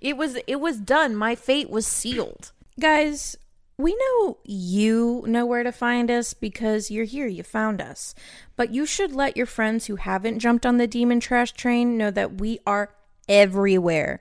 It 0.00 0.16
was 0.16 0.36
it 0.46 0.56
was 0.60 0.78
done. 0.78 1.14
My 1.16 1.34
fate 1.34 1.70
was 1.70 1.86
sealed. 1.86 2.52
Guys, 2.80 3.36
we 3.76 3.94
know 3.96 4.38
you 4.44 5.24
know 5.26 5.46
where 5.46 5.62
to 5.62 5.72
find 5.72 6.10
us 6.10 6.34
because 6.34 6.90
you're 6.90 7.04
here, 7.04 7.26
you 7.26 7.42
found 7.42 7.80
us. 7.80 8.14
But 8.56 8.72
you 8.72 8.86
should 8.86 9.12
let 9.12 9.36
your 9.36 9.46
friends 9.46 9.86
who 9.86 9.96
haven't 9.96 10.38
jumped 10.38 10.64
on 10.64 10.78
the 10.78 10.86
demon 10.86 11.20
trash 11.20 11.52
train 11.52 11.96
know 11.98 12.10
that 12.10 12.40
we 12.40 12.60
are 12.66 12.90
everywhere. 13.28 14.20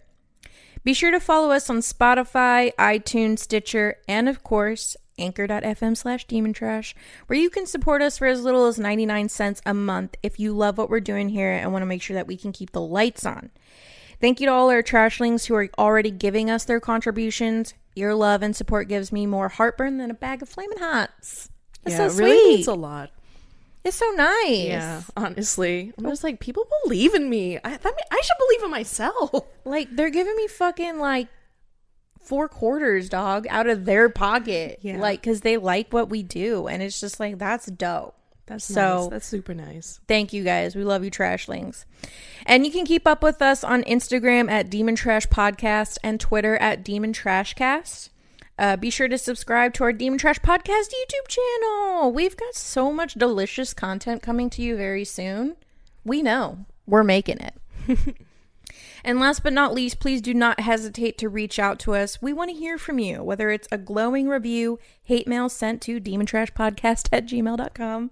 Be 0.84 0.94
sure 0.94 1.12
to 1.12 1.20
follow 1.20 1.52
us 1.52 1.70
on 1.70 1.78
Spotify, 1.78 2.74
iTunes, 2.76 3.40
Stitcher, 3.40 3.96
and 4.08 4.28
of 4.28 4.44
course, 4.44 4.98
anchor.fm 5.18 5.96
slash 5.98 6.26
demon 6.26 6.54
trash, 6.54 6.96
where 7.28 7.40
you 7.40 7.50
can 7.50 7.66
support 7.66 8.02
us 8.02 8.18
for 8.18 8.28
as 8.28 8.42
little 8.44 8.66
as 8.66 8.80
99 8.80 9.30
cents 9.30 9.62
a 9.66 9.74
month 9.74 10.16
if 10.24 10.40
you 10.40 10.54
love 10.54 10.78
what 10.78 10.90
we're 10.90 11.00
doing 11.00 11.30
here 11.30 11.52
and 11.52 11.72
want 11.72 11.82
to 11.84 11.88
make 11.88 12.02
sure 12.02 12.16
that 12.16 12.28
we 12.28 12.38
can 12.38 12.52
keep 12.52 12.72
the 12.72 12.82
lights 12.82 13.26
on. 13.26 13.52
Thank 14.22 14.40
you 14.40 14.48
to 14.48 14.54
all 14.54 14.70
our 14.70 14.84
trashlings 14.84 15.46
who 15.46 15.56
are 15.56 15.70
already 15.78 16.12
giving 16.12 16.50
us 16.50 16.64
their 16.66 16.80
contributions. 16.80 17.74
Your 17.96 18.16
love 18.16 18.42
and 18.42 18.56
support 18.56 18.88
gives 18.88 19.12
me 19.12 19.26
more 19.26 19.50
heartburn 19.50 19.98
than 19.98 20.10
a 20.10 20.16
bag 20.16 20.42
of 20.42 20.50
flaming 20.50 20.78
hots. 20.80 21.50
It's 21.86 21.98
yeah 21.98 21.98
so 21.98 22.06
it 22.06 22.20
really 22.20 22.38
sweet. 22.40 22.56
means 22.56 22.68
a 22.68 22.74
lot 22.76 23.12
it's 23.84 23.98
so 23.98 24.10
nice. 24.12 24.66
yeah 24.68 25.02
honestly 25.18 25.92
i'm 25.98 26.06
just 26.06 26.24
like 26.24 26.40
people 26.40 26.66
believe 26.86 27.14
in 27.14 27.30
me 27.30 27.58
i 27.58 27.72
that 27.72 27.84
mean, 27.84 27.94
i 28.10 28.22
should 28.24 28.38
believe 28.40 28.64
in 28.64 28.72
myself 28.72 29.46
Like 29.66 29.94
they're 29.96 30.10
giving 30.10 30.36
me 30.38 30.48
fucking 30.48 30.98
like 31.00 31.28
four 32.26 32.48
quarters, 32.48 33.10
dog, 33.10 33.46
out 33.50 33.68
of 33.68 33.86
their 33.86 34.10
pocket. 34.10 34.80
Yeah. 34.82 34.98
Like 34.98 35.22
because 35.22 35.42
they 35.42 35.58
like 35.58 35.92
what 35.94 36.10
we 36.10 36.24
do, 36.24 36.68
and 36.68 36.82
it's 36.84 37.00
just 37.00 37.20
like 37.20 37.38
that's 37.38 37.66
dope. 37.68 38.16
that's 38.46 38.66
So- 38.66 39.02
nice. 39.04 39.10
that's 39.10 39.26
super 39.28 39.54
nice 39.54 40.00
Thank 40.08 40.34
you 40.34 40.44
guys. 40.44 40.76
We 40.76 40.84
love 40.84 41.04
you, 41.04 41.12
Trashlings. 41.12 41.86
And 42.46 42.66
you 42.66 42.72
can 42.72 42.86
keep 42.86 43.08
up 43.08 43.24
with 43.24 43.42
us 43.42 43.64
on 43.64 43.84
Instagram 43.84 44.50
at 44.52 44.70
Demon 44.70 44.96
Trash 44.96 45.28
Podcast 45.28 45.98
and 46.04 46.20
Twitter 46.20 46.58
at 46.58 46.84
Demon 46.84 47.14
Trashcast. 47.14 48.10
Uh, 48.60 48.78
be 48.78 48.90
sure 48.92 49.08
to 49.08 49.18
subscribe 49.18 49.74
to 49.74 49.84
our 49.84 49.92
Demon 49.94 50.20
Trash 50.20 50.40
Podcast 50.40 50.92
YouTube 50.94 51.28
channel. 51.28 52.12
We've 52.12 52.38
got 52.38 52.54
so 52.54 52.92
much 52.94 53.14
delicious 53.16 53.74
content 53.74 54.22
coming 54.22 54.50
to 54.52 54.62
you 54.62 54.76
very 54.78 55.06
soon. 55.06 55.56
We 56.06 56.22
know 56.22 56.66
we're 56.86 57.04
making 57.04 57.40
it. 57.40 57.56
and 59.04 59.20
last 59.20 59.44
but 59.44 59.54
not 59.54 59.74
least, 59.74 60.00
please 60.00 60.22
do 60.22 60.34
not 60.34 60.62
hesitate 60.62 61.18
to 61.18 61.30
reach 61.30 61.60
out 61.60 61.80
to 61.80 61.94
us. 61.94 62.22
We 62.22 62.34
want 62.34 62.52
to 62.52 62.56
hear 62.56 62.78
from 62.78 63.00
you, 63.00 63.24
whether 63.24 63.50
it's 63.50 63.68
a 63.72 63.78
glowing 63.78 64.30
review, 64.30 64.80
hate 65.04 65.28
mail 65.28 65.50
sent 65.50 65.82
to 65.84 66.00
demontrashpodcast 66.00 67.10
at 67.12 67.26
gmail.com, 67.26 68.12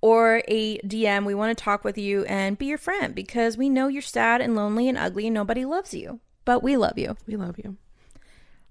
or 0.00 0.42
a 0.48 0.78
DM. 0.78 1.24
We 1.24 1.34
want 1.34 1.56
to 1.56 1.62
talk 1.62 1.84
with 1.84 1.96
you 1.96 2.24
and 2.24 2.58
be 2.58 2.66
your 2.66 2.78
friend 2.78 3.14
because 3.14 3.56
we 3.56 3.68
know 3.68 3.88
you're 3.88 4.02
sad 4.02 4.40
and 4.40 4.56
lonely 4.56 4.88
and 4.88 4.98
ugly 4.98 5.26
and 5.28 5.34
nobody 5.34 5.64
loves 5.64 5.94
you. 5.94 6.20
But 6.44 6.62
we 6.62 6.76
love 6.76 6.98
you. 6.98 7.16
we 7.26 7.36
love 7.36 7.56
you 7.58 7.76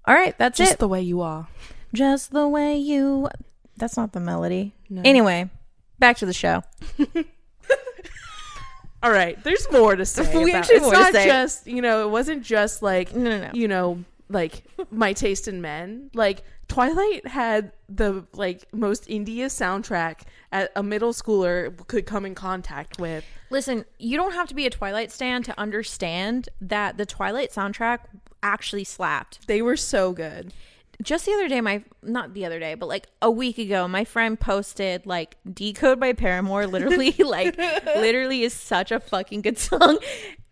All 0.04 0.14
right, 0.14 0.36
that's 0.38 0.58
just 0.58 0.68
it. 0.68 0.72
Just 0.72 0.78
the 0.80 0.88
way 0.88 1.02
you 1.02 1.22
are 1.22 1.48
Just 1.92 2.30
the 2.30 2.46
way 2.46 2.76
you. 2.76 3.28
That's 3.76 3.96
not 3.96 4.12
the 4.12 4.20
melody. 4.20 4.74
No. 4.88 5.02
Anyway, 5.04 5.50
back 5.98 6.18
to 6.18 6.26
the 6.26 6.32
show. 6.32 6.62
all 9.04 9.10
right 9.12 9.42
there's 9.44 9.70
more 9.70 9.94
to 9.94 10.04
say 10.04 10.22
We 10.44 10.50
about- 10.50 10.60
actually 10.60 10.76
it's 10.76 10.84
more 10.84 10.92
not 10.94 11.12
just 11.12 11.66
you 11.66 11.82
know 11.82 12.06
it 12.06 12.10
wasn't 12.10 12.42
just 12.42 12.82
like 12.82 13.14
No, 13.14 13.30
no, 13.30 13.38
no. 13.46 13.50
you 13.54 13.68
know 13.68 14.02
like 14.30 14.64
my 14.90 15.12
taste 15.12 15.46
in 15.48 15.60
men. 15.60 16.10
Like 16.14 16.42
Twilight 16.66 17.26
had 17.26 17.72
the 17.90 18.24
like 18.32 18.64
most 18.72 19.06
indie 19.06 19.36
soundtrack 19.40 20.22
at 20.50 20.72
a 20.74 20.82
middle 20.82 21.12
schooler 21.12 21.76
could 21.88 22.06
come 22.06 22.24
in 22.24 22.34
contact 22.34 22.98
with. 22.98 23.22
Listen, 23.50 23.84
you 23.98 24.16
don't 24.16 24.32
have 24.32 24.48
to 24.48 24.54
be 24.54 24.64
a 24.66 24.70
Twilight 24.70 25.12
stan 25.12 25.42
to 25.42 25.60
understand 25.60 26.48
that 26.62 26.96
the 26.96 27.04
Twilight 27.04 27.52
soundtrack 27.52 27.98
actually 28.42 28.84
slapped. 28.84 29.46
They 29.46 29.60
were 29.60 29.76
so 29.76 30.12
good. 30.12 30.54
Just 31.02 31.26
the 31.26 31.32
other 31.32 31.48
day, 31.48 31.60
my 31.60 31.82
not 32.02 32.34
the 32.34 32.44
other 32.44 32.58
day, 32.58 32.74
but 32.74 32.88
like 32.88 33.06
a 33.20 33.30
week 33.30 33.58
ago, 33.58 33.88
my 33.88 34.04
friend 34.04 34.38
posted 34.38 35.06
like 35.06 35.36
"Decode" 35.52 35.98
by 36.00 36.12
Paramore. 36.12 36.66
Literally, 36.66 37.12
like 37.18 37.56
literally 37.56 38.42
is 38.42 38.52
such 38.52 38.92
a 38.92 39.00
fucking 39.00 39.42
good 39.42 39.58
song. 39.58 39.98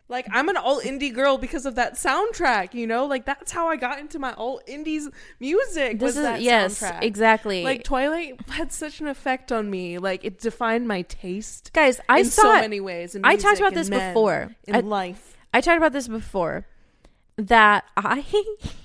Like 0.08 0.26
I'm 0.30 0.50
an 0.50 0.58
all 0.58 0.80
indie 0.80 1.12
girl 1.14 1.38
because 1.38 1.64
of 1.64 1.76
that 1.76 1.94
soundtrack, 1.94 2.74
you 2.74 2.86
know? 2.86 3.06
Like 3.06 3.24
that's 3.24 3.50
how 3.50 3.68
I 3.68 3.76
got 3.76 3.98
into 3.98 4.18
my 4.18 4.34
all 4.34 4.60
indies 4.66 5.08
music. 5.40 5.98
This 5.98 6.08
was 6.08 6.16
is 6.18 6.22
that 6.24 6.42
yes, 6.42 6.80
soundtrack. 6.80 7.02
exactly. 7.02 7.64
Like 7.64 7.82
Twilight 7.82 8.38
had 8.50 8.72
such 8.72 9.00
an 9.00 9.06
effect 9.06 9.50
on 9.50 9.70
me. 9.70 9.96
Like 9.96 10.22
it 10.22 10.38
defined 10.38 10.86
my 10.86 11.00
taste 11.02 11.72
guys, 11.72 11.98
I 12.10 12.18
in 12.20 12.24
saw 12.26 12.42
so 12.42 12.52
many 12.60 12.78
ways. 12.78 13.14
In 13.14 13.24
I 13.24 13.36
talked 13.36 13.58
about 13.58 13.72
this 13.72 13.88
men, 13.88 14.12
before. 14.12 14.54
in 14.66 14.74
I- 14.74 14.80
life. 14.80 15.38
I 15.54 15.62
talked 15.62 15.78
about 15.78 15.92
this 15.92 16.08
before 16.08 16.66
that 17.36 17.84
I 17.96 18.24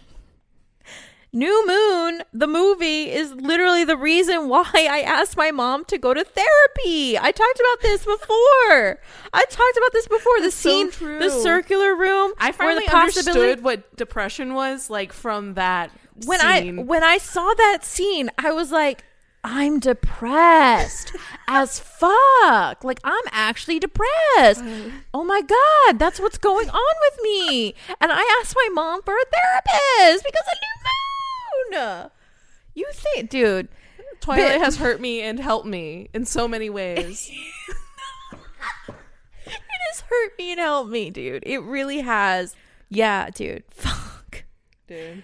New 1.38 1.68
Moon, 1.68 2.24
the 2.34 2.48
movie, 2.48 3.12
is 3.12 3.32
literally 3.34 3.84
the 3.84 3.96
reason 3.96 4.50
why 4.54 4.66
I 4.74 5.02
asked 5.06 5.38
my 5.38 5.52
mom 5.52 5.86
to 5.86 5.98
go 6.00 6.12
to 6.14 6.24
therapy. 6.24 7.16
I 7.18 7.32
talked 7.32 7.60
about 7.60 7.82
this 7.84 8.04
before. 8.04 9.00
I 9.34 9.46
talked 9.48 9.78
about 9.78 9.94
this 9.94 10.08
before. 10.08 10.38
The 10.38 10.44
That's 10.46 10.56
so 10.56 10.70
scene, 10.70 10.92
true. 10.92 11.20
the 11.20 11.30
circular 11.30 11.96
room. 11.96 12.34
I 12.40 12.46
where 12.48 12.54
finally 12.54 12.86
the 12.86 12.92
possibility- 12.92 13.40
understood 13.52 13.64
what 13.64 13.96
depression 13.98 14.56
was 14.56 14.90
like 14.90 15.14
from 15.14 15.54
that 15.54 15.92
when 16.26 16.40
scene. 16.40 16.80
I 16.80 16.82
when 16.84 17.04
I 17.04 17.20
saw 17.20 17.54
that 17.54 17.86
scene, 17.86 18.32
I 18.40 18.52
was 18.52 18.72
like, 18.72 19.04
I'm 19.44 19.80
depressed 19.80 21.16
as 21.48 21.78
fuck. 21.80 22.84
Like 22.84 23.00
I'm 23.04 23.24
actually 23.32 23.78
depressed. 23.80 24.64
Oh 25.14 25.24
my 25.24 25.42
god, 25.42 25.98
that's 25.98 26.20
what's 26.20 26.38
going 26.38 26.70
on 26.70 26.94
with 27.10 27.20
me. 27.24 27.74
And 28.00 28.12
I 28.12 28.40
asked 28.40 28.56
my 28.56 28.70
mom 28.72 29.02
for 29.02 29.16
a 29.16 29.26
therapist 29.32 30.24
because 30.24 30.46
of 30.46 30.58
New 30.62 30.76
Moon. 30.84 30.94
You 32.74 32.88
think, 32.92 33.30
dude? 33.30 33.70
Twilight 34.20 34.54
Bit- 34.54 34.62
has 34.62 34.78
hurt 34.78 35.00
me 35.00 35.22
and 35.22 35.40
helped 35.40 35.68
me 35.68 36.10
in 36.14 36.26
so 36.26 36.48
many 36.48 36.70
ways. 36.70 37.32
It 39.50 39.94
has 39.94 40.02
hurt 40.02 40.38
me 40.38 40.52
and 40.52 40.60
helped 40.60 40.90
me, 40.90 41.10
dude. 41.10 41.44
It 41.46 41.60
really 41.60 42.00
has. 42.00 42.56
Yeah, 42.90 43.30
dude. 43.30 43.64
Fuck. 43.70 44.44
Dude. 44.88 45.24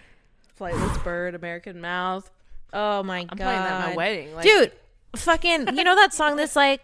Flightless 0.58 1.04
Bird, 1.04 1.36
American 1.36 1.82
Mouth. 1.82 2.32
Oh 2.72 3.04
my 3.04 3.24
god. 3.26 3.32
I'm 3.32 3.38
playing 3.38 3.60
that 3.60 3.72
at 3.72 3.90
my 3.90 3.96
wedding. 3.96 4.36
Like, 4.36 4.46
dude 4.46 4.72
fucking 5.16 5.76
you 5.76 5.84
know 5.84 5.96
that 5.96 6.14
song 6.14 6.36
that's 6.36 6.56
like 6.56 6.82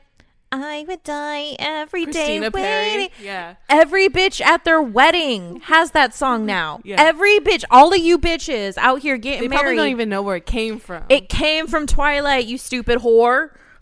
i 0.52 0.84
would 0.88 1.04
die 1.04 1.56
every 1.60 2.06
day 2.06 2.40
Christina 2.40 2.52
Perri. 2.52 2.98
waiting 2.98 3.10
Yeah. 3.22 3.56
every 3.70 4.10
bitch 4.10 4.42
at 4.42 4.64
their 4.66 4.82
wedding 4.82 5.62
has 5.66 5.92
that 5.92 6.14
song 6.16 6.40
mm-hmm. 6.42 6.48
now 6.48 6.80
Yeah. 6.84 6.96
every 7.00 7.40
bitch 7.40 7.64
all 7.70 7.94
of 7.94 8.00
you 8.00 8.18
bitches 8.18 8.76
out 8.78 9.02
here 9.02 9.18
getting 9.18 9.42
They 9.42 9.48
probably 9.48 9.64
married 9.76 9.78
don't 9.78 9.88
even 9.90 10.10
know 10.10 10.22
where 10.24 10.38
it 10.38 10.46
came 10.46 10.80
from. 10.80 11.04
it 11.10 11.30
came 11.30 11.68
from 11.68 11.86
twilight 11.86 12.46
you 12.48 12.58
stupid 12.58 13.00
whore 13.00 13.52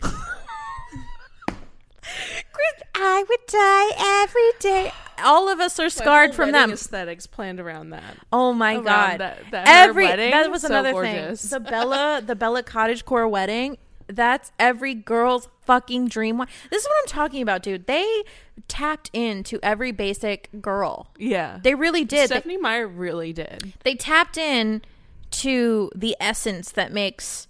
Chris, 2.02 2.82
i 2.94 3.24
would 3.28 3.46
die 3.46 4.22
every 4.22 4.50
day 4.60 4.92
all 5.24 5.48
of 5.48 5.58
us 5.60 5.78
are 5.80 5.88
scarred 5.90 6.34
from 6.34 6.52
them 6.52 6.70
Aesthetics 6.72 7.26
planned 7.26 7.58
around 7.58 7.90
that. 7.90 8.16
Oh 8.32 8.52
my 8.52 8.74
around 8.74 8.84
god! 8.84 9.18
that- 9.20 9.38
that- 9.50 9.86
her 9.88 9.92
wedding, 9.92 10.30
that 10.30 10.48
was 10.48 10.62
so 10.62 10.68
another 10.68 10.92
gorgeous. 10.92 11.40
thing. 11.50 11.62
The 11.64 11.70
Bella, 11.70 12.22
the 12.24 12.36
Bella 12.36 12.62
Cottage 12.62 13.04
Core 13.04 13.26
wedding. 13.26 13.78
That's 14.08 14.52
every 14.58 14.94
girl's 14.94 15.48
fucking 15.64 16.08
dream. 16.08 16.38
one. 16.38 16.48
This 16.70 16.82
is 16.82 16.88
what 16.88 16.96
I'm 17.02 17.08
talking 17.08 17.42
about, 17.42 17.62
dude. 17.62 17.86
They 17.86 18.24
tapped 18.66 19.10
into 19.12 19.58
every 19.62 19.92
basic 19.92 20.48
girl. 20.60 21.10
Yeah. 21.18 21.60
They 21.62 21.74
really 21.74 22.04
did. 22.04 22.30
They, 22.30 22.36
Stephenie 22.36 22.56
Meyer 22.56 22.88
really 22.88 23.32
did. 23.32 23.74
they 23.84 23.94
tapped 23.94 24.36
in 24.36 24.82
to 25.30 25.90
the 25.94 26.16
essence 26.20 26.72
that 26.72 26.92
makes 26.92 27.48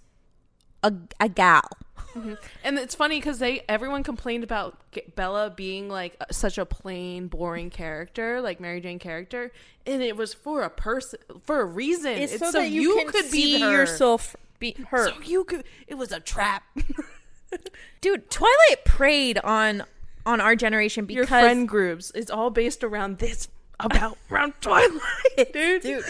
a 0.83 0.93
a 1.19 1.29
gal. 1.29 1.69
Mm-hmm. 2.15 2.33
And 2.63 2.79
it's 2.79 2.95
funny 2.95 3.19
because 3.19 3.39
they 3.39 3.61
everyone 3.69 4.03
complained 4.03 4.43
about 4.43 4.79
G- 4.91 5.03
Bella 5.15 5.51
being 5.55 5.89
like 5.89 6.17
a- 6.19 6.33
such 6.33 6.57
a 6.57 6.65
plain, 6.65 7.27
boring 7.27 7.69
character, 7.69 8.41
like 8.41 8.59
Mary 8.59 8.81
Jane 8.81 8.99
character, 8.99 9.51
and 9.85 10.01
it 10.01 10.17
was 10.17 10.33
for 10.33 10.63
a 10.63 10.69
person 10.69 11.19
for 11.43 11.61
a 11.61 11.65
reason. 11.65 12.13
It's, 12.13 12.37
so, 12.37 12.51
that 12.51 12.71
you, 12.71 13.05
could 13.09 13.31
be 13.31 13.59
her. 13.61 13.71
yourself 13.71 14.35
be 14.59 14.75
her. 14.89 15.07
So 15.07 15.21
you 15.23 15.43
could. 15.43 15.63
It 15.87 15.95
was 15.95 16.11
a 16.11 16.19
trap. 16.19 16.63
dude, 18.01 18.29
Twilight 18.29 18.85
preyed 18.85 19.37
on 19.39 19.83
on 20.25 20.41
our 20.41 20.55
generation 20.55 21.07
Your 21.09 21.23
because 21.23 21.41
friend 21.41 21.67
groups. 21.67 22.11
It's 22.13 22.31
all 22.31 22.49
based 22.49 22.83
around 22.83 23.19
this 23.19 23.47
about 23.79 24.17
around 24.31 24.53
Twilight, 24.61 25.53
dude. 25.53 25.81
dude. 25.81 26.05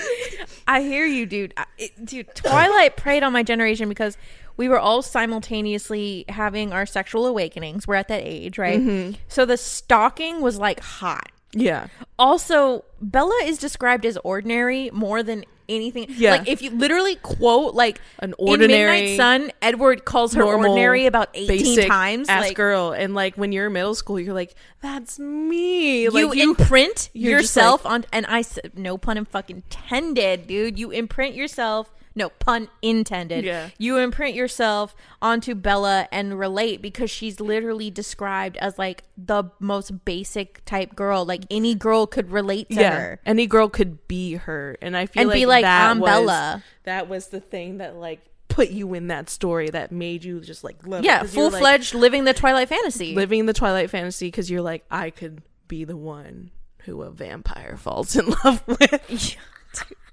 I 0.67 0.81
hear 0.81 1.05
you, 1.05 1.25
dude. 1.25 1.53
I, 1.55 1.65
it, 1.77 2.05
dude, 2.05 2.27
Twilight 2.35 2.97
preyed 2.97 3.23
on 3.23 3.33
my 3.33 3.43
generation 3.43 3.89
because 3.89 4.17
we 4.57 4.67
were 4.67 4.79
all 4.79 5.01
simultaneously 5.01 6.25
having 6.29 6.73
our 6.73 6.85
sexual 6.85 7.25
awakenings. 7.27 7.87
We're 7.87 7.95
at 7.95 8.09
that 8.09 8.23
age, 8.23 8.57
right? 8.57 8.79
Mm-hmm. 8.79 9.15
So 9.27 9.45
the 9.45 9.57
stalking 9.57 10.41
was 10.41 10.57
like 10.57 10.81
hot. 10.81 11.31
Yeah. 11.53 11.87
Also, 12.17 12.83
Bella 13.01 13.39
is 13.43 13.57
described 13.57 14.05
as 14.05 14.17
ordinary 14.17 14.91
more 14.91 15.23
than 15.23 15.45
anything. 15.69 16.07
Yeah. 16.09 16.31
Like 16.31 16.47
if 16.47 16.61
you 16.61 16.71
literally 16.71 17.15
quote 17.15 17.75
like 17.75 18.01
An 18.19 18.31
in 18.31 18.35
ordinary, 18.37 19.01
Midnight 19.01 19.17
Sun, 19.17 19.51
Edward 19.61 20.03
calls 20.05 20.33
her 20.33 20.41
normal, 20.41 20.71
ordinary 20.71 21.05
about 21.05 21.29
eighteen 21.33 21.87
times. 21.87 22.27
ass 22.27 22.41
like 22.41 22.55
girl, 22.57 22.91
and 22.91 23.13
like 23.15 23.35
when 23.35 23.51
you're 23.51 23.67
in 23.67 23.73
middle 23.73 23.95
school, 23.95 24.19
you're 24.19 24.33
like, 24.33 24.55
"That's 24.81 25.19
me." 25.19 26.03
you, 26.03 26.11
Like 26.11 26.35
you, 26.35 26.49
imprint 26.51 27.09
you're 27.13 27.39
just 27.39 27.55
yourself 27.55 27.85
on 27.85 28.05
and 28.11 28.25
i 28.27 28.41
said 28.41 28.71
no 28.75 28.97
pun 28.97 29.23
fucking 29.25 29.57
intended 29.57 30.47
dude 30.47 30.79
you 30.79 30.91
imprint 30.91 31.35
yourself 31.35 31.91
no 32.19 32.29
pun 32.29 32.67
intended 32.83 33.43
Yeah. 33.43 33.69
you 33.79 33.97
imprint 33.97 34.35
yourself 34.35 34.95
onto 35.21 35.55
bella 35.55 36.07
and 36.11 36.37
relate 36.37 36.81
because 36.81 37.09
she's 37.09 37.39
literally 37.39 37.89
described 37.89 38.57
as 38.57 38.77
like 38.77 39.03
the 39.17 39.45
most 39.59 40.05
basic 40.05 40.63
type 40.65 40.95
girl 40.95 41.25
like 41.25 41.43
any 41.49 41.73
girl 41.73 42.05
could 42.05 42.29
relate 42.31 42.69
to 42.69 42.75
yeah, 42.75 42.91
her 42.99 43.19
any 43.25 43.47
girl 43.47 43.67
could 43.69 44.07
be 44.07 44.35
her, 44.35 44.77
and 44.81 44.95
I 44.95 45.07
feel 45.07 45.21
And 45.21 45.29
like 45.29 45.35
be 45.35 45.45
like, 45.47 45.63
that 45.63 45.89
"I'm 45.89 45.99
was, 45.99 46.07
Bella." 46.09 46.63
That 46.83 47.09
was 47.09 47.27
the 47.27 47.39
thing 47.39 47.77
that 47.79 47.95
like 47.95 48.19
put 48.49 48.69
you 48.69 48.93
in 48.93 49.07
that 49.07 49.29
story 49.29 49.69
that 49.69 49.91
made 49.91 50.23
you 50.23 50.41
just 50.41 50.63
like 50.63 50.85
love. 50.85 51.03
yeah 51.03 51.19
'cause 51.21 51.33
you're, 51.35 51.49
full-fledged 51.49 51.93
living 51.95 52.23
the 52.25 52.33
twilight 52.33 52.67
fantasy 52.67 53.13
living 53.15 53.45
the 53.45 53.53
Twilight 53.53 53.89
fantasy 53.89 54.27
because 54.27 54.49
you're 54.51 54.61
like, 54.61 54.83
I 54.91 55.09
could 55.11 55.41
be 55.67 55.83
the 55.85 55.95
one 55.95 56.51
who 56.85 57.01
a 57.03 57.11
vampire 57.11 57.77
falls 57.77 58.15
in 58.15 58.25
love 58.43 58.63
with. 58.67 59.35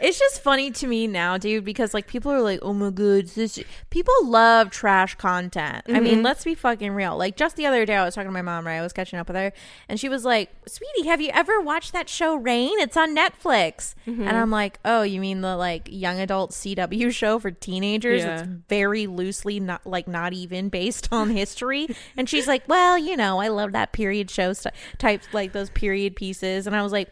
It's 0.00 0.18
just 0.18 0.42
funny 0.42 0.70
to 0.72 0.86
me 0.86 1.06
now, 1.06 1.38
dude, 1.38 1.64
because 1.64 1.94
like 1.94 2.06
people 2.06 2.30
are 2.30 2.42
like, 2.42 2.58
"Oh 2.62 2.72
my 2.74 2.90
god, 2.90 3.26
this." 3.28 3.58
People 3.90 4.14
love 4.24 4.70
trash 4.70 5.14
content. 5.14 5.84
I 5.88 5.92
Mm-hmm. 5.92 6.04
mean, 6.04 6.22
let's 6.22 6.44
be 6.44 6.54
fucking 6.54 6.92
real. 6.92 7.16
Like 7.16 7.36
just 7.36 7.56
the 7.56 7.64
other 7.66 7.86
day, 7.86 7.96
I 7.96 8.04
was 8.04 8.14
talking 8.14 8.28
to 8.28 8.32
my 8.32 8.42
mom, 8.42 8.66
right? 8.66 8.76
I 8.76 8.82
was 8.82 8.92
catching 8.92 9.18
up 9.18 9.26
with 9.28 9.36
her, 9.36 9.52
and 9.88 9.98
she 9.98 10.08
was 10.10 10.24
like, 10.24 10.50
"Sweetie, 10.68 11.08
have 11.08 11.20
you 11.22 11.30
ever 11.32 11.60
watched 11.60 11.92
that 11.94 12.08
show 12.10 12.34
Reign? 12.36 12.78
It's 12.78 12.96
on 12.96 13.16
Netflix." 13.16 13.94
Mm-hmm. 14.06 14.22
And 14.28 14.36
I'm 14.36 14.50
like, 14.50 14.78
"Oh, 14.84 15.02
you 15.02 15.20
mean 15.20 15.40
the 15.40 15.56
like 15.56 15.88
young 15.90 16.20
adult 16.20 16.50
CW 16.52 17.10
show 17.12 17.38
for 17.38 17.50
teenagers? 17.50 18.22
Yeah. 18.22 18.34
It's 18.40 18.48
very 18.68 19.06
loosely 19.06 19.58
not 19.60 19.86
like 19.86 20.06
not 20.06 20.32
even 20.34 20.68
based 20.68 21.08
on 21.10 21.30
history." 21.30 21.88
and 22.18 22.28
she's 22.28 22.46
like, 22.46 22.64
"Well, 22.68 22.98
you 22.98 23.16
know, 23.16 23.40
I 23.40 23.48
love 23.48 23.72
that 23.72 23.92
period 23.92 24.30
show 24.30 24.52
st- 24.52 24.74
type, 24.98 25.22
like 25.32 25.52
those 25.52 25.70
period 25.70 26.16
pieces." 26.16 26.66
And 26.66 26.76
I 26.76 26.82
was 26.82 26.92
like. 26.92 27.08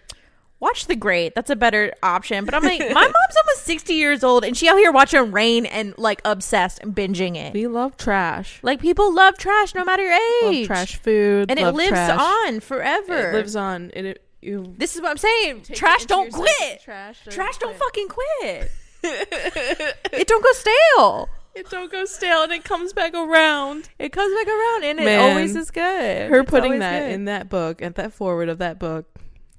Watch 0.64 0.86
the 0.86 0.96
great. 0.96 1.34
That's 1.34 1.50
a 1.50 1.56
better 1.56 1.92
option. 2.02 2.46
But 2.46 2.54
I'm 2.54 2.62
like, 2.62 2.80
my 2.80 2.86
mom's 3.02 3.36
almost 3.36 3.64
60 3.66 3.92
years 3.92 4.24
old 4.24 4.46
and 4.46 4.56
she 4.56 4.66
out 4.66 4.78
here 4.78 4.90
watching 4.90 5.30
Reign 5.30 5.66
and 5.66 5.92
like 5.98 6.22
obsessed 6.24 6.78
and 6.78 6.94
binging 6.94 7.36
it. 7.36 7.52
We 7.52 7.66
love 7.66 7.98
trash. 7.98 8.60
Like 8.62 8.80
people 8.80 9.14
love 9.14 9.36
trash 9.36 9.74
no 9.74 9.84
matter 9.84 10.02
your 10.02 10.14
age. 10.50 10.60
Love 10.60 10.78
trash 10.78 10.96
food. 10.96 11.50
And 11.50 11.60
it 11.60 11.70
lives 11.72 11.90
trash. 11.90 12.18
on 12.18 12.60
forever. 12.60 13.28
It 13.28 13.34
lives 13.34 13.56
on. 13.56 13.90
And 13.94 14.06
it 14.06 14.24
you 14.40 14.74
this 14.78 14.96
is 14.96 15.02
what 15.02 15.10
I'm 15.10 15.18
saying. 15.18 15.64
trash 15.74 16.06
don't 16.06 16.32
quit. 16.32 16.80
Trash 16.82 17.18
don't 17.24 17.34
Trash 17.34 17.58
don't 17.58 17.76
fucking 17.76 18.08
quit. 18.08 18.70
it 19.02 20.26
don't 20.26 20.42
go 20.42 20.52
stale. 20.52 21.28
It 21.54 21.68
don't 21.68 21.92
go 21.92 22.06
stale 22.06 22.44
and 22.44 22.52
it 22.52 22.64
comes 22.64 22.94
back 22.94 23.12
around. 23.12 23.90
It 23.98 24.12
comes 24.12 24.34
back 24.34 24.48
around 24.48 24.84
and 24.84 24.98
it 24.98 25.20
always 25.20 25.54
is 25.54 25.70
good. 25.70 26.30
Her 26.30 26.40
It's 26.40 26.50
putting 26.50 26.78
that 26.78 27.00
good. 27.00 27.12
in 27.12 27.26
that 27.26 27.50
book 27.50 27.82
at 27.82 27.96
that 27.96 28.14
foreword 28.14 28.48
of 28.48 28.56
that 28.58 28.78
book, 28.78 29.04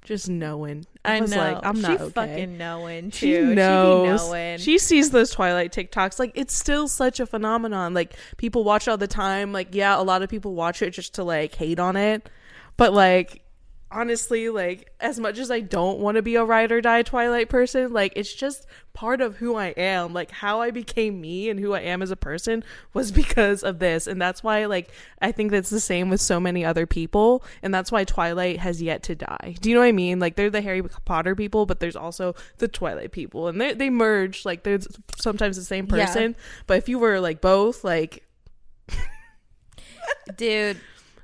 just 0.02 0.28
knowing. 0.28 0.84
I 1.06 1.20
was 1.20 1.30
know. 1.30 1.36
like, 1.38 1.58
I'm 1.64 1.80
not 1.80 1.98
she 1.98 2.04
okay. 2.04 2.10
fucking 2.12 2.58
knowing 2.58 3.10
too. 3.10 3.16
she 3.18 3.34
She 3.34 3.40
be 3.40 3.54
knows. 3.54 4.20
knowing. 4.28 4.58
She 4.58 4.78
sees 4.78 5.10
those 5.10 5.30
Twilight 5.30 5.72
TikToks. 5.72 6.18
Like 6.18 6.32
it's 6.34 6.54
still 6.54 6.88
such 6.88 7.20
a 7.20 7.26
phenomenon. 7.26 7.94
Like 7.94 8.14
people 8.36 8.64
watch 8.64 8.86
it 8.86 8.90
all 8.90 8.96
the 8.96 9.06
time. 9.06 9.52
Like 9.52 9.74
yeah, 9.74 9.98
a 10.00 10.02
lot 10.02 10.22
of 10.22 10.28
people 10.28 10.54
watch 10.54 10.82
it 10.82 10.90
just 10.90 11.14
to 11.14 11.24
like 11.24 11.54
hate 11.54 11.78
on 11.78 11.96
it, 11.96 12.28
but 12.76 12.92
like 12.92 13.42
honestly, 13.90 14.48
like 14.48 14.92
as 15.00 15.18
much 15.20 15.38
as 15.38 15.50
I 15.50 15.60
don't 15.60 15.98
want 16.00 16.16
to 16.16 16.22
be 16.22 16.34
a 16.36 16.44
ride 16.44 16.72
or 16.72 16.80
die 16.80 17.02
Twilight 17.02 17.48
person, 17.48 17.92
like 17.92 18.12
it's 18.16 18.32
just 18.34 18.66
part 18.92 19.20
of 19.20 19.36
who 19.36 19.54
I 19.56 19.66
am. 19.68 20.12
Like 20.12 20.30
how 20.30 20.60
I 20.60 20.70
became 20.70 21.20
me 21.20 21.48
and 21.48 21.60
who 21.60 21.72
I 21.74 21.80
am 21.80 22.02
as 22.02 22.10
a 22.10 22.16
person 22.16 22.64
was 22.94 23.12
because 23.22 23.62
of 23.62 23.78
this, 23.78 24.06
and 24.06 24.20
that's 24.20 24.42
why 24.42 24.66
like 24.66 24.90
I 25.22 25.32
think 25.32 25.50
that's 25.50 25.70
the 25.70 25.80
same 25.80 26.08
with 26.10 26.20
so 26.20 26.40
many 26.40 26.64
other 26.64 26.86
people, 26.86 27.44
and 27.62 27.72
that's 27.72 27.92
why 27.92 28.04
Twilight 28.04 28.58
has 28.58 28.82
yet 28.82 29.02
to 29.04 29.14
die. 29.14 29.54
Do 29.60 29.68
you 29.68 29.74
know 29.74 29.82
what 29.82 29.88
I 29.88 29.92
mean? 29.92 30.18
Like 30.18 30.36
they're 30.36 30.50
the 30.50 30.62
Harry 30.62 30.82
Potter 30.82 31.34
people, 31.36 31.64
but 31.66 31.80
there's 31.80 31.96
also 31.96 32.34
the 32.58 32.68
Twilight 32.68 33.12
people, 33.12 33.48
and 33.48 33.60
they 33.60 33.72
they 33.74 33.90
merge. 33.90 34.44
Like 34.44 34.62
they're 34.64 34.80
sometimes 35.20 35.56
the 35.56 35.64
same 35.64 35.86
Yeah. 35.86 36.06
person, 36.06 36.36
but 36.66 36.78
if 36.78 36.88
you 36.88 36.98
were 36.98 37.20
like 37.20 37.40
both, 37.40 37.84
like 37.84 38.24
Dude, 40.36 40.78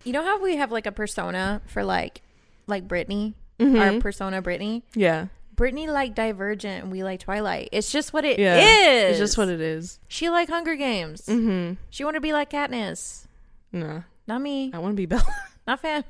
you 0.04 0.12
know 0.12 0.22
how 0.22 0.40
we 0.40 0.56
have 0.56 0.70
like 0.72 0.86
a 0.86 0.92
persona 0.92 1.60
for 1.66 1.84
like 1.84 2.22
like 2.66 2.86
Britney? 2.88 3.34
Mhm. 3.58 3.80
Our 3.94 4.00
persona 4.00 4.42
Britney? 4.42 4.82
yeah, 4.94 5.26
Britney 5.56 5.86
like 5.86 6.14
Divergent 6.14 6.82
and 6.84 6.92
we 6.92 7.04
like 7.04 7.20
Twilight. 7.20 7.68
It's 7.72 7.92
just 7.92 8.12
what 8.12 8.24
it 8.24 8.38
is. 8.38 8.44
yeah, 8.44 9.08
it's 9.08 9.18
just 9.18 9.36
what 9.38 9.48
it 9.48 9.60
is. 9.60 9.98
She 10.08 10.28
like 10.30 10.48
Hunger 10.48 10.74
Games. 10.76 11.26
Mm-hmm. 11.26 11.74
She 11.90 12.04
want 12.04 12.14
to 12.14 12.20
be 12.20 12.32
like 12.32 12.50
Katniss. 12.50 13.26
Nah, 13.70 14.02
Not 14.26 14.40
me. 14.40 14.70
I 14.74 14.78
want 14.78 14.92
to 14.92 14.96
be 14.96 15.06
Bella. 15.06 15.24
Not 15.66 15.80
fan. 15.80 16.04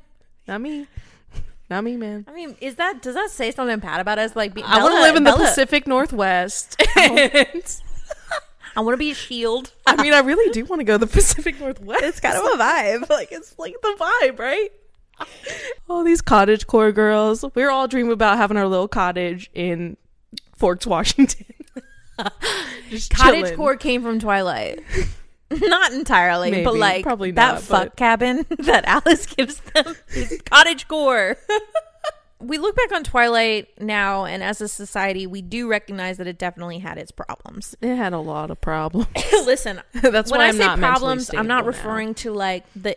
Not 0.47 0.61
me. 0.61 0.87
Not 1.69 1.83
me, 1.83 1.95
man. 1.95 2.25
I 2.27 2.33
mean, 2.33 2.55
is 2.59 2.75
that 2.75 3.01
does 3.01 3.15
that 3.15 3.29
say 3.31 3.51
something 3.51 3.79
bad 3.79 3.99
about 4.01 4.19
us? 4.19 4.35
Like, 4.35 4.53
be, 4.53 4.61
I 4.63 4.81
want 4.81 4.95
to 4.95 5.01
live 5.01 5.15
in 5.15 5.23
the 5.23 5.31
Pacific 5.33 5.87
Northwest. 5.87 6.81
And- 6.97 7.81
I 8.75 8.81
want 8.81 8.93
to 8.93 8.97
be 8.97 9.11
a 9.11 9.13
shield. 9.15 9.71
I 9.85 10.01
mean, 10.01 10.13
I 10.13 10.19
really 10.21 10.51
do 10.51 10.65
want 10.65 10.79
to 10.79 10.83
go 10.83 10.93
to 10.93 11.05
the 11.05 11.07
Pacific 11.11 11.59
Northwest. 11.59 12.03
It's 12.03 12.19
kind 12.19 12.35
of 12.35 12.43
a 12.43 12.57
vibe. 12.63 13.07
like 13.09 13.31
it's 13.31 13.53
like 13.59 13.75
the 13.81 13.95
vibe, 13.99 14.39
right? 14.39 14.69
All 15.89 16.03
these 16.03 16.21
cottage 16.21 16.65
core 16.67 16.91
girls. 16.91 17.43
We're 17.55 17.69
all 17.69 17.87
dreaming 17.87 18.11
about 18.13 18.37
having 18.37 18.57
our 18.57 18.67
little 18.67 18.87
cottage 18.87 19.49
in 19.53 19.97
Forks, 20.55 20.85
Washington. 20.87 21.45
Just 22.89 23.11
Cottage 23.11 23.55
core 23.55 23.75
came 23.75 24.01
from 24.03 24.19
Twilight. 24.19 24.81
not 25.51 25.93
entirely, 25.93 26.63
but 26.63 26.75
like 26.75 27.03
Probably 27.03 27.31
that 27.31 27.53
not, 27.53 27.61
fuck 27.61 27.83
but- 27.89 27.95
cabin 27.95 28.45
that 28.59 28.85
Alice 28.85 29.25
gives 29.25 29.59
them 29.73 29.95
is 30.09 30.39
cottage 30.45 30.87
core. 30.87 31.37
we 32.39 32.57
look 32.57 32.75
back 32.75 32.91
on 32.91 33.03
Twilight 33.03 33.69
now, 33.79 34.25
and 34.25 34.43
as 34.43 34.61
a 34.61 34.67
society, 34.67 35.25
we 35.27 35.41
do 35.41 35.67
recognize 35.67 36.17
that 36.17 36.27
it 36.27 36.37
definitely 36.37 36.79
had 36.79 36.97
its 36.97 37.11
problems. 37.11 37.75
It 37.81 37.95
had 37.95 38.13
a 38.13 38.19
lot 38.19 38.51
of 38.51 38.59
problems. 38.61 39.07
Listen, 39.45 39.81
That's 39.93 40.31
when 40.31 40.39
why 40.39 40.45
I 40.45 40.49
I'm 40.49 40.57
say 40.57 40.67
problems, 40.77 41.29
I'm 41.33 41.47
not 41.47 41.63
stable 41.63 41.71
now. 41.73 41.77
referring 41.77 42.13
to 42.15 42.31
like 42.31 42.65
the 42.75 42.95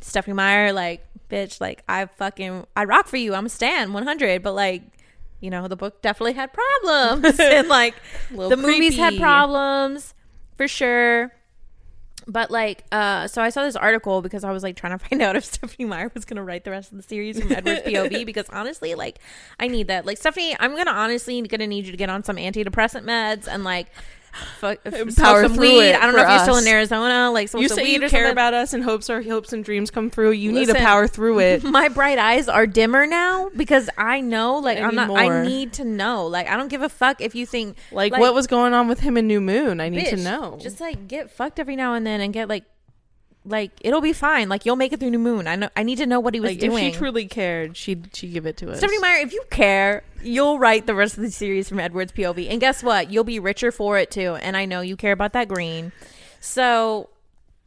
Stephenie 0.00 0.34
Meyer, 0.34 0.72
like 0.72 1.04
bitch, 1.30 1.60
like 1.60 1.82
I 1.88 2.06
fucking 2.06 2.66
I 2.76 2.84
rock 2.84 3.06
for 3.06 3.16
you. 3.16 3.34
I'm 3.34 3.46
a 3.46 3.50
stan 3.50 3.92
100, 3.92 4.42
but 4.42 4.54
like 4.54 4.82
you 5.40 5.50
know 5.50 5.68
the 5.68 5.76
book 5.76 6.02
definitely 6.02 6.34
had 6.34 6.52
problems, 6.52 7.38
and 7.40 7.68
like 7.68 7.94
the 8.30 8.56
movies 8.56 8.96
had 8.96 9.16
problems 9.18 10.14
for 10.56 10.68
sure. 10.68 11.32
But 12.26 12.50
like, 12.50 12.84
uh, 12.92 13.26
so 13.26 13.42
I 13.42 13.48
saw 13.48 13.64
this 13.64 13.76
article 13.76 14.22
because 14.22 14.44
I 14.44 14.52
was 14.52 14.62
like 14.62 14.76
trying 14.76 14.96
to 14.96 15.04
find 15.08 15.22
out 15.22 15.36
if 15.36 15.44
Stephenie 15.44 15.86
Meyer 15.86 16.10
was 16.14 16.24
gonna 16.24 16.44
write 16.44 16.64
the 16.64 16.70
rest 16.70 16.92
of 16.92 16.98
the 16.98 17.02
series 17.02 17.40
from 17.40 17.50
Edward's 17.50 17.80
POV 17.82 18.26
because 18.26 18.48
honestly, 18.50 18.94
like, 18.94 19.18
I 19.58 19.68
need 19.68 19.88
that. 19.88 20.06
Like, 20.06 20.18
Stephenie, 20.18 20.56
I'm 20.60 20.76
gonna 20.76 20.90
honestly 20.90 21.40
gonna 21.42 21.66
need 21.66 21.86
you 21.86 21.92
to 21.92 21.96
get 21.96 22.10
on 22.10 22.22
some 22.22 22.36
antidepressant 22.36 23.04
meds 23.04 23.48
and 23.48 23.64
like. 23.64 23.88
Fuck, 24.58 24.78
Power 25.16 25.42
some 25.42 25.56
weed. 25.56 25.92
I 25.92 26.00
don't 26.06 26.14
know 26.14 26.22
if 26.22 26.28
you're 26.28 26.38
still 26.40 26.56
in 26.56 26.66
Arizona. 26.66 27.30
Like, 27.30 27.52
You 27.52 27.68
say 27.68 27.90
you 27.92 27.98
care 28.00 28.08
something. 28.08 28.30
about 28.32 28.54
us 28.54 28.72
and 28.72 28.82
hopes 28.84 29.10
our 29.10 29.22
hopes 29.22 29.52
and 29.52 29.64
dreams 29.64 29.90
come 29.90 30.08
through. 30.10 30.32
You 30.32 30.52
need 30.52 30.66
to 30.68 30.74
power 30.74 31.06
through 31.08 31.40
it. 31.40 31.64
my 31.64 31.88
bright 31.88 32.18
eyes 32.18 32.48
are 32.48 32.66
dimmer 32.66 33.06
now 33.06 33.50
because 33.56 33.90
I 33.98 34.20
know, 34.20 34.58
like, 34.58 34.78
I 34.78 34.82
I'm 34.82 34.90
need 34.90 34.96
not. 34.96 35.08
more. 35.08 35.18
I 35.18 35.46
need 35.46 35.72
to 35.74 35.84
know. 35.84 36.26
Like, 36.26 36.48
I 36.48 36.56
don't 36.56 36.68
give 36.68 36.82
a 36.82 36.88
fuck 36.88 37.20
if 37.20 37.34
you 37.34 37.46
think 37.46 37.76
Like, 37.92 38.12
Like- 38.12 38.20
what 38.20 38.34
was 38.34 38.46
going 38.46 38.72
on 38.72 38.86
with 38.88 39.00
him 39.00 39.16
and 39.16 39.26
New 39.26 39.40
Moon? 39.40 39.80
I 39.80 39.88
need 39.88 40.06
to 40.06 40.16
know. 40.16 40.58
Just 40.60 40.80
like 40.80 41.08
get 41.08 41.30
fucked 41.30 41.58
every 41.58 41.76
now 41.76 41.94
and 41.94 42.06
then 42.06 42.20
and 42.20 42.32
get 42.32 42.48
like, 42.48 42.64
like 43.44 43.72
it'll 43.80 44.00
be 44.00 44.12
fine. 44.12 44.48
Like 44.48 44.66
you'll 44.66 44.76
make 44.76 44.92
it 44.92 45.00
through 45.00 45.10
New 45.10 45.18
Moon. 45.18 45.46
I 45.46 45.56
know. 45.56 45.68
I 45.76 45.82
need 45.82 45.96
to 45.96 46.06
know 46.06 46.20
what 46.20 46.34
he 46.34 46.40
was 46.40 46.52
like 46.52 46.60
doing. 46.60 46.86
if 46.86 46.94
she 46.94 46.98
truly 46.98 47.26
cared, 47.26 47.76
she'd 47.76 48.14
she 48.14 48.28
give 48.28 48.46
it 48.46 48.56
to 48.58 48.70
us. 48.70 48.78
Stephenie 48.78 48.98
Meyer, 48.98 49.18
if 49.18 49.32
you 49.32 49.42
care, 49.50 50.02
you'll 50.22 50.58
write 50.58 50.86
the 50.86 50.94
rest 50.94 51.16
of 51.16 51.22
the 51.22 51.30
series 51.30 51.68
from 51.68 51.80
Edward's 51.80 52.12
POV. 52.12 52.50
And 52.50 52.60
guess 52.60 52.82
what? 52.82 53.10
You'll 53.10 53.24
be 53.24 53.38
richer 53.38 53.72
for 53.72 53.98
it 53.98 54.10
too. 54.10 54.34
And 54.36 54.56
I 54.56 54.66
know 54.66 54.80
you 54.80 54.96
care 54.96 55.12
about 55.12 55.32
that 55.32 55.48
green. 55.48 55.92
So 56.40 57.08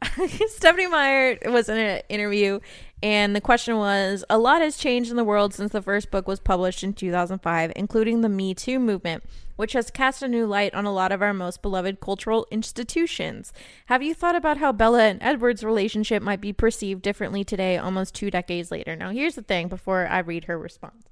Stephenie 0.48 0.86
Meyer 0.86 1.38
was 1.46 1.68
in 1.68 1.78
an 1.78 2.02
interview 2.08 2.60
and 3.04 3.36
the 3.36 3.40
question 3.42 3.76
was 3.76 4.24
a 4.30 4.38
lot 4.38 4.62
has 4.62 4.78
changed 4.78 5.10
in 5.10 5.18
the 5.18 5.24
world 5.24 5.52
since 5.52 5.72
the 5.72 5.82
first 5.82 6.10
book 6.10 6.26
was 6.26 6.40
published 6.40 6.82
in 6.82 6.94
2005, 6.94 7.70
including 7.76 8.22
the 8.22 8.30
Me 8.30 8.54
Too 8.54 8.78
movement, 8.78 9.22
which 9.56 9.74
has 9.74 9.90
cast 9.90 10.22
a 10.22 10.28
new 10.28 10.46
light 10.46 10.74
on 10.74 10.86
a 10.86 10.92
lot 10.92 11.12
of 11.12 11.20
our 11.20 11.34
most 11.34 11.60
beloved 11.60 12.00
cultural 12.00 12.46
institutions. 12.50 13.52
Have 13.86 14.02
you 14.02 14.14
thought 14.14 14.34
about 14.34 14.56
how 14.56 14.72
Bella 14.72 15.02
and 15.02 15.22
Edward's 15.22 15.62
relationship 15.62 16.22
might 16.22 16.40
be 16.40 16.54
perceived 16.54 17.02
differently 17.02 17.44
today, 17.44 17.76
almost 17.76 18.14
two 18.14 18.30
decades 18.30 18.70
later? 18.70 18.96
Now, 18.96 19.10
here's 19.10 19.34
the 19.34 19.42
thing 19.42 19.68
before 19.68 20.06
I 20.06 20.20
read 20.20 20.44
her 20.44 20.58
response 20.58 21.04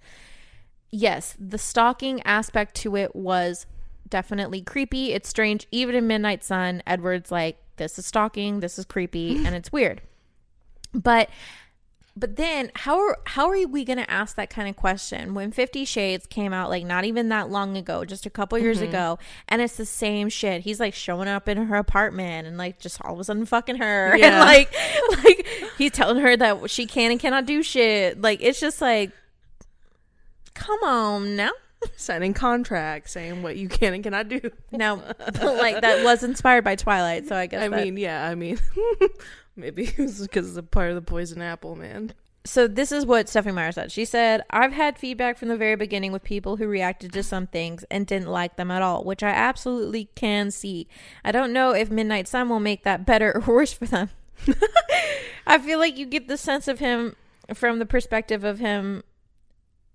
yes, 0.90 1.36
the 1.38 1.58
stalking 1.58 2.22
aspect 2.22 2.74
to 2.76 2.96
it 2.96 3.14
was 3.14 3.66
definitely 4.08 4.62
creepy. 4.62 5.12
It's 5.12 5.28
strange. 5.28 5.66
Even 5.70 5.94
in 5.94 6.06
Midnight 6.06 6.42
Sun, 6.42 6.82
Edward's 6.86 7.30
like, 7.30 7.58
this 7.76 7.98
is 7.98 8.06
stalking, 8.06 8.60
this 8.60 8.78
is 8.78 8.86
creepy, 8.86 9.44
and 9.44 9.54
it's 9.54 9.70
weird. 9.70 10.00
But 10.94 11.30
but 12.14 12.36
then 12.36 12.70
how 12.74 12.98
are 12.98 13.18
how 13.24 13.48
are 13.48 13.66
we 13.66 13.84
going 13.84 13.98
to 13.98 14.10
ask 14.10 14.36
that 14.36 14.50
kind 14.50 14.68
of 14.68 14.76
question 14.76 15.32
when 15.32 15.50
50 15.50 15.84
shades 15.86 16.26
came 16.26 16.52
out 16.52 16.68
like 16.68 16.84
not 16.84 17.04
even 17.06 17.30
that 17.30 17.48
long 17.48 17.76
ago 17.76 18.04
just 18.04 18.26
a 18.26 18.30
couple 18.30 18.58
years 18.58 18.78
Mm-hmm. 18.80 18.88
ago 18.90 19.18
and 19.48 19.62
it's 19.62 19.76
the 19.76 19.86
same 19.86 20.28
shit. 20.28 20.60
He's 20.62 20.78
like 20.78 20.92
showing 20.94 21.26
up 21.28 21.48
in 21.48 21.56
her 21.56 21.76
apartment 21.76 22.46
and 22.46 22.58
like 22.58 22.78
just 22.78 23.00
all 23.02 23.14
of 23.14 23.20
a 23.20 23.24
sudden 23.24 23.46
fucking 23.46 23.76
her. 23.76 24.12
And 24.20 24.38
like 24.40 24.74
like 25.24 25.46
he's 25.78 25.92
telling 25.92 26.18
her 26.22 26.36
that 26.36 26.68
she 26.70 26.84
can 26.86 27.10
and 27.12 27.18
cannot 27.20 27.46
do 27.46 27.62
shit. 27.62 28.20
Like 28.20 28.40
it's 28.42 28.60
just 28.60 28.80
like 28.82 29.10
come 30.54 30.82
on 30.84 31.34
now. 31.36 31.50
Signing 31.96 32.32
contracts 32.34 33.12
saying 33.12 33.42
what 33.42 33.56
you 33.56 33.68
can 33.68 33.92
and 33.94 34.04
cannot 34.04 34.28
do. 34.28 34.40
now 34.70 34.96
like 35.42 35.80
that 35.80 36.04
was 36.04 36.22
inspired 36.22 36.62
by 36.62 36.76
twilight 36.76 37.26
so 37.26 37.34
i 37.34 37.46
guess 37.46 37.60
I 37.62 37.68
that- 37.68 37.84
mean, 37.84 37.96
yeah, 37.96 38.24
I 38.28 38.34
mean, 38.36 38.58
maybe 39.56 39.84
it 39.84 39.98
was 39.98 40.20
because 40.20 40.48
it's 40.48 40.56
a 40.56 40.62
part 40.62 40.90
of 40.90 40.94
the 40.94 41.02
poison 41.02 41.42
apple, 41.42 41.76
man. 41.76 42.12
so 42.44 42.66
this 42.66 42.90
is 42.92 43.06
what 43.06 43.28
Stephenie 43.28 43.54
Meyer 43.54 43.72
said. 43.72 43.92
She 43.92 44.04
said, 44.04 44.42
I've 44.50 44.72
had 44.72 44.98
feedback 44.98 45.38
from 45.38 45.48
the 45.48 45.56
very 45.56 45.76
beginning 45.76 46.12
with 46.12 46.24
people 46.24 46.56
who 46.56 46.66
reacted 46.66 47.12
to 47.12 47.22
some 47.22 47.46
things 47.46 47.84
and 47.90 48.06
didn't 48.06 48.28
like 48.28 48.56
them 48.56 48.70
at 48.70 48.82
all, 48.82 49.04
which 49.04 49.22
I 49.22 49.30
absolutely 49.30 50.08
can 50.14 50.50
see. 50.50 50.88
I 51.24 51.32
don't 51.32 51.52
know 51.52 51.70
if 51.72 51.90
Midnight 51.90 52.28
Sun 52.28 52.48
will 52.48 52.60
make 52.60 52.84
that 52.84 53.06
better 53.06 53.36
or 53.36 53.40
worse 53.54 53.72
for 53.72 53.86
them. 53.86 54.10
I 55.46 55.58
feel 55.58 55.78
like 55.78 55.96
you 55.96 56.06
get 56.06 56.28
the 56.28 56.36
sense 56.36 56.66
of 56.68 56.78
him 56.78 57.14
from 57.54 57.78
the 57.78 57.86
perspective 57.86 58.44
of 58.44 58.58
him 58.58 59.02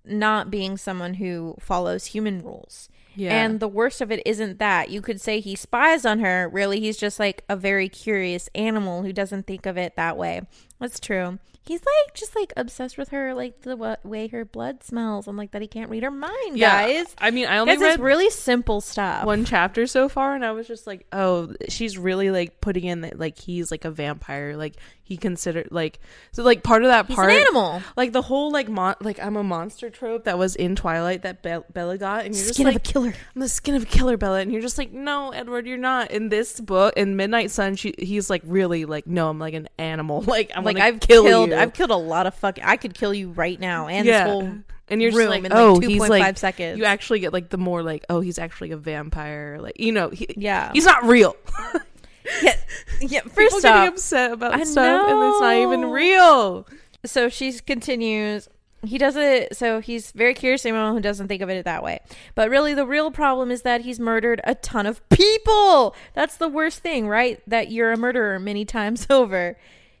not 0.04 0.50
being 0.50 0.76
someone 0.76 1.14
who 1.14 1.54
follows 1.60 2.06
human 2.06 2.42
rules. 2.42 2.88
Yeah, 3.18 3.32
And 3.32 3.58
the 3.58 3.66
worst 3.66 4.00
of 4.00 4.12
it 4.12 4.22
isn't 4.24 4.60
that. 4.60 4.90
You 4.90 5.00
could 5.00 5.20
say 5.20 5.40
he 5.40 5.56
spies 5.56 6.06
on 6.06 6.20
her. 6.20 6.48
Really, 6.48 6.78
he's 6.78 6.96
just 6.96 7.18
like 7.18 7.42
a 7.48 7.56
very 7.56 7.88
curious 7.88 8.48
animal 8.54 9.02
who 9.02 9.12
doesn't 9.12 9.46
think 9.46 9.66
of 9.66 9.76
it 9.76 9.96
that 9.96 10.16
way. 10.16 10.42
That's 10.80 11.00
true. 11.00 11.38
He's 11.66 11.80
like 11.80 12.14
just 12.14 12.34
like 12.34 12.54
obsessed 12.56 12.96
with 12.96 13.10
her, 13.10 13.34
like 13.34 13.60
the 13.60 13.76
wa- 13.76 13.96
way 14.02 14.28
her 14.28 14.46
blood 14.46 14.82
smells, 14.82 15.26
and 15.28 15.36
like 15.36 15.50
that 15.50 15.60
he 15.60 15.68
can't 15.68 15.90
read 15.90 16.02
her 16.02 16.10
mind, 16.10 16.56
yeah. 16.56 16.86
guys. 16.86 17.14
I 17.18 17.30
mean, 17.30 17.46
I 17.46 17.58
only 17.58 17.74
Guys, 17.74 17.82
read 17.82 18.00
really 18.00 18.30
simple 18.30 18.80
stuff. 18.80 19.26
one 19.26 19.44
chapter 19.44 19.86
so 19.86 20.08
far, 20.08 20.34
and 20.34 20.42
I 20.46 20.52
was 20.52 20.66
just 20.66 20.86
like, 20.86 21.04
oh, 21.12 21.52
she's 21.68 21.98
really 21.98 22.30
like 22.30 22.62
putting 22.62 22.84
in 22.84 23.02
that 23.02 23.18
like 23.18 23.38
he's 23.38 23.70
like 23.70 23.84
a 23.84 23.90
vampire, 23.90 24.56
like 24.56 24.76
he 25.02 25.16
considered 25.18 25.68
like 25.70 26.00
so 26.32 26.42
like 26.42 26.62
part 26.62 26.82
of 26.84 26.88
that 26.90 27.06
He's 27.06 27.16
part 27.16 27.30
an 27.30 27.36
animal. 27.38 27.82
like 27.96 28.12
the 28.12 28.20
whole 28.20 28.50
like 28.52 28.68
mon- 28.68 28.94
like 29.00 29.18
I'm 29.22 29.36
a 29.36 29.42
monster 29.44 29.88
trope 29.90 30.24
that 30.24 30.36
was 30.38 30.54
in 30.56 30.74
Twilight 30.76 31.22
that 31.22 31.42
Be- 31.42 31.64
Bella 31.72 31.98
got, 31.98 32.24
and 32.24 32.34
you're 32.34 32.44
just 32.44 32.54
Skin 32.54 32.64
like 32.66 32.76
of 32.76 32.82
a 32.82 32.84
killer. 32.84 33.14
I'm 33.34 33.40
the 33.42 33.48
skin 33.48 33.74
of 33.74 33.82
a 33.82 33.86
killer, 33.86 34.16
Bella, 34.16 34.40
and 34.40 34.50
you're 34.52 34.62
just 34.62 34.78
like, 34.78 34.92
no, 34.92 35.32
Edward, 35.32 35.66
you're 35.66 35.76
not. 35.76 36.10
In 36.12 36.30
this 36.30 36.60
book, 36.60 36.94
in 36.96 37.16
Midnight 37.16 37.50
Sun, 37.50 37.76
she 37.76 37.94
he's 37.98 38.30
like 38.30 38.40
really 38.46 38.86
like, 38.86 39.06
no, 39.06 39.28
I'm 39.28 39.38
like 39.38 39.52
an 39.52 39.68
animal. 39.78 40.22
Like 40.38 40.50
I'm 40.54 40.64
Like 40.74 40.82
I've 40.82 41.00
kill 41.00 41.24
killed, 41.24 41.50
you. 41.50 41.56
I've 41.56 41.72
killed 41.72 41.90
a 41.90 41.96
lot 41.96 42.26
of 42.26 42.34
fucking. 42.34 42.64
I 42.64 42.76
could 42.76 42.94
kill 42.94 43.14
you 43.14 43.30
right 43.30 43.58
now, 43.58 43.88
and 43.88 44.06
yeah, 44.06 44.24
this 44.24 44.32
whole 44.32 44.58
and 44.88 45.02
you're 45.02 45.10
just 45.10 45.18
room 45.18 45.30
like, 45.30 45.44
in 45.44 45.50
like 45.50 45.52
oh, 45.60 45.80
two 45.80 45.88
he's 45.88 45.98
point 45.98 46.10
like, 46.10 46.22
five 46.22 46.38
seconds. 46.38 46.78
you 46.78 46.84
actually 46.84 47.20
get 47.20 47.32
like 47.32 47.50
the 47.50 47.58
more 47.58 47.82
like, 47.82 48.04
oh, 48.08 48.20
he's 48.20 48.38
actually 48.38 48.70
a 48.70 48.76
vampire. 48.76 49.58
Like 49.60 49.78
you 49.78 49.92
know, 49.92 50.10
he, 50.10 50.26
yeah, 50.36 50.70
he's 50.72 50.84
not 50.84 51.04
real. 51.04 51.36
yeah, 52.42 52.56
yeah. 53.00 53.20
First 53.20 53.62
getting 53.62 53.70
off, 53.70 53.88
upset 53.88 54.32
about 54.32 54.54
I 54.54 54.64
stuff, 54.64 55.08
and 55.08 55.30
it's 55.30 55.40
not 55.40 55.56
even 55.56 55.84
real. 55.86 56.66
so 57.04 57.28
she 57.28 57.52
continues 57.60 58.48
he 58.86 58.98
does 58.98 59.16
it 59.16 59.56
so 59.56 59.80
he's 59.80 60.12
very 60.12 60.34
curious 60.34 60.64
anyone 60.64 60.94
who 60.94 61.00
doesn't 61.00 61.28
think 61.28 61.42
of 61.42 61.48
it 61.48 61.64
that 61.64 61.82
way 61.82 62.00
but 62.34 62.48
really 62.48 62.74
the 62.74 62.86
real 62.86 63.10
problem 63.10 63.50
is 63.50 63.62
that 63.62 63.80
he's 63.80 63.98
murdered 63.98 64.40
a 64.44 64.54
ton 64.54 64.86
of 64.86 65.06
people 65.08 65.94
that's 66.14 66.36
the 66.36 66.48
worst 66.48 66.78
thing 66.80 67.08
right 67.08 67.42
that 67.46 67.70
you're 67.70 67.92
a 67.92 67.96
murderer 67.96 68.38
many 68.38 68.64
times 68.64 69.06
over 69.10 69.56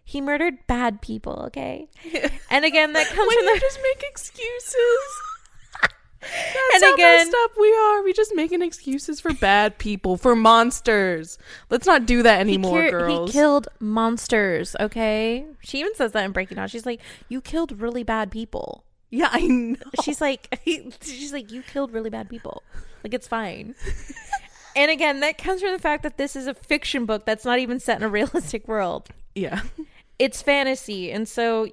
He 0.08 0.22
murdered 0.22 0.66
bad 0.66 1.02
people, 1.02 1.42
okay? 1.48 1.86
And 2.50 2.64
again, 2.64 2.94
that 2.94 3.06
comes 3.08 3.28
when 3.28 3.36
from 3.44 3.44
the 3.44 3.60
just 3.60 3.78
make 3.82 4.02
excuses. 4.08 4.74
That's 6.22 6.74
And 6.76 6.82
how 6.84 6.94
again- 6.94 7.18
messed 7.26 7.36
up 7.44 7.50
we 7.60 7.70
are. 7.74 8.02
We 8.02 8.14
just 8.14 8.34
making 8.34 8.62
excuses 8.62 9.20
for 9.20 9.34
bad 9.34 9.76
people, 9.76 10.16
for 10.16 10.34
monsters. 10.34 11.36
Let's 11.68 11.86
not 11.86 12.06
do 12.06 12.22
that 12.22 12.36
he, 12.36 12.40
anymore, 12.54 12.90
girls. 12.90 13.30
he 13.30 13.38
killed 13.38 13.68
monsters, 13.80 14.74
okay? 14.80 15.44
She 15.60 15.80
even 15.80 15.94
says 15.94 16.12
that 16.12 16.24
in 16.24 16.32
Breaking 16.32 16.56
Dawn. 16.56 16.68
She's 16.68 16.86
like, 16.86 17.02
"You 17.28 17.42
killed 17.42 17.78
really 17.78 18.02
bad 18.02 18.30
people." 18.30 18.84
yeah, 19.10 19.28
I 19.30 19.42
know. 19.46 19.76
She's 20.02 20.22
like, 20.22 20.58
she's 21.02 21.34
like, 21.34 21.52
"You 21.52 21.60
killed 21.62 21.92
really 21.92 22.08
bad 22.10 22.30
people." 22.30 22.62
Like 23.04 23.12
it's 23.12 23.28
fine. 23.28 23.74
and 24.74 24.90
again, 24.90 25.20
that 25.20 25.36
comes 25.36 25.60
from 25.60 25.72
the 25.72 25.78
fact 25.78 26.02
that 26.02 26.16
this 26.16 26.34
is 26.34 26.46
a 26.46 26.54
fiction 26.54 27.04
book 27.04 27.26
that's 27.26 27.44
not 27.44 27.58
even 27.58 27.78
set 27.78 27.98
in 27.98 28.02
a 28.04 28.08
realistic 28.08 28.66
world. 28.66 29.10
Yeah. 29.34 29.60
It's 30.18 30.42
fantasy 30.42 31.10
and 31.12 31.28
so 31.28 31.68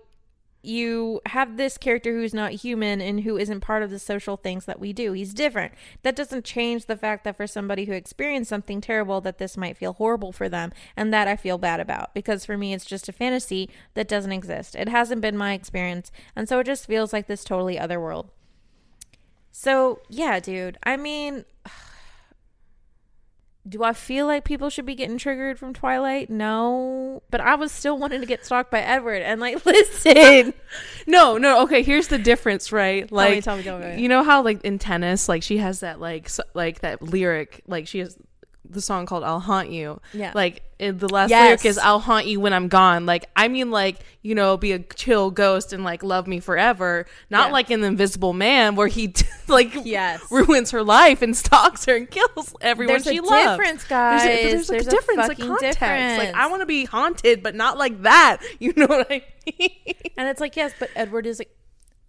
you 0.65 1.21
have 1.27 1.57
this 1.57 1.77
character 1.77 2.11
who's 2.11 2.33
not 2.33 2.51
human 2.51 2.99
and 2.99 3.21
who 3.21 3.37
isn't 3.37 3.61
part 3.61 3.83
of 3.83 3.91
the 3.91 3.99
social 3.99 4.35
things 4.35 4.65
that 4.65 4.79
we 4.79 4.93
do. 4.93 5.13
He's 5.13 5.33
different. 5.33 5.73
That 6.01 6.15
doesn't 6.15 6.43
change 6.43 6.85
the 6.85 6.97
fact 6.97 7.23
that 7.23 7.37
for 7.37 7.47
somebody 7.47 7.85
who 7.85 7.93
experienced 7.93 8.49
something 8.49 8.81
terrible 8.81 9.21
that 9.21 9.37
this 9.37 9.57
might 9.57 9.77
feel 9.77 9.93
horrible 9.93 10.31
for 10.31 10.49
them 10.49 10.71
and 10.97 11.13
that 11.13 11.27
i 11.27 11.35
feel 11.35 11.57
bad 11.57 11.79
about 11.79 12.13
because 12.13 12.45
for 12.45 12.57
me 12.57 12.73
it's 12.73 12.85
just 12.85 13.07
a 13.07 13.13
fantasy 13.13 13.69
that 13.93 14.07
doesn't 14.07 14.31
exist. 14.31 14.75
It 14.75 14.89
hasn't 14.89 15.21
been 15.21 15.37
my 15.37 15.53
experience 15.53 16.11
and 16.35 16.49
so 16.49 16.59
it 16.59 16.65
just 16.65 16.87
feels 16.87 17.13
like 17.13 17.27
this 17.27 17.43
totally 17.43 17.77
other 17.77 17.99
world. 17.99 18.31
So 19.51 19.99
yeah 20.09 20.39
dude 20.39 20.77
i 20.83 20.97
mean 20.97 21.45
do 23.67 23.83
I 23.83 23.93
feel 23.93 24.27
like 24.27 24.43
people 24.45 24.69
should 24.69 24.85
be 24.85 24.93
getting 24.95 25.17
triggered 25.17 25.57
from 25.57 25.73
Twilight? 25.73 26.29
No. 26.29 27.23
But 27.31 27.41
I 27.41 27.55
was 27.55 27.71
still 27.71 27.97
wanting 27.97 28.21
to 28.21 28.27
get 28.27 28.45
stalked 28.45 28.69
by 28.69 28.79
Edward 28.81 29.21
and 29.23 29.41
like 29.41 29.65
listen. 29.65 30.53
No, 31.07 31.37
no. 31.37 31.63
Okay, 31.63 31.81
here's 31.81 32.07
the 32.07 32.17
difference, 32.19 32.71
right? 32.71 33.11
Like, 33.11 33.43
tell 33.43 33.57
me, 33.57 33.63
tell 33.63 33.79
me. 33.79 33.99
you 34.01 34.07
know 34.09 34.23
how 34.23 34.43
like 34.43 34.63
in 34.63 34.77
tennis, 34.79 35.27
like 35.27 35.41
she 35.43 35.57
has 35.57 35.79
that 35.79 35.99
like 35.99 36.25
s- 36.25 36.39
like 36.53 36.81
that 36.81 37.01
lyric, 37.01 37.61
like 37.67 37.87
she 37.87 37.99
has 37.99 38.17
the 38.69 38.81
song 38.81 39.05
called 39.05 39.23
"I'll 39.23 39.39
Haunt 39.39 39.69
You." 39.69 39.99
Yeah. 40.13 40.31
Like 40.35 40.61
the 40.77 41.07
last 41.07 41.29
Yes. 41.29 41.45
lyric 41.45 41.65
is 41.65 41.77
"I'll 41.77 41.99
haunt 41.99 42.25
you 42.25 42.39
when 42.39 42.53
I'm 42.53 42.67
gone." 42.67 43.05
Like 43.05 43.29
I 43.35 43.47
mean, 43.47 43.71
like 43.71 43.97
you 44.21 44.35
know, 44.35 44.57
be 44.57 44.71
a 44.71 44.79
chill 44.79 45.31
ghost 45.31 45.71
and 45.73 45.83
like 45.83 46.03
love 46.03 46.27
me 46.27 46.39
forever. 46.39 47.05
Not 47.29 47.47
Yeah. 47.47 47.53
like 47.53 47.71
in 47.71 47.81
the 47.81 47.87
Invisible 47.87 48.33
Man 48.33 48.75
where 48.75 48.87
he 48.87 49.13
like 49.47 49.73
Yes. 49.85 50.21
ruins 50.31 50.71
her 50.71 50.83
life 50.83 51.21
and 51.21 51.35
stalks 51.45 51.85
her 51.85 51.95
and 51.95 52.09
kills 52.09 52.53
everyone 52.61 52.93
There's 53.01 53.03
she 53.05 53.19
loves. 53.19 53.49
difference, 53.57 53.83
guys. 53.85 54.23
There's 54.23 54.39
a, 54.39 54.49
there's 54.51 54.69
like 54.69 54.75
There's 54.81 54.85
a 54.87 54.89
a 54.89 54.91
difference, 54.91 55.27
fucking 55.27 55.47
context. 55.47 55.81
Like. 55.81 56.33
I 56.35 56.47
want 56.47 56.61
to 56.61 56.65
be 56.65 56.85
haunted, 56.85 57.43
but 57.43 57.55
not 57.55 57.77
like 57.77 58.01
that. 58.03 58.37
You 58.59 58.73
know 58.75 58.87
what 58.87 59.07
I 59.11 59.23
mean? 59.45 59.69
And 60.17 60.27
it's 60.29 60.39
like, 60.39 60.55
yes, 60.55 60.73
but 60.79 60.89
Edward 60.95 61.25
is 61.27 61.39
like 61.39 61.49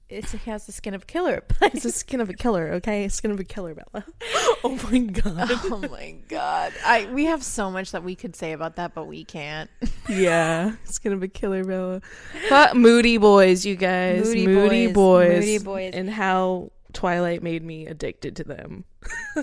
it's, 0.09 0.32
he 0.32 0.50
has 0.50 0.66
the 0.66 0.72
skin 0.72 0.94
of 0.94 1.02
a 1.02 1.07
killer. 1.07 1.42
But 1.61 1.74
It's 1.74 1.82
the 1.82 1.92
skin 1.92 2.20
of 2.20 2.28
a 2.30 2.34
killer, 2.34 2.74
okay? 2.74 3.09
Skin 3.09 3.30
of 3.30 3.40
a 3.40 3.44
killer, 3.44 3.74
Bella. 3.74 4.04
oh 4.64 4.78
my 4.90 4.98
god. 4.98 5.50
Oh 5.64 5.78
my 5.90 6.16
god. 6.28 6.72
I 6.84 7.07
we 7.12 7.24
have 7.24 7.42
so 7.42 7.70
much 7.70 7.92
that 7.92 8.04
we 8.04 8.14
could 8.14 8.36
say 8.36 8.52
about 8.52 8.76
that, 8.76 8.94
but 8.94 9.07
we 9.07 9.24
can't. 9.24 9.70
yeah, 10.09 10.76
skin 10.84 11.12
of 11.12 11.22
a 11.22 11.28
killer, 11.28 11.64
Bella. 11.64 12.02
But 12.48 12.76
Moody 12.76 13.18
Boys, 13.18 13.64
you 13.64 13.76
guys. 13.76 14.26
Moody 14.26 14.46
Moody, 14.46 14.86
Boys, 14.88 14.94
boys, 14.94 15.40
Moody 15.40 15.59
Boys. 15.59 15.94
And 15.94 16.11
how 16.11 16.70
Twilight 16.92 17.42
made 17.42 17.62
me 17.62 17.86
addicted 17.86 18.36
to 18.36 18.44
them. 18.44 18.84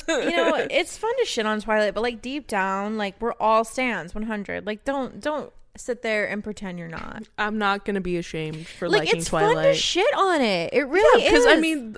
you 0.07 0.35
know, 0.35 0.55
it's 0.71 0.97
fun 0.97 1.15
to 1.19 1.25
shit 1.25 1.45
on 1.45 1.61
Twilight, 1.61 1.93
but 1.93 2.01
like 2.01 2.21
deep 2.21 2.47
down, 2.47 2.97
like 2.97 3.19
we're 3.21 3.33
all 3.39 3.63
stands 3.63 4.15
100. 4.15 4.65
Like 4.65 4.83
don't 4.83 5.21
don't 5.21 5.51
sit 5.77 6.01
there 6.01 6.27
and 6.29 6.43
pretend 6.43 6.79
you're 6.79 6.87
not. 6.87 7.23
I'm 7.37 7.57
not 7.57 7.85
gonna 7.85 8.01
be 8.01 8.17
ashamed 8.17 8.67
for 8.67 8.87
Like 8.89 9.01
liking 9.01 9.17
it's 9.17 9.29
fun 9.29 9.47
to 9.47 9.53
Twilight. 9.53 9.75
shit 9.75 10.13
on 10.15 10.41
it. 10.41 10.73
It 10.73 10.83
really 10.87 11.23
because 11.23 11.45
is. 11.45 11.47
I 11.47 11.59
mean, 11.59 11.97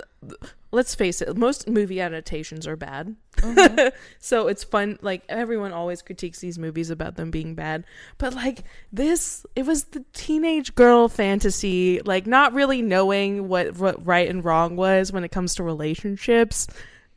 let's 0.72 0.94
face 0.94 1.20
it, 1.22 1.36
most 1.36 1.68
movie 1.68 2.00
adaptations 2.00 2.66
are 2.66 2.76
bad. 2.76 3.16
Mm-hmm. 3.36 3.88
so 4.18 4.48
it's 4.48 4.64
fun. 4.64 4.98
Like 5.02 5.22
everyone 5.28 5.72
always 5.72 6.02
critiques 6.02 6.38
these 6.40 6.58
movies 6.58 6.90
about 6.90 7.16
them 7.16 7.30
being 7.30 7.54
bad, 7.54 7.84
but 8.18 8.34
like 8.34 8.64
this, 8.92 9.44
it 9.54 9.66
was 9.66 9.84
the 9.84 10.04
teenage 10.12 10.74
girl 10.74 11.08
fantasy, 11.08 12.00
like 12.04 12.26
not 12.26 12.54
really 12.54 12.82
knowing 12.82 13.48
what 13.48 13.76
what 13.76 14.04
right 14.06 14.28
and 14.28 14.44
wrong 14.44 14.76
was 14.76 15.12
when 15.12 15.24
it 15.24 15.30
comes 15.30 15.54
to 15.56 15.62
relationships. 15.62 16.66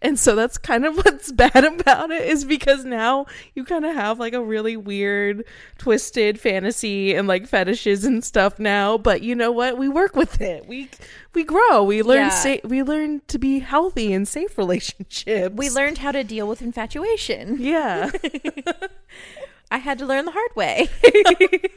And 0.01 0.17
so 0.17 0.33
that's 0.35 0.57
kind 0.57 0.85
of 0.85 0.95
what's 1.03 1.31
bad 1.31 1.63
about 1.63 2.09
it 2.11 2.23
is 2.23 2.45
because 2.45 2.85
now 2.85 3.25
you 3.53 3.65
kind 3.65 3.85
of 3.85 3.95
have 3.95 4.19
like 4.19 4.33
a 4.33 4.41
really 4.41 4.77
weird, 4.77 5.43
twisted 5.77 6.39
fantasy 6.39 7.13
and 7.13 7.27
like 7.27 7.47
fetishes 7.47 8.05
and 8.05 8.23
stuff 8.23 8.59
now. 8.59 8.97
But 8.97 9.21
you 9.21 9.35
know 9.35 9.51
what? 9.51 9.77
We 9.77 9.89
work 9.89 10.15
with 10.15 10.39
it. 10.41 10.65
We 10.67 10.89
we 11.33 11.43
grow. 11.43 11.83
We 11.83 12.01
learn. 12.01 12.19
Yeah. 12.19 12.29
Sa- 12.29 12.57
we 12.67 12.81
learn 12.81 13.21
to 13.27 13.37
be 13.37 13.59
healthy 13.59 14.13
and 14.13 14.27
safe 14.27 14.57
relationships. 14.57 15.55
we 15.55 15.69
learned 15.69 15.97
how 15.99 16.11
to 16.13 16.23
deal 16.23 16.47
with 16.47 16.61
infatuation. 16.61 17.57
Yeah. 17.59 18.09
I 19.71 19.77
had 19.77 19.99
to 19.99 20.05
learn 20.05 20.25
the 20.25 20.31
hard 20.31 20.55
way. 20.55 20.89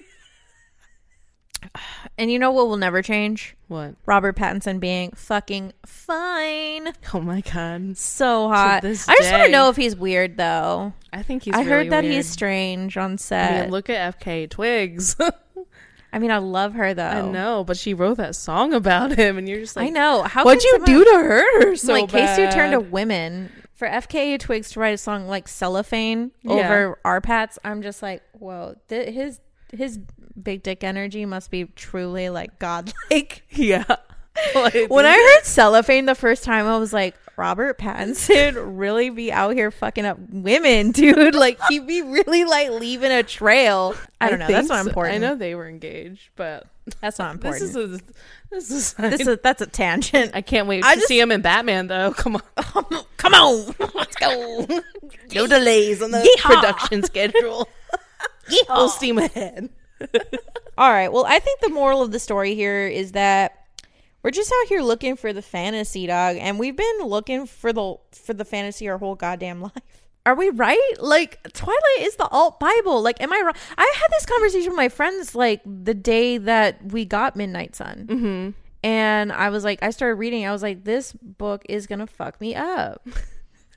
and 2.18 2.30
you 2.30 2.38
know 2.38 2.50
what 2.50 2.68
will 2.68 2.76
never 2.76 3.02
change? 3.02 3.56
what? 3.68 3.94
Robert 4.04 4.36
Pattinson 4.36 4.78
being 4.80 5.12
fucking 5.12 5.72
fine. 5.86 6.92
Oh 7.14 7.20
my 7.20 7.40
god. 7.40 7.96
So 7.96 8.48
hot. 8.48 8.84
I 8.84 8.90
just 8.92 9.08
want 9.08 9.44
to 9.44 9.50
know 9.50 9.68
if 9.70 9.76
he's 9.76 9.96
weird 9.96 10.36
though. 10.36 10.92
I 11.12 11.22
think 11.22 11.44
he's. 11.44 11.54
Weird. 11.54 11.66
I 11.66 11.70
really 11.70 11.84
heard 11.84 11.92
that 11.92 12.02
weird. 12.04 12.14
he's 12.14 12.28
strange 12.28 12.96
on 12.96 13.12
I 13.12 13.16
set. 13.16 13.60
mean, 13.62 13.70
look 13.70 13.88
at 13.90 14.20
FKA 14.20 14.50
Twigs. 14.50 15.16
I 16.14 16.18
mean, 16.18 16.30
I 16.30 16.38
love 16.38 16.74
her 16.74 16.92
though. 16.92 17.02
I 17.06 17.22
know, 17.22 17.64
but 17.64 17.78
she 17.78 17.94
wrote 17.94 18.18
that 18.18 18.34
song 18.36 18.74
about 18.74 19.12
him, 19.16 19.38
and 19.38 19.48
you're 19.48 19.60
just 19.60 19.76
like, 19.76 19.86
I 19.86 19.90
know. 19.90 20.22
How 20.22 20.44
What'd 20.44 20.62
you 20.62 20.72
someone- 20.72 20.86
do 20.90 21.04
to 21.04 21.10
her 21.10 21.76
so 21.76 21.92
like 21.94 22.10
Casey 22.10 22.42
bad? 22.44 22.52
turned 22.52 22.72
to 22.72 22.80
women 22.80 23.50
for 23.72 23.88
FKA 23.88 24.38
Twigs 24.38 24.72
to 24.72 24.80
write 24.80 24.92
a 24.94 24.98
song 24.98 25.26
like 25.26 25.48
cellophane 25.48 26.30
Yeah. 26.42 26.52
over 26.52 26.98
our 27.06 27.22
pats. 27.22 27.58
I'm 27.64 27.80
just 27.80 28.02
like, 28.02 28.22
whoa, 28.32 28.74
th- 28.88 29.14
his 29.14 29.40
his 29.72 29.98
big 30.40 30.62
dick 30.62 30.84
energy 30.84 31.24
must 31.26 31.50
be 31.50 31.64
truly 31.76 32.28
like 32.28 32.58
godlike. 32.58 33.42
Yeah. 33.50 33.84
Like, 34.54 34.74
when 34.88 35.04
I 35.04 35.12
heard 35.12 35.44
cellophane 35.44 36.06
the 36.06 36.14
first 36.14 36.42
time, 36.42 36.66
I 36.66 36.78
was 36.78 36.92
like, 36.92 37.14
Robert 37.36 37.78
Pattinson 37.78 38.54
really 38.78 39.10
be 39.10 39.30
out 39.32 39.54
here 39.54 39.70
fucking 39.70 40.04
up 40.06 40.18
women, 40.30 40.90
dude. 40.92 41.34
Like 41.34 41.58
he'd 41.68 41.86
be 41.86 42.02
really 42.02 42.44
like 42.44 42.70
leaving 42.70 43.10
a 43.12 43.22
trail. 43.22 43.94
I 44.20 44.30
don't 44.30 44.38
know. 44.38 44.46
That's 44.48 44.68
not 44.68 44.84
so. 44.84 44.88
important. 44.88 45.16
I 45.16 45.18
know 45.18 45.34
they 45.34 45.54
were 45.54 45.68
engaged, 45.68 46.30
but 46.36 46.66
that's 47.00 47.18
not 47.18 47.34
important. 47.34 47.62
this 47.62 47.74
is 47.74 47.76
a 47.76 48.00
this 48.50 48.70
is 48.70 48.92
this 48.94 49.26
is 49.26 49.38
that's 49.42 49.60
a 49.62 49.66
tangent. 49.66 50.32
I 50.34 50.40
can't 50.42 50.66
wait 50.68 50.84
I 50.84 50.94
to 50.94 51.00
just- 51.00 51.08
see 51.08 51.18
him 51.18 51.32
in 51.32 51.40
Batman 51.42 51.86
though. 51.88 52.12
Come 52.12 52.36
on, 52.36 53.04
Come 53.16 53.34
on, 53.34 53.74
let's 53.94 54.16
go. 54.16 54.66
no 55.34 55.46
delays 55.46 56.02
on 56.02 56.10
the 56.10 56.18
Yeehaw. 56.18 56.54
production 56.54 57.02
schedule. 57.02 57.68
Full 58.66 58.88
steam 58.88 59.18
ahead. 59.18 59.70
All 60.78 60.90
right. 60.90 61.12
Well, 61.12 61.24
I 61.26 61.38
think 61.38 61.60
the 61.60 61.68
moral 61.68 62.02
of 62.02 62.12
the 62.12 62.18
story 62.18 62.54
here 62.54 62.86
is 62.86 63.12
that 63.12 63.66
we're 64.22 64.30
just 64.30 64.52
out 64.52 64.68
here 64.68 64.82
looking 64.82 65.16
for 65.16 65.32
the 65.32 65.42
fantasy, 65.42 66.06
dog, 66.06 66.36
and 66.38 66.58
we've 66.58 66.76
been 66.76 67.00
looking 67.02 67.46
for 67.46 67.72
the 67.72 67.96
for 68.12 68.34
the 68.34 68.44
fantasy 68.44 68.88
our 68.88 68.98
whole 68.98 69.14
goddamn 69.14 69.60
life. 69.62 69.72
Are 70.24 70.36
we 70.36 70.50
right? 70.50 70.92
Like 71.00 71.42
Twilight 71.52 72.00
is 72.00 72.16
the 72.16 72.28
alt 72.28 72.60
Bible. 72.60 73.02
Like, 73.02 73.20
am 73.20 73.32
I 73.32 73.42
wrong? 73.44 73.54
I 73.76 73.94
had 73.96 74.08
this 74.12 74.26
conversation 74.26 74.70
with 74.70 74.76
my 74.76 74.88
friends 74.88 75.34
like 75.34 75.60
the 75.64 75.94
day 75.94 76.38
that 76.38 76.92
we 76.92 77.04
got 77.04 77.34
Midnight 77.34 77.74
Sun, 77.74 78.06
mm-hmm. 78.08 78.50
and 78.84 79.32
I 79.32 79.50
was 79.50 79.64
like, 79.64 79.82
I 79.82 79.90
started 79.90 80.14
reading. 80.14 80.46
I 80.46 80.52
was 80.52 80.62
like, 80.62 80.84
this 80.84 81.12
book 81.12 81.62
is 81.68 81.88
gonna 81.88 82.06
fuck 82.06 82.40
me 82.40 82.54
up. 82.54 83.06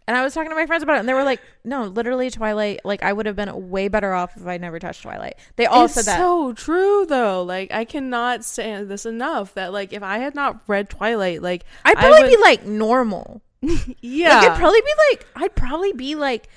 And 0.08 0.16
I 0.16 0.24
was 0.24 0.36
talking 0.36 0.52
to 0.52 0.56
my 0.56 0.68
friends 0.68 0.84
about 0.84 0.98
it, 0.98 1.00
and 1.00 1.10
they 1.10 1.14
were 1.16 1.24
like, 1.24 1.42
"No, 1.64 1.86
literally, 1.86 2.30
Twilight. 2.30 2.82
Like, 2.86 3.02
I 3.02 3.12
would 3.12 3.26
have 3.26 3.36
been 3.36 3.70
way 3.72 3.88
better 3.88 4.14
off 4.14 4.38
if 4.38 4.46
I 4.46 4.58
never 4.58 4.78
touched 4.78 5.02
Twilight." 5.02 5.34
They 5.56 5.66
all 5.66 5.86
it's 5.86 5.96
said 5.96 6.06
that. 6.06 6.18
so 6.20 6.54
true 6.54 7.06
though. 7.08 7.42
Like 7.42 7.72
I 7.74 7.86
cannot 7.86 8.46
say 8.46 8.84
this 8.84 9.06
enough. 9.08 9.56
That 9.56 9.74
like 9.74 9.94
if 9.94 10.04
I 10.04 10.20
had 10.20 10.36
not 10.36 10.62
read 10.68 10.90
Twilight, 10.92 11.42
like 11.42 11.66
I'd 11.84 11.98
I 11.98 12.02
probably 12.02 12.22
would- 12.22 12.30
be 12.30 12.38
like 12.38 12.66
normal. 12.66 13.42
yeah, 13.62 13.70
Like, 14.36 14.46
it'd 14.46 14.58
probably 14.60 14.82
be 14.82 14.94
like 15.10 15.26
I'd 15.38 15.56
probably 15.56 15.94
be 15.94 16.14
like, 16.14 16.50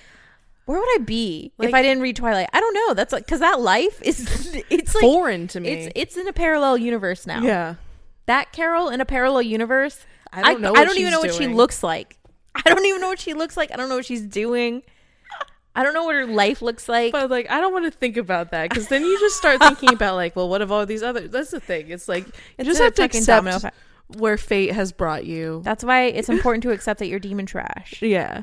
where 0.66 0.78
would 0.78 1.00
I 1.00 1.02
be 1.04 1.50
if 1.58 1.72
I 1.72 1.80
didn't 1.80 2.02
read 2.02 2.16
Twilight? 2.16 2.50
I 2.52 2.60
don't 2.60 2.74
know. 2.74 2.92
That's 2.92 3.14
like 3.14 3.24
because 3.24 3.40
that 3.40 3.60
life 3.60 4.02
is 4.02 4.54
it's 4.68 4.94
like 4.94 5.00
foreign 5.00 5.48
to 5.48 5.60
me. 5.60 5.70
it's 5.70 5.92
it's 5.96 6.16
in 6.18 6.28
a 6.28 6.34
parallel 6.34 6.76
universe 6.76 7.26
now. 7.26 7.40
yeah, 7.40 7.76
that 8.26 8.52
Carol 8.52 8.90
in 8.90 9.00
a 9.00 9.06
parallel 9.06 9.40
universe. 9.40 10.04
I 10.30 10.42
don't 10.42 10.60
know 10.60 10.68
I 10.68 10.80
what 10.80 10.88
don't 10.88 10.98
even 10.98 11.12
know 11.12 11.20
what 11.20 11.32
she 11.32 11.46
looks 11.48 11.82
like. 11.82 12.17
I 12.54 12.62
don't 12.68 12.84
even 12.84 13.00
know 13.00 13.08
what 13.08 13.20
she 13.20 13.34
looks 13.34 13.56
like. 13.56 13.72
I 13.72 13.76
don't 13.76 13.88
know 13.88 13.96
what 13.96 14.06
she's 14.06 14.22
doing. 14.22 14.82
I 15.74 15.84
don't 15.84 15.94
know 15.94 16.04
what 16.04 16.16
her 16.16 16.26
life 16.26 16.60
looks 16.60 16.88
like. 16.88 17.12
But 17.12 17.30
like, 17.30 17.48
I 17.50 17.60
don't 17.60 17.72
want 17.72 17.84
to 17.84 17.90
think 17.92 18.16
about 18.16 18.50
that 18.50 18.68
because 18.68 18.88
then 18.88 19.04
you 19.04 19.18
just 19.20 19.36
start 19.36 19.60
thinking 19.60 19.92
about 19.92 20.16
like, 20.16 20.34
well, 20.34 20.48
what 20.48 20.60
of 20.60 20.72
all 20.72 20.84
these 20.86 21.04
other? 21.04 21.28
That's 21.28 21.52
the 21.52 21.60
thing. 21.60 21.90
It's 21.90 22.08
like 22.08 22.26
you 22.26 22.32
It's 22.58 22.66
just 22.66 22.80
have 22.80 22.94
to 22.94 23.04
accept 23.04 23.64
where 24.16 24.36
fate 24.36 24.72
has 24.72 24.90
brought 24.90 25.24
you. 25.24 25.60
That's 25.64 25.84
why 25.84 26.04
it's 26.06 26.28
important 26.28 26.62
to 26.64 26.72
accept 26.72 26.98
that 26.98 27.06
you're 27.06 27.20
demon 27.20 27.46
trash. 27.46 27.98
yeah, 28.02 28.42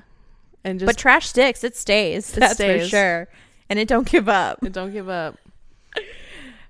and 0.63 0.79
just 0.79 0.87
But 0.87 0.97
trash 0.97 1.27
sticks. 1.27 1.63
It 1.63 1.75
stays. 1.75 2.31
That's 2.31 2.57
for 2.57 2.79
sure. 2.85 3.27
And 3.69 3.79
it 3.79 3.87
don't 3.87 4.07
give 4.07 4.29
up. 4.29 4.59
don't 4.61 4.93
give 4.93 5.09
up. 5.09 5.37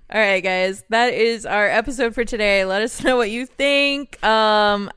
All 0.08 0.20
right, 0.20 0.40
guys, 0.40 0.84
that 0.88 1.14
is 1.14 1.44
our 1.44 1.68
episode 1.68 2.14
for 2.14 2.24
today. 2.24 2.64
Let 2.64 2.82
us 2.82 3.02
know 3.02 3.16
what 3.16 3.28
you 3.30 3.44
think. 3.44 4.22
Um, 4.24 4.90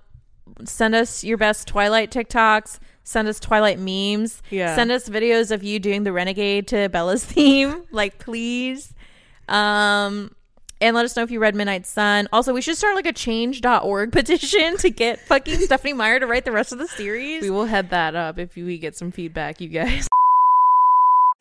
send 0.65 0.95
us 0.95 1.23
your 1.23 1.37
best 1.37 1.67
Twilight 1.67 2.11
TikToks. 2.11 2.79
Send 3.03 3.27
us 3.27 3.39
Twilight 3.39 3.79
memes. 3.79 4.41
Yeah. 4.49 4.75
Send 4.75 4.91
us 4.91 5.09
videos 5.09 5.51
of 5.51 5.63
you 5.63 5.79
doing 5.79 6.03
the 6.03 6.11
Renegade 6.11 6.67
to 6.67 6.89
Bella's 6.89 7.25
theme. 7.25 7.83
Like, 7.91 8.19
please. 8.19 8.93
Um, 9.47 10.35
and 10.81 10.95
let 10.95 11.05
us 11.05 11.15
know 11.15 11.23
if 11.23 11.31
you 11.31 11.39
read 11.39 11.55
Midnight 11.55 11.85
Sun. 11.85 12.29
Also, 12.31 12.53
we 12.53 12.61
should 12.61 12.77
start 12.77 12.95
like 12.95 13.07
a 13.07 13.13
change.org 13.13 14.11
petition 14.13 14.77
to 14.77 14.89
get 14.89 15.19
fucking 15.21 15.59
Stephenie 15.59 15.93
Meyer 15.93 16.19
to 16.19 16.27
write 16.27 16.45
the 16.45 16.51
rest 16.51 16.71
of 16.71 16.79
the 16.79 16.87
series. 16.87 17.41
We 17.41 17.49
will 17.49 17.65
head 17.65 17.89
that 17.89 18.15
up 18.15 18.37
if 18.37 18.55
we 18.55 18.77
get 18.77 18.95
some 18.95 19.11
feedback, 19.11 19.59
you 19.59 19.69
guys. 19.69 20.07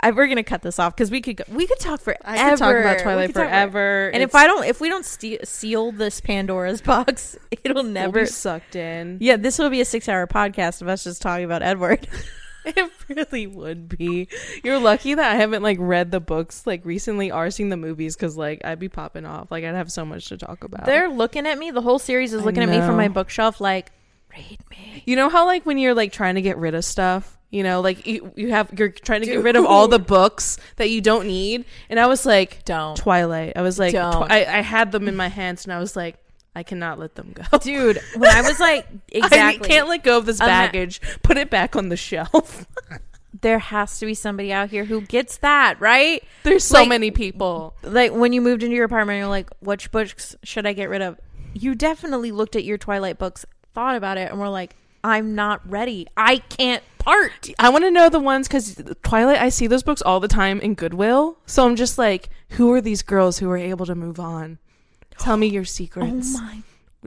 I, 0.00 0.12
we're 0.12 0.28
gonna 0.28 0.44
cut 0.44 0.62
this 0.62 0.78
off 0.78 0.94
because 0.94 1.10
we 1.10 1.20
could 1.20 1.36
go, 1.36 1.44
we 1.48 1.66
could 1.66 1.80
talk 1.80 2.00
forever. 2.00 2.22
I 2.24 2.50
could 2.50 2.58
talk 2.58 2.76
about 2.76 2.98
Twilight 3.00 3.32
forever. 3.32 4.10
And 4.10 4.22
if 4.22 4.34
I 4.34 4.46
don't, 4.46 4.64
if 4.64 4.80
we 4.80 4.88
don't 4.88 5.04
ste- 5.04 5.44
seal 5.44 5.90
this 5.92 6.20
Pandora's 6.20 6.80
box, 6.82 7.36
it'll 7.64 7.82
never 7.82 8.24
sucked 8.26 8.76
in, 8.76 9.18
yeah, 9.20 9.36
this 9.36 9.58
will 9.58 9.70
be 9.70 9.80
a 9.80 9.84
six-hour 9.84 10.26
podcast 10.28 10.82
of 10.82 10.88
us 10.88 11.04
just 11.04 11.20
talking 11.20 11.44
about 11.44 11.62
Edward. 11.62 12.06
it 12.64 12.90
really 13.08 13.46
would 13.46 13.88
be. 13.88 14.28
You're 14.62 14.78
lucky 14.78 15.14
that 15.14 15.32
I 15.32 15.36
haven't 15.36 15.62
like 15.62 15.78
read 15.80 16.10
the 16.10 16.20
books 16.20 16.66
like 16.66 16.84
recently 16.84 17.30
or 17.30 17.50
seen 17.50 17.68
the 17.68 17.76
movies 17.76 18.14
because 18.14 18.36
like 18.36 18.64
I'd 18.64 18.78
be 18.78 18.88
popping 18.88 19.26
off. 19.26 19.50
Like 19.50 19.64
I'd 19.64 19.74
have 19.74 19.90
so 19.90 20.04
much 20.04 20.26
to 20.28 20.36
talk 20.36 20.64
about. 20.64 20.86
They're 20.86 21.08
looking 21.08 21.46
at 21.46 21.58
me. 21.58 21.70
The 21.70 21.82
whole 21.82 21.98
series 21.98 22.32
is 22.34 22.44
looking 22.44 22.62
at 22.62 22.68
me 22.68 22.80
from 22.80 22.96
my 22.96 23.08
bookshelf, 23.08 23.60
like, 23.60 23.90
read 24.30 24.58
me. 24.70 25.02
You 25.06 25.16
know 25.16 25.28
how 25.28 25.46
like 25.46 25.64
when 25.66 25.78
you're 25.78 25.94
like 25.94 26.12
trying 26.12 26.34
to 26.34 26.42
get 26.42 26.58
rid 26.58 26.74
of 26.74 26.84
stuff, 26.84 27.37
you 27.50 27.62
know, 27.62 27.80
like 27.80 28.06
you, 28.06 28.32
you 28.36 28.50
have 28.50 28.70
you're 28.78 28.90
trying 28.90 29.20
to 29.20 29.26
get 29.26 29.42
rid 29.42 29.56
of 29.56 29.64
all 29.64 29.88
the 29.88 29.98
books 29.98 30.58
that 30.76 30.90
you 30.90 31.00
don't 31.00 31.26
need, 31.26 31.64
and 31.88 31.98
I 31.98 32.06
was 32.06 32.26
like, 32.26 32.64
Don't. 32.64 32.96
Twilight. 32.96 33.54
I 33.56 33.62
was 33.62 33.78
like, 33.78 33.92
Don't. 33.92 34.30
I, 34.30 34.58
I 34.58 34.60
had 34.60 34.92
them 34.92 35.08
in 35.08 35.16
my 35.16 35.28
hands, 35.28 35.64
and 35.64 35.72
I 35.72 35.78
was 35.78 35.96
like, 35.96 36.16
I 36.54 36.62
cannot 36.62 36.98
let 36.98 37.14
them 37.14 37.32
go. 37.32 37.58
Dude, 37.58 38.00
when 38.16 38.30
I 38.30 38.42
was 38.42 38.58
like, 38.60 38.86
exactly, 39.08 39.64
I 39.64 39.68
can't 39.68 39.88
let 39.88 40.02
go 40.02 40.18
of 40.18 40.26
this 40.26 40.40
not- 40.40 40.46
baggage. 40.48 41.00
Put 41.22 41.36
it 41.36 41.50
back 41.50 41.76
on 41.76 41.88
the 41.88 41.96
shelf. 41.96 42.66
there 43.40 43.58
has 43.60 43.98
to 44.00 44.06
be 44.06 44.14
somebody 44.14 44.52
out 44.52 44.68
here 44.70 44.84
who 44.84 45.00
gets 45.00 45.38
that, 45.38 45.80
right? 45.80 46.22
There's 46.42 46.64
so 46.64 46.80
Like- 46.80 46.88
many 46.88 47.10
people. 47.10 47.74
Like 47.82 48.12
when 48.12 48.32
you 48.32 48.40
moved 48.40 48.62
into 48.62 48.74
your 48.74 48.84
apartment, 48.86 49.18
you're 49.18 49.28
like, 49.28 49.48
which 49.60 49.90
books 49.90 50.36
should 50.42 50.66
I 50.66 50.72
get 50.72 50.88
rid 50.88 51.00
of? 51.00 51.18
You 51.54 51.74
definitely 51.74 52.32
looked 52.32 52.56
at 52.56 52.64
your 52.64 52.76
Twilight 52.76 53.18
books, 53.18 53.46
thought 53.74 53.96
about 53.96 54.18
it, 54.18 54.30
and 54.30 54.38
were 54.40 54.48
like, 54.48 54.74
I'm 55.04 55.34
not 55.34 55.68
ready. 55.68 56.06
I 56.16 56.38
can't 56.38 56.82
part. 57.08 57.50
I 57.58 57.68
want 57.70 57.84
to 57.84 57.90
know 57.90 58.08
the 58.08 58.20
ones 58.20 58.48
because 58.48 58.80
Twilight. 59.02 59.38
I 59.40 59.48
see 59.48 59.66
those 59.66 59.82
books 59.82 60.02
all 60.02 60.20
the 60.20 60.28
time 60.28 60.60
in 60.60 60.74
Goodwill, 60.74 61.38
so 61.46 61.64
I'm 61.66 61.76
just 61.76 61.98
like, 61.98 62.28
who 62.50 62.72
are 62.72 62.80
these 62.80 63.02
girls 63.02 63.38
who 63.38 63.50
are 63.50 63.56
able 63.56 63.86
to 63.86 63.94
move 63.94 64.20
on? 64.20 64.58
Tell 65.18 65.36
me 65.36 65.46
your 65.48 65.64
secrets. 65.64 66.34
Oh 66.36 66.40
my! 66.40 66.62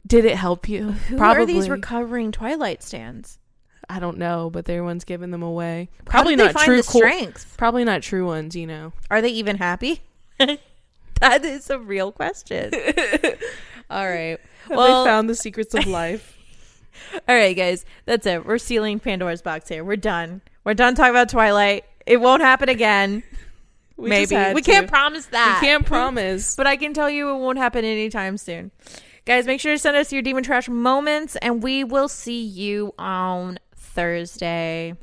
Did 0.07 0.25
it 0.25 0.35
help 0.37 0.67
you? 0.67 0.91
Who 0.91 1.17
Probably. 1.17 1.43
are 1.43 1.45
these 1.45 1.69
recovering 1.69 2.31
Twilight 2.31 2.83
stands? 2.83 3.37
I 3.89 3.99
don't 3.99 4.17
know, 4.17 4.49
but 4.49 4.65
they're 4.65 4.83
ones 4.83 5.03
giving 5.03 5.31
them 5.31 5.43
away. 5.43 5.89
Probably 6.05 6.35
not 6.35 6.55
true. 6.55 6.81
cool- 6.83 7.01
Probably 7.57 7.83
not 7.83 8.01
true 8.01 8.25
ones. 8.25 8.55
You 8.55 8.67
know. 8.67 8.93
Are 9.09 9.21
they 9.21 9.29
even 9.29 9.57
happy? 9.57 10.01
that 10.39 11.43
is 11.45 11.69
a 11.69 11.77
real 11.79 12.11
question. 12.11 12.71
All 13.89 14.07
right. 14.07 14.39
Have 14.67 14.77
Well, 14.77 15.03
they 15.03 15.09
found 15.09 15.29
the 15.29 15.35
secrets 15.35 15.73
of 15.73 15.85
life? 15.87 16.37
all 17.27 17.35
right, 17.35 17.55
guys. 17.55 17.85
That's 18.05 18.25
it. 18.25 18.45
We're 18.45 18.57
sealing 18.57 18.99
Pandora's 18.99 19.41
box 19.41 19.69
here. 19.69 19.83
We're 19.83 19.95
done. 19.95 20.41
We're 20.63 20.73
done 20.73 20.95
talking 20.95 21.11
about 21.11 21.29
Twilight. 21.29 21.85
It 22.05 22.17
won't 22.17 22.41
happen 22.41 22.69
again. 22.69 23.23
We 23.97 24.09
Maybe 24.09 24.35
we 24.55 24.63
to. 24.63 24.71
can't 24.71 24.87
promise 24.87 25.27
that. 25.27 25.59
We 25.61 25.67
can't 25.67 25.85
promise. 25.93 26.55
but 26.55 26.65
I 26.65 26.75
can 26.75 26.91
tell 26.95 27.07
you 27.07 27.29
it 27.29 27.37
won't 27.37 27.59
happen 27.59 27.85
anytime 27.85 28.35
soon. 28.37 28.71
Guys, 29.25 29.45
make 29.45 29.59
sure 29.59 29.73
to 29.73 29.77
send 29.77 29.95
us 29.95 30.11
your 30.11 30.23
demon 30.23 30.43
trash 30.43 30.67
moments, 30.67 31.35
and 31.35 31.61
we 31.61 31.83
will 31.83 32.07
see 32.07 32.41
you 32.41 32.95
on 32.97 33.59
Thursday. 33.75 34.95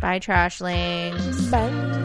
Bye, 0.00 0.20
trashlings. 0.20 1.50
Bye. 1.50 1.98